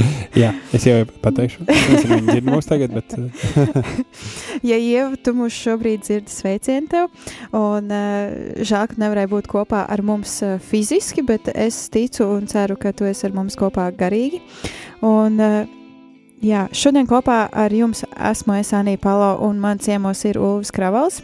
Jā, 0.33 0.53
es 0.73 0.87
jau 0.89 1.03
pateikšu, 1.21 1.67
kas 1.69 2.05
ir 2.07 2.13
viņa 2.15 2.33
dzird 2.33 2.47
mūs 2.49 2.69
tagad, 2.69 2.95
bet 2.97 3.13
uh, 3.19 3.89
Ja 4.71 4.79
Ieva, 4.81 5.17
tu 5.21 5.35
mūs 5.37 5.53
šobrīd 5.53 6.07
dzirdi, 6.07 6.33
sveicienu 6.33 6.89
tev. 6.89 7.11
Un 7.59 7.93
uh, 7.93 8.33
žēl, 8.65 8.89
ka 8.89 9.01
nevarēji 9.03 9.33
būt 9.35 9.51
kopā 9.53 9.83
ar 9.93 10.03
mums 10.07 10.39
uh, 10.47 10.57
fiziski, 10.71 11.25
bet 11.27 11.51
es 11.53 11.85
ticu 11.93 12.31
un 12.33 12.49
ceru, 12.49 12.79
ka 12.81 12.95
tu 12.97 13.09
esi 13.09 13.27
ar 13.29 13.37
mums 13.37 13.59
kopā 13.61 13.91
garīgi. 13.99 14.41
Un, 15.05 15.37
uh, 15.37 15.61
jā, 16.41 16.65
šodien 16.73 17.11
kopā 17.11 17.43
ar 17.53 17.75
jums 17.77 18.07
esmu 18.17 18.57
es 18.61 18.73
Anija 18.79 19.03
Palo, 19.03 19.35
un 19.45 19.61
man 19.61 19.83
ciemos 19.85 20.25
ir 20.29 20.41
Ulvis 20.41 20.73
Kravals. 20.73 21.21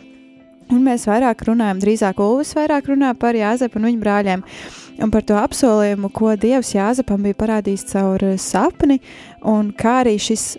Un 0.68 0.82
mēs 0.84 1.06
vairāk 1.08 1.46
runājam, 1.48 1.80
drīzāk 1.80 2.20
Ulvis 2.20 2.52
vairāk 2.58 2.90
runā 2.92 3.14
par 3.16 3.38
Jāzepu 3.38 3.80
un 3.80 3.88
viņa 3.88 4.04
brāļiem. 4.04 4.44
Un 4.98 5.12
par 5.14 5.22
to 5.22 5.36
apsolījumu, 5.38 6.10
ko 6.10 6.32
Dievs 6.34 6.72
Jāzepam 6.74 7.22
bija 7.22 7.36
parādījis 7.38 7.86
caur 7.92 8.24
uh, 8.26 8.38
sapni, 8.42 8.98
un 9.46 9.70
kā 9.78 10.00
arī 10.02 10.16
šis 10.18 10.56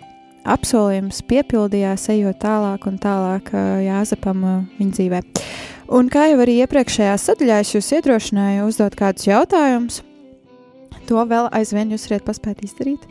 apsolījums 0.48 1.20
piepildījās, 1.28 2.08
ejot 2.14 2.40
tālāk 2.40 2.86
un 2.88 2.96
tālāk 3.00 3.52
uh, 3.52 3.82
Jāzepam 3.84 4.46
uh, 4.46 4.62
viņa 4.78 4.96
dzīvē. 4.96 5.20
Un 5.92 6.08
kā 6.08 6.30
jau 6.30 6.38
arī 6.40 6.60
iepriekšējā 6.64 7.18
sadaļā, 7.20 7.60
es 7.60 7.74
jūs 7.74 7.92
iedrošināju 7.98 8.70
uzdot 8.70 8.96
kādus 8.96 9.28
jautājumus. 9.28 10.00
To 11.10 11.24
vēl 11.26 11.50
aizvien 11.56 11.90
jūs 11.92 12.06
varat 12.08 12.28
paspēt 12.28 12.64
izdarīt. 12.64 13.06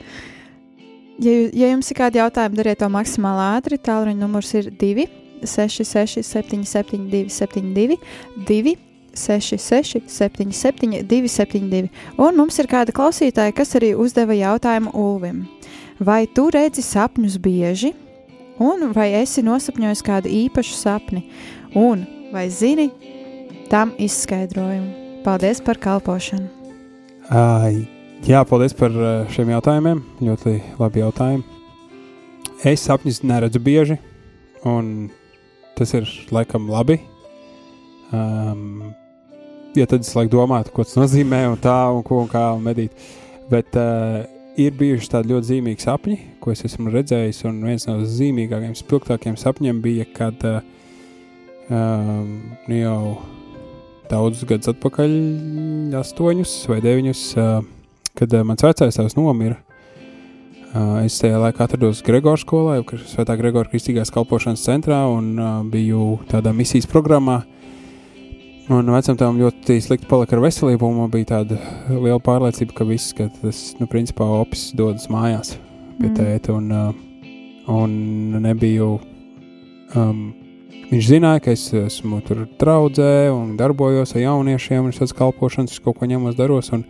Ja, 1.20 1.34
ja 1.52 1.74
jums 1.74 1.90
ir 1.92 2.00
kādi 2.00 2.22
jautājumi, 2.22 2.56
dariet 2.56 2.80
to 2.80 2.88
maksimāli 2.90 3.44
ātri. 3.58 3.78
Tālruņa 3.84 4.22
numurs 4.22 4.54
ir 4.56 4.72
2, 4.80 5.10
6, 5.44 5.84
6, 5.84 6.24
7, 6.24 6.64
7, 6.66 7.10
2, 7.12 7.26
7, 7.36 7.74
2, 7.76 8.00
2, 8.48 8.78
6, 9.20 9.58
6, 9.60 10.02
7, 10.08 10.52
7, 10.56 11.02
2, 11.10 11.32
7, 11.36 11.70
2. 11.72 11.90
Un 12.18 12.38
mums 12.40 12.60
ir 12.62 12.70
kāda 12.72 12.96
klausītāja, 12.96 13.56
kas 13.56 13.76
arī 13.80 13.94
uzdeva 14.00 14.38
jautājumu 14.38 14.94
Ulvim. 14.96 15.44
Vai 16.00 16.24
tu 16.32 16.48
redzi 16.54 16.84
sapņus 16.86 17.36
bieži, 17.44 17.92
un 18.64 18.90
vai 18.96 19.12
esi 19.20 19.44
nosapņojis 19.44 20.06
kādu 20.06 20.32
īpašu 20.32 20.78
sapni, 20.80 21.26
un 21.76 22.06
vai 22.32 22.48
zini 22.50 22.90
tam 23.72 23.92
izskaidrojumu? 24.00 25.22
Paldies 25.26 25.60
par 25.62 25.78
kalpošanu! 25.84 26.48
Ai, 27.30 27.84
jā, 28.26 28.40
paldies 28.48 28.74
par 28.74 28.96
šiem 29.30 29.52
jautājumiem. 29.54 30.00
Ļoti 30.24 30.56
labi 30.80 31.04
jautājumi. 31.04 31.44
Es 32.68 32.88
sapņus 32.88 33.22
neredzu 33.28 33.62
bieži, 33.64 34.00
un 34.68 35.10
tas 35.78 35.94
ir 35.96 36.10
laikam 36.34 36.66
labi. 36.72 36.98
Um, 38.12 38.90
ja 39.80 39.88
tad 39.90 40.04
es 40.06 40.12
laikam 40.18 40.36
domātu, 40.38 40.74
ko 40.76 40.86
tas 40.86 40.98
nozīmē, 41.00 41.46
un 41.54 41.62
tā, 41.62 41.78
un 41.96 42.04
ko 42.06 42.24
un 42.24 42.30
kā 42.32 42.50
un 42.56 42.66
medīt. 42.66 43.08
Bet 43.50 43.76
uh, 43.80 44.22
ir 44.60 44.76
bijuši 44.78 45.12
tādi 45.14 45.34
ļoti 45.34 45.50
zīmīgi 45.54 45.86
sapņi, 45.86 46.18
ko 46.44 46.54
es 46.54 46.66
esmu 46.68 46.92
redzējis, 46.94 47.44
un 47.50 47.64
viens 47.66 47.88
no 47.90 48.00
zīmīgākajiem, 48.04 48.76
spilgtākajiem 48.78 49.40
sapņiem 49.40 49.82
bija, 49.84 50.08
kad 50.16 50.46
uh, 50.48 50.60
um, 51.70 52.36
nu 52.68 52.80
jau 52.82 53.00
daudzus 54.10 54.48
gadus 54.50 54.72
atpakaļ, 54.74 55.16
astoņus 56.00 56.54
vai 56.72 56.80
deviņus, 56.86 57.24
uh, 57.38 57.60
kad 58.20 58.36
uh, 58.36 58.46
mans 58.48 58.66
vecais 58.66 59.00
tēvs 59.00 59.18
nomira. 59.20 59.60
Uh, 60.70 61.00
es 61.02 61.16
tajā 61.18 61.40
laikā 61.42 61.66
atrados 61.66 62.04
Gregors 62.06 62.44
skolā, 62.46 62.76
jau 62.78 63.00
Svētā 63.10 63.34
Gregora 63.40 63.70
Kristīgās 63.72 64.12
kalpošanas 64.14 64.66
centrā 64.68 65.00
un 65.10 65.32
uh, 65.40 65.54
biju 65.66 66.20
tādā 66.30 66.54
misijas 66.54 66.90
programmā. 66.90 67.42
Un 68.70 68.86
vecam 68.94 69.16
tēvam 69.18 69.40
ļoti 69.42 69.80
slikti 69.82 70.06
palika 70.06 70.36
ar 70.38 70.44
veselību, 70.44 70.86
un 70.86 71.00
man 71.00 71.10
bija 71.10 71.32
tāda 71.32 71.56
liela 71.90 72.20
pārliecība, 72.22 72.76
ka 72.78 72.86
viss, 72.86 73.16
ka 73.18 73.26
tas, 73.40 73.64
nu, 73.80 73.88
principā, 73.90 74.28
opis 74.44 74.68
dodas 74.78 75.08
mājās 75.10 75.56
pie 75.98 76.10
Mm. 76.12 76.16
tēta, 76.20 76.54
un, 76.54 76.72
uh, 76.72 76.94
un 77.74 77.96
nebiju, 78.46 79.00
um, 79.98 80.22
viņš 80.92 81.10
zināja, 81.10 81.42
ka 81.42 81.52
es 81.52 81.66
esmu 81.74 82.22
tur 82.22 82.46
draudzē 82.62 83.34
un 83.34 83.58
darbojos 83.58 84.14
ar 84.14 84.22
jauniešiem, 84.22 84.84
un 84.86 84.94
es 84.94 85.02
tāds 85.02 85.18
kalpošanas, 85.18 85.82
kaut 85.82 85.98
ko 85.98 86.06
ņemos 86.06 86.38
daros, 86.38 86.70
un 86.72 86.86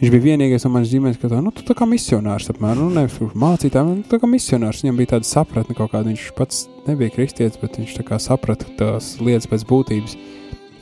viņš 0.00 0.10
bija 0.10 0.28
vienīgais 0.32 0.64
no 0.64 0.72
manas 0.72 0.88
ģimenes, 0.88 1.20
ka 1.20 1.28
tā, 1.28 1.44
nu, 1.44 1.52
tu 1.52 1.60
tā 1.62 1.76
kā 1.76 1.84
misionārs, 1.84 2.48
apmēram, 2.48 2.88
nu, 2.88 2.90
nevis 2.96 3.20
mācītājiem, 3.20 3.98
nu, 4.00 4.08
tā 4.08 4.16
kā 4.16 4.26
misionārs, 4.26 4.80
viņam 4.80 4.96
bija 4.96 5.12
tāda 5.18 5.28
sapratne 5.28 5.76
kaut 5.76 5.92
kāda, 5.92 6.08
viņš 6.08 6.30
pats 6.40 6.68
nebija 6.88 7.12
kristietis, 7.12 7.60
bet 7.60 7.76
viņš 7.76 7.98
tā 8.00 8.08
kā 8.08 8.16
saprata 8.16 8.64
tās 8.80 9.18
lietas 9.20 9.46
pēc 9.46 9.68
būtības. 9.68 10.16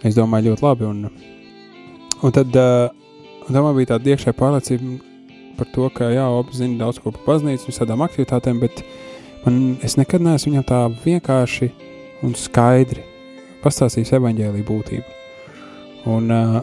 Es 0.06 0.16
domāju, 0.16 0.50
ļoti 0.50 0.64
labi. 0.64 0.88
Un, 0.88 1.04
un 2.24 2.34
tad, 2.34 2.54
tad 2.54 3.60
man 3.60 3.76
bija 3.76 3.94
tāda 3.94 4.14
iekšējā 4.14 4.36
pārliecība 4.38 4.96
par 5.58 5.68
to, 5.74 5.86
ka, 5.92 6.08
jā, 6.14 6.24
zina 6.56 6.86
daudz 6.86 7.00
ko 7.02 7.12
par 7.12 7.26
baznīcu, 7.34 7.68
visādām 7.68 8.00
aktivitātēm, 8.06 8.62
bet 8.62 8.80
man, 9.44 9.76
es 9.84 9.98
nekad 10.00 10.24
neesmu 10.24 10.54
viņam 10.54 10.66
tā 10.70 10.80
vienkārši 11.04 11.68
un 12.24 12.36
skaidri 12.38 13.04
pastāstījis 13.60 14.14
evaņģēlīju 14.16 14.68
būtību. 14.68 15.18
Un, 16.08 16.32
uh, 16.32 16.62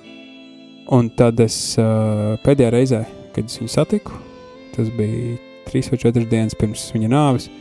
un 0.98 1.12
tad 1.14 1.38
es 1.46 1.60
uh, 1.78 2.34
pēdējā 2.42 2.72
reizē, 2.74 3.04
kad 3.36 3.46
es 3.46 3.60
viņu 3.62 3.70
satiku, 3.70 4.18
tas 4.74 4.90
bija 4.98 5.38
trīs 5.68 5.92
vai 5.92 6.02
četras 6.02 6.26
dienas 6.32 6.58
pirms 6.58 6.88
viņa 6.96 7.12
nāves, 7.12 7.52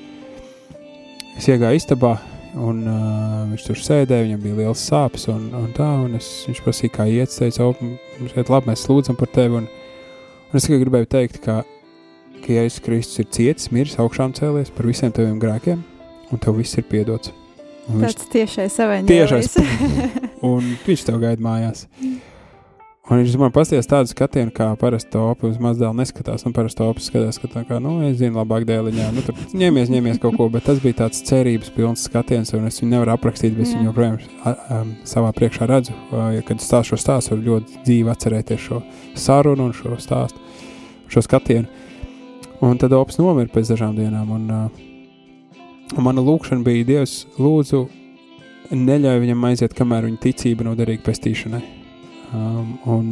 es 1.37 1.51
iegāju 1.53 1.83
istabā, 1.83 2.15
Un 2.57 2.85
uh, 2.89 3.45
viņš 3.51 3.65
tur 3.67 3.81
sēdēja, 3.85 4.25
viņam 4.25 4.41
bija 4.41 4.59
liels 4.63 4.83
sāpes, 4.89 5.27
un, 5.29 5.51
un 5.59 5.73
tā, 5.77 5.89
un 6.07 6.17
es, 6.17 6.29
viņš 6.49 6.61
prasīja, 6.65 6.93
kā 6.95 7.05
iet, 7.13 7.29
es 7.29 7.41
teicu, 7.41 7.67
oh, 7.67 7.83
mums 8.17 8.33
iet 8.33 8.53
labi, 8.53 8.71
mēs 8.71 8.87
lūdzam 8.89 9.19
par 9.19 9.29
tevi, 9.35 9.61
un, 9.61 9.67
un 10.49 10.57
es 10.57 10.65
tikai 10.65 10.79
gribēju 10.81 11.11
teikt, 11.13 11.37
ka, 11.45 11.59
ka 12.41 12.55
Jēzus 12.57 12.81
Kristus 12.87 13.21
ir 13.21 13.29
cietis, 13.37 13.69
miris, 13.77 13.99
augšām 14.01 14.33
cēlies 14.39 14.73
par 14.73 14.89
visiem 14.89 15.13
taviem 15.13 15.37
grēkiem, 15.43 15.83
un 16.33 16.41
tev 16.41 16.57
viss 16.57 16.81
ir 16.81 16.89
piedots. 16.89 17.35
Un 17.91 18.01
viņš, 18.01 18.17
Tāds 18.17 18.33
tiešais 18.33 18.81
evaņģēlijs. 18.87 19.59
un 20.55 20.73
viņš 20.87 21.05
tev 21.11 21.21
gaida 21.23 21.45
mājās. 21.45 21.85
Un 23.07 23.21
viņš 23.21 23.37
man 23.39 23.53
pasties 23.55 23.87
tādu 23.87 24.11
skatienu, 24.11 24.51
kā 24.51 24.67
parasti 24.81 25.13
topi 25.13 25.47
uz 25.47 25.61
mazdēlu 25.63 25.95
neskatās. 25.95 26.43
Un 26.49 26.55
parasti 26.57 26.81
topi 26.81 27.05
skatās, 27.05 27.37
ka 27.39 27.51
tā 27.53 27.61
kā, 27.69 27.77
nu, 27.83 28.01
es 28.09 28.17
zinu, 28.19 28.35
labāk 28.41 28.65
dēliņā. 28.67 29.13
Nu, 29.15 29.23
tur 29.23 29.39
ņemies, 29.55 29.93
ņemies 29.95 30.19
kaut 30.25 30.35
ko, 30.35 30.49
bet 30.51 30.67
tas 30.67 30.81
bija 30.83 31.05
tāds 31.05 31.23
cerības 31.29 31.71
pilns 31.77 32.03
skatiens, 32.09 32.51
un 32.59 32.67
es 32.67 32.81
viņu 32.83 32.97
nevaru 32.97 33.15
aprakstīt, 33.15 33.55
bet 33.55 33.69
es 33.69 33.77
viņu 33.77 33.93
joprojām 33.93 34.19
um, 34.19 34.91
savā 35.07 35.31
priekšā 35.39 35.71
redzu. 35.71 35.95
Uh, 36.11 36.41
kad 36.49 36.65
stāstu 36.65 36.97
šo 36.97 37.01
stāstu, 37.05 37.37
var 37.37 37.47
ļoti 37.47 37.85
dzīvi 37.87 38.13
atcerēties 38.17 38.67
šo 38.67 38.83
sarunu 39.15 39.69
un 39.69 39.79
šo 39.79 40.01
stāstu, 40.03 40.43
šo 41.15 41.23
skatienu. 41.29 41.71
Un 42.67 42.83
tad 42.83 42.99
ops 42.99 43.23
nomira 43.23 43.55
pēc 43.55 43.71
dažām 43.77 43.95
dienām, 43.95 44.35
un, 44.35 44.51
uh, 44.51 45.57
un 45.95 46.11
mana 46.11 46.27
lūkšana 46.27 46.67
bija 46.67 46.91
Dievs, 46.91 47.21
lūdzu, 47.39 47.87
neļauj 48.75 49.27
viņam 49.29 49.51
aiziet, 49.53 49.79
kamēr 49.79 50.11
viņa 50.11 50.25
ticība 50.27 50.67
nav 50.67 50.81
derīga 50.83 51.07
pestīšanai. 51.07 51.76
Um, 52.37 52.75
un, 52.93 53.07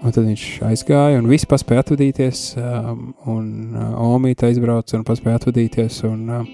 un 0.00 0.14
tad 0.14 0.22
viņš 0.22 0.44
aizgāja, 0.68 1.18
un 1.18 1.30
viss 1.30 1.48
paspēja 1.48 1.84
atvadīties. 1.84 2.44
Um, 2.60 3.08
un 3.30 3.48
uh, 3.74 3.96
Omīte 4.14 4.48
aizbrauca 4.48 4.98
un 4.98 5.04
paspēja 5.08 5.40
atvadīties. 5.40 5.98
Un, 6.08 6.22
um, 6.38 6.48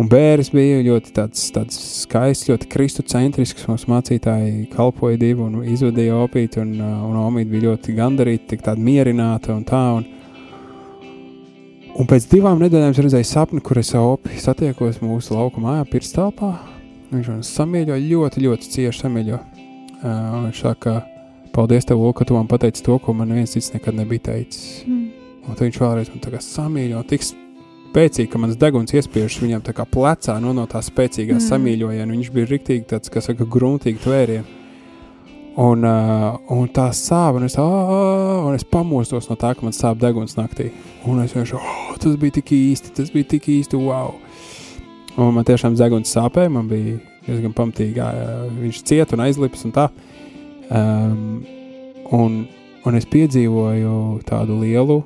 un 0.00 0.10
bērns 0.10 0.50
bija 0.54 0.80
ļoti 0.86 1.14
tāds, 1.18 1.44
tāds 1.54 1.78
skaists, 2.04 2.48
ļoti 2.50 2.70
kristocentrisks. 2.72 3.68
Mums 3.70 3.86
mācītāji 3.90 4.68
kalpoja 4.72 5.20
divi 5.20 5.44
un 5.44 5.62
izvadīja 5.62 6.18
opīti, 6.24 6.62
un, 6.64 6.74
uh, 6.80 7.06
un 7.10 7.20
Omīte 7.26 7.52
bija 7.52 7.70
ļoti 7.70 7.96
gandarīta, 8.00 8.54
tik 8.54 8.66
tāda 8.66 8.90
mierināta 8.90 9.56
un 9.56 9.64
tā. 9.68 9.86
Un, 10.00 10.10
Un 11.94 12.08
pēc 12.10 12.24
divām 12.26 12.58
nedēļām 12.58 12.90
es 12.90 12.98
redzēju 13.04 13.26
sapni, 13.28 13.60
kur 13.62 13.78
es 13.78 13.92
opi 13.94 14.40
satiekos 14.42 14.96
mūsu 14.98 15.36
lauka 15.36 15.62
mājā, 15.62 15.84
pirts 15.86 16.10
telpā. 16.10 16.56
Viņš 17.12 17.28
man 17.30 17.44
samīļo 17.46 17.98
ļoti, 18.02 18.42
ļoti 18.48 18.70
cieši 18.72 19.04
samīļo. 19.04 19.38
Uh, 20.04 20.44
viņš 20.44 20.58
saka, 20.60 20.98
paldies 21.54 21.86
tev, 21.88 22.02
Lūk, 22.02 22.18
ka 22.18 22.26
tu 22.28 22.34
man 22.36 22.48
pateici 22.50 22.82
to, 22.84 22.98
ko 23.00 23.14
man 23.16 23.30
neviens 23.32 23.54
cits 23.56 23.70
nekad 23.72 23.96
nebija 23.96 24.26
teicis. 24.28 24.82
Mm. 24.84 25.06
Un 25.48 25.56
viņš 25.60 25.78
vēlreiz 25.80 26.10
man 26.12 26.20
tā 26.20 26.32
kā 26.34 26.40
samīļo, 26.44 27.00
tik 27.08 27.24
spēcīgi, 27.24 28.28
ka 28.28 28.40
mans 28.42 28.58
deguns 28.60 28.92
iespiežas 28.92 29.38
viņam 29.40 29.62
tā 29.64 29.72
kā 29.76 29.86
plecā 29.88 30.36
no, 30.42 30.52
no 30.56 30.66
tā 30.68 30.82
spēcīgā 30.84 31.38
Mm. 31.38 31.46
samīļojiena. 31.46 32.10
Viņš 32.12 32.30
bija 32.34 32.50
riktīgi 32.50 32.84
tāds, 32.90 33.08
kā 33.08 33.22
saka, 33.24 33.46
gruntīgi 33.48 34.02
tvērieni. 34.04 34.60
Un, 35.56 35.84
uh, 35.86 36.36
un 36.50 36.66
tā 36.68 36.88
sāp, 36.90 37.36
un 37.38 37.44
es, 37.44 37.54
"Ā!" 37.54 38.44
un 38.44 38.54
es 38.54 38.64
pamostos 38.64 39.30
no 39.30 39.36
tā, 39.36 39.54
ka 39.54 39.62
man 39.62 39.72
sāp 39.72 40.00
deguns 40.02 40.34
naktī. 40.34 40.72
Un 41.06 41.22
es 41.22 41.32
vienkārši, 41.32 41.54
oh, 41.54 41.96
tas 41.96 42.16
bija 42.16 42.32
tik 42.32 42.50
īsti, 42.50 42.92
tas 42.92 43.10
bija 43.10 43.24
tik 43.24 43.46
īsti, 43.46 43.78
wow! 43.78 44.16
Un 45.16 45.32
man 45.32 45.44
tiešām 45.44 45.76
deguns 45.78 46.10
sāpēja, 46.12 46.50
man 46.50 46.66
bija 46.68 46.98
diezgan 47.26 47.54
pamatīgi, 47.56 48.00
ā, 48.00 48.08
viņš 48.60 48.82
cieta 48.88 49.16
un 49.16 49.24
aizlipas 49.26 49.64
un 49.66 49.74
tā. 49.74 49.88
Um, 50.74 51.44
un, 52.14 52.40
un 52.84 52.98
es 52.98 53.06
piedzīvoju 53.08 54.24
tādu 54.28 54.58
lielu 54.62 55.02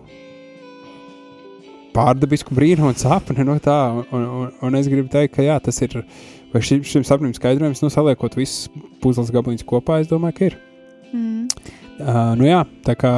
pārdabisku 1.98 2.54
brīnumu 2.54 2.92
un 2.92 2.98
sapni 2.98 3.46
no 3.46 3.56
tā. 3.62 3.78
Un, 3.92 4.24
un, 4.24 4.50
un 4.68 4.78
es 4.78 4.90
gribu 4.90 5.10
teikt, 5.12 5.34
ka 5.36 5.46
jā, 5.46 5.58
tas 5.62 5.80
ir. 5.84 6.00
Vai 6.48 6.62
šim, 6.64 6.80
šim 6.86 7.02
sapnim 7.04 7.34
skaidrojums, 7.36 7.82
nu, 7.84 7.90
saliekot 7.92 8.38
visus 8.38 8.70
puzles 9.02 9.28
gabaliņus 9.34 9.66
kopā, 9.68 9.98
es 10.00 10.08
domāju, 10.08 10.36
ka 10.38 10.46
ir. 10.46 10.54
Mm. 11.12 11.48
Uh, 11.98 12.20
nu 12.40 12.48
jā, 12.48 12.62
tā 12.86 12.94
kā. 12.96 13.12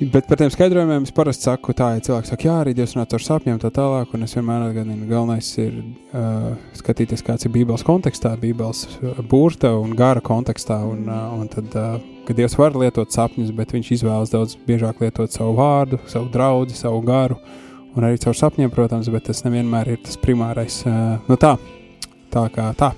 Bet 0.00 0.24
par 0.24 0.38
tiem 0.40 0.48
skaidrojumiem 0.48 1.04
es 1.04 1.12
parasti 1.12 1.44
saku, 1.44 1.74
tā, 1.76 1.90
ja 1.92 2.00
cilvēks 2.00 2.30
saka, 2.32 2.46
jā, 2.46 2.54
arī 2.62 2.72
Dievs 2.72 2.94
runā 2.96 3.02
ar 3.04 3.20
sapņiem, 3.20 3.58
tā 3.60 3.68
tālāk, 3.76 4.14
un 4.16 4.24
es 4.24 4.32
vienmēr 4.32 4.62
atgādinu, 4.70 5.08
galvenais 5.10 5.50
ir 5.60 5.74
uh, 5.76 6.54
skatīties, 6.78 7.20
kāds 7.26 7.44
ir 7.44 7.52
Bībeles 7.52 7.84
kontekstā, 7.84 8.32
Bībeles 8.40 8.86
burta 9.28 9.74
un 9.76 9.92
gara 9.98 10.22
kontekstā, 10.24 10.78
un, 10.88 11.04
uh, 11.04 11.36
un 11.36 11.52
tad, 11.52 11.76
uh, 11.76 12.00
ka 12.24 12.38
Dievs 12.38 12.56
var 12.56 12.80
lietot 12.80 13.12
sapņus, 13.12 13.52
bet 13.60 13.76
viņš 13.76 13.92
izvēlas 13.98 14.32
daudz 14.32 14.56
biežāk 14.64 15.04
lietot 15.04 15.36
savu 15.36 15.52
vārdu, 15.60 16.00
savu 16.08 16.32
draugu, 16.32 16.72
savu 16.80 17.04
garu, 17.04 17.36
un 17.92 18.08
arī 18.08 18.24
caur 18.24 18.40
sapņiem, 18.40 18.72
protams, 18.72 19.12
bet 19.12 19.28
tas 19.28 19.44
nevienmēr 19.44 19.98
ir 19.98 20.04
tas 20.08 20.16
primārais. 20.24 20.80
Uh, 20.88 21.18
nu 21.28 21.36
tā, 21.36 21.58
tā 22.32 22.48
kā 22.56 22.72
tā. 22.72 22.94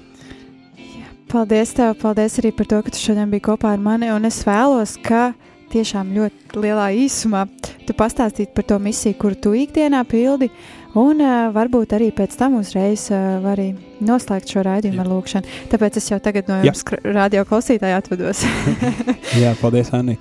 Paldies, 1.34 1.74
tev, 1.74 1.96
paldies 1.98 2.38
arī 2.38 2.55
par 2.55 2.70
to, 2.70 2.78
ka 2.86 2.94
tu 2.94 3.03
šodien 3.03 3.30
biji 3.32 3.48
kopā 3.50 3.74
ar 3.74 3.82
mani. 3.82 4.14
Un 4.14 4.30
es 4.30 4.44
vēlos, 4.46 5.00
ka 5.03 5.32
tiešām 5.72 6.12
ļoti 6.16 6.62
lielā 6.62 6.90
īsumā 7.04 7.46
tu 7.86 7.96
pastāstītu 7.96 8.54
par 8.56 8.66
to 8.68 8.78
misiju, 8.82 9.18
kuru 9.20 9.38
tu 9.38 9.52
ikdienā 9.56 10.02
pildi. 10.08 10.50
Un 10.98 11.22
uh, 11.24 11.46
varbūt 11.54 11.94
arī 11.96 12.10
pēc 12.12 12.34
tam 12.36 12.58
uzreiz 12.58 13.06
uh, 13.14 13.38
vari 13.40 13.70
noslēgt 14.04 14.50
šo 14.52 14.64
raidījumu 14.66 15.00
ar 15.00 15.08
lūkšanu. 15.08 15.54
Tāpēc 15.72 15.96
es 15.96 16.10
jau 16.10 16.18
tagad 16.20 16.50
no 16.52 16.58
Jā. 16.60 16.68
jums, 16.68 16.84
radio 17.16 17.46
klausītāji, 17.48 17.96
atvados. 17.96 18.42
Jā, 19.42 19.54
paldies, 19.60 19.88
Anni. 19.96 20.18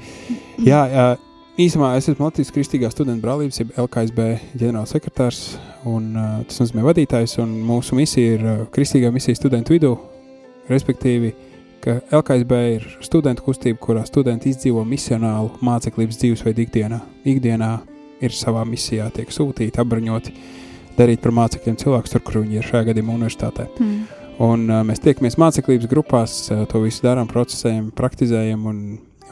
Jā, 0.63 0.85
jā, 0.87 1.05
īsumā 1.59 1.91
es 1.99 2.07
esmu 2.07 2.29
Latvijas 2.29 2.53
Kristīgās 2.55 2.95
studentu 2.95 3.25
brālības, 3.25 3.59
jeb 3.59 3.75
LKSB 3.83 4.29
ģenerālsekretārs, 4.61 5.43
un 5.91 6.07
uh, 6.15 6.33
tas 6.47 6.63
nozīmē 6.63 6.87
vadītājs, 6.87 7.35
un 7.43 7.57
mūsu 7.67 7.99
misija 7.99 8.37
ir 8.37 8.47
uh, 8.47 8.65
Kristīgā 8.71 9.11
misija 9.11 9.35
studentu 9.35 9.75
vidū, 9.75 9.97
respektīvi, 10.71 11.33
ka 11.81 11.97
LKSB 12.13 12.57
ir 12.75 12.87
studentu 13.03 13.45
kustība, 13.47 13.79
kurā 13.81 14.05
studenti 14.07 14.51
izdzīvo 14.51 14.83
misionālu 14.87 15.51
māceklības 15.65 16.19
dzīvesveidu 16.21 16.65
ikdienā. 16.65 17.01
Ikdienā 17.27 17.71
ir 18.21 18.35
savā 18.37 18.63
misijā, 18.69 19.09
tiek 19.15 19.31
sūtīti, 19.33 19.81
apbruņoti, 19.81 20.33
darīt 20.97 21.21
par 21.23 21.33
mācekļiem 21.39 21.79
cilvēkus 21.81 22.13
tur, 22.13 22.25
kur 22.25 22.41
viņi 22.43 22.59
ir 22.59 22.67
šajā 22.67 22.91
gadījumā 22.91 23.17
universitātē. 23.19 23.69
mm. 23.77 24.01
Un, 24.41 24.63
uh, 24.71 24.81
mēs 24.87 25.01
tiekamies 25.03 25.37
māceklības 25.37 25.89
grupās, 25.91 26.35
uh, 26.49 26.63
to 26.69 26.79
visu 26.81 27.03
darām, 27.05 27.27
procesējam, 27.29 27.91
praktizējam. 27.93 28.63
Un, 28.65 28.79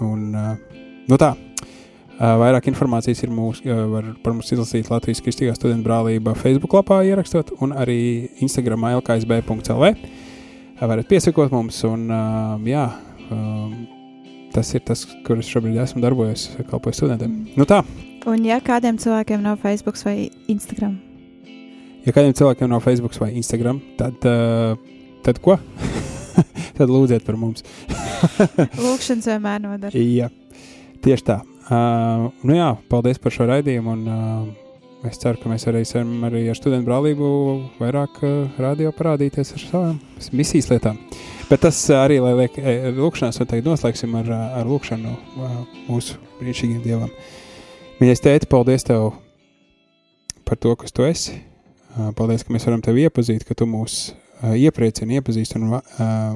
un, 0.05 0.25
uh, 0.37 0.81
nu 1.09 1.17
tā, 1.17 1.31
uh, 1.33 2.35
vairāk 2.43 2.67
informācijas 2.69 3.23
ir 3.25 3.33
mūsu, 3.33 3.65
uh, 3.65 3.87
var 3.89 4.11
par 4.21 4.35
mums 4.35 4.51
izlasīt 4.53 4.91
Latvijas 4.91 5.23
Kristīgā 5.25 5.55
studentu 5.57 5.87
brālība 5.87 6.35
Facebook 6.37 6.77
lapā 6.77 7.01
ierakstot, 7.09 7.55
un 7.63 7.73
arī 7.73 7.99
Instagramā 8.45 8.93
lksb.lv. 8.99 9.93
Varat 10.79 11.07
piesakot 11.09 11.51
mums, 11.51 11.81
un 11.83 12.05
uh, 12.07 12.55
jā, 12.67 12.85
um, 13.35 13.73
tas 14.55 14.69
ir 14.73 14.83
tas, 14.87 15.03
kur 15.27 15.41
es 15.41 15.49
šobrīd 15.51 15.75
esmu 15.83 16.01
darbojies, 16.03 16.49
kalpoju 16.69 17.01
studentiem. 17.01 17.33
Nu 17.59 17.67
tā, 17.67 17.81
Un 18.27 18.43
ja 18.43 18.57
kādiem 18.59 18.97
cilvēkiem 18.99 19.39
nav 19.43 19.61
Facebook 19.63 19.95
vai 20.03 20.27
Instagram, 20.51 20.97
ja 22.03 22.11
kādiem 22.15 22.35
cilvēkiem 22.35 22.67
nav 22.71 22.83
Facebook 22.83 23.15
vai 23.21 23.31
Instagram, 23.39 23.79
tad, 23.99 24.19
uh, 24.27 24.75
tad 25.23 25.39
ko? 25.43 25.55
tad 26.77 26.91
lūdziet 26.91 27.23
par 27.27 27.39
mums. 27.39 27.63
lūkšanas 28.83 29.29
vienmēr 29.31 29.63
nodara. 29.63 29.95
Jā, 29.95 30.27
tieši 31.05 31.27
tā. 31.31 31.39
Uh, 31.69 32.27
nu 32.43 32.57
jā, 32.57 32.73
paldies 32.91 33.21
par 33.23 33.35
šo 33.35 33.47
raidījumu. 33.47 33.95
Un, 33.95 34.03
uh, 34.09 34.58
es 35.07 35.19
ceru, 35.21 35.39
ka 35.39 35.49
mēs 35.51 35.65
varēsim 35.67 36.23
arī 36.27 36.43
ar 36.51 36.57
studentu 36.57 36.89
brālību 36.89 37.29
vairāk 37.79 38.19
uh, 38.25 38.59
radio 38.59 38.91
parādīties 38.95 39.53
ar 39.55 39.63
savām 39.63 39.99
misijas 40.35 40.69
lietām. 40.71 40.99
Bet 41.49 41.63
tas 41.63 41.79
uh, 41.89 42.01
arī, 42.01 42.19
lai 42.23 42.33
liek, 42.41 42.57
eh, 42.59 42.89
lūkšanās, 42.97 43.39
tagad 43.39 43.69
noslēgsim 43.69 44.15
ar, 44.19 44.31
ar 44.59 44.69
lūkšanu 44.69 45.15
mūsu 45.87 46.19
brīnišķīgiem 46.41 46.83
dievam. 46.83 47.13
Mīļais 48.01 48.23
tēti, 48.25 48.49
paldies 48.51 48.87
tev 48.87 49.13
par 50.47 50.59
to, 50.59 50.75
kas 50.79 50.95
tu 50.95 51.07
esi. 51.07 51.39
Paldies, 52.15 52.45
ka 52.45 52.53
mēs 52.53 52.67
varam 52.67 52.83
tevi 52.85 53.07
iepazīt, 53.07 53.43
ka 53.47 53.57
tu 53.57 53.65
mūs 53.67 54.11
iepriecini, 54.55 55.17
iepazīsti 55.19 55.57
un, 55.59 55.73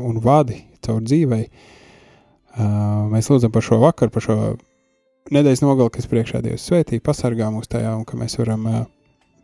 un 0.03 0.17
vadi 0.23 0.57
caur 0.83 0.99
dzīvei. 1.05 1.45
Mēs 3.13 3.29
lūdzam 3.31 3.53
par 3.53 3.63
šo 3.63 3.79
vakaru, 3.83 4.11
par 4.11 4.25
šo 4.25 4.37
nedēļas 5.31 5.63
nogali, 5.63 5.93
kas 5.93 6.09
priekšā 6.11 6.41
Dievs 6.43 6.65
svētī, 6.67 6.99
pasargā 7.03 7.49
mūs 7.53 7.69
tajā, 7.71 7.93
un 7.97 8.05
ka 8.07 8.17
mēs 8.19 8.37
varam 8.39 8.65
uh, 8.69 8.81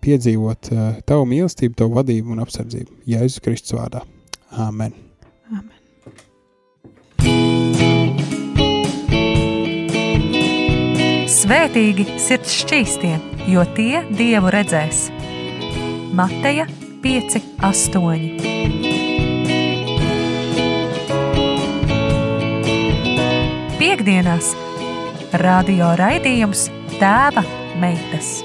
piedzīvot 0.03 0.71
uh, 0.73 0.79
tavu 1.07 1.27
mīlestību, 1.29 1.77
tavu 1.79 1.99
vadību 1.99 2.35
un 2.35 2.43
apsardzību. 2.43 2.91
Jēzus 3.09 3.43
Kristus 3.45 3.77
vārdā. 3.77 4.03
Āmen! 4.59 4.93
Amen. 5.53 5.77
Svētīgi 11.29 12.05
sirds 12.21 12.51
šķīstie, 12.63 13.15
jo 13.53 13.63
tie 13.77 14.03
dievu 14.11 14.51
redzēs. 14.53 15.07
Mateja 16.17 16.65
5, 17.03 17.39
8. 17.63 18.59
Piektdienās 23.79 24.51
radio 25.37 25.93
raidījums 25.99 26.69
Tēva 26.97 27.45
meitas. 27.81 28.39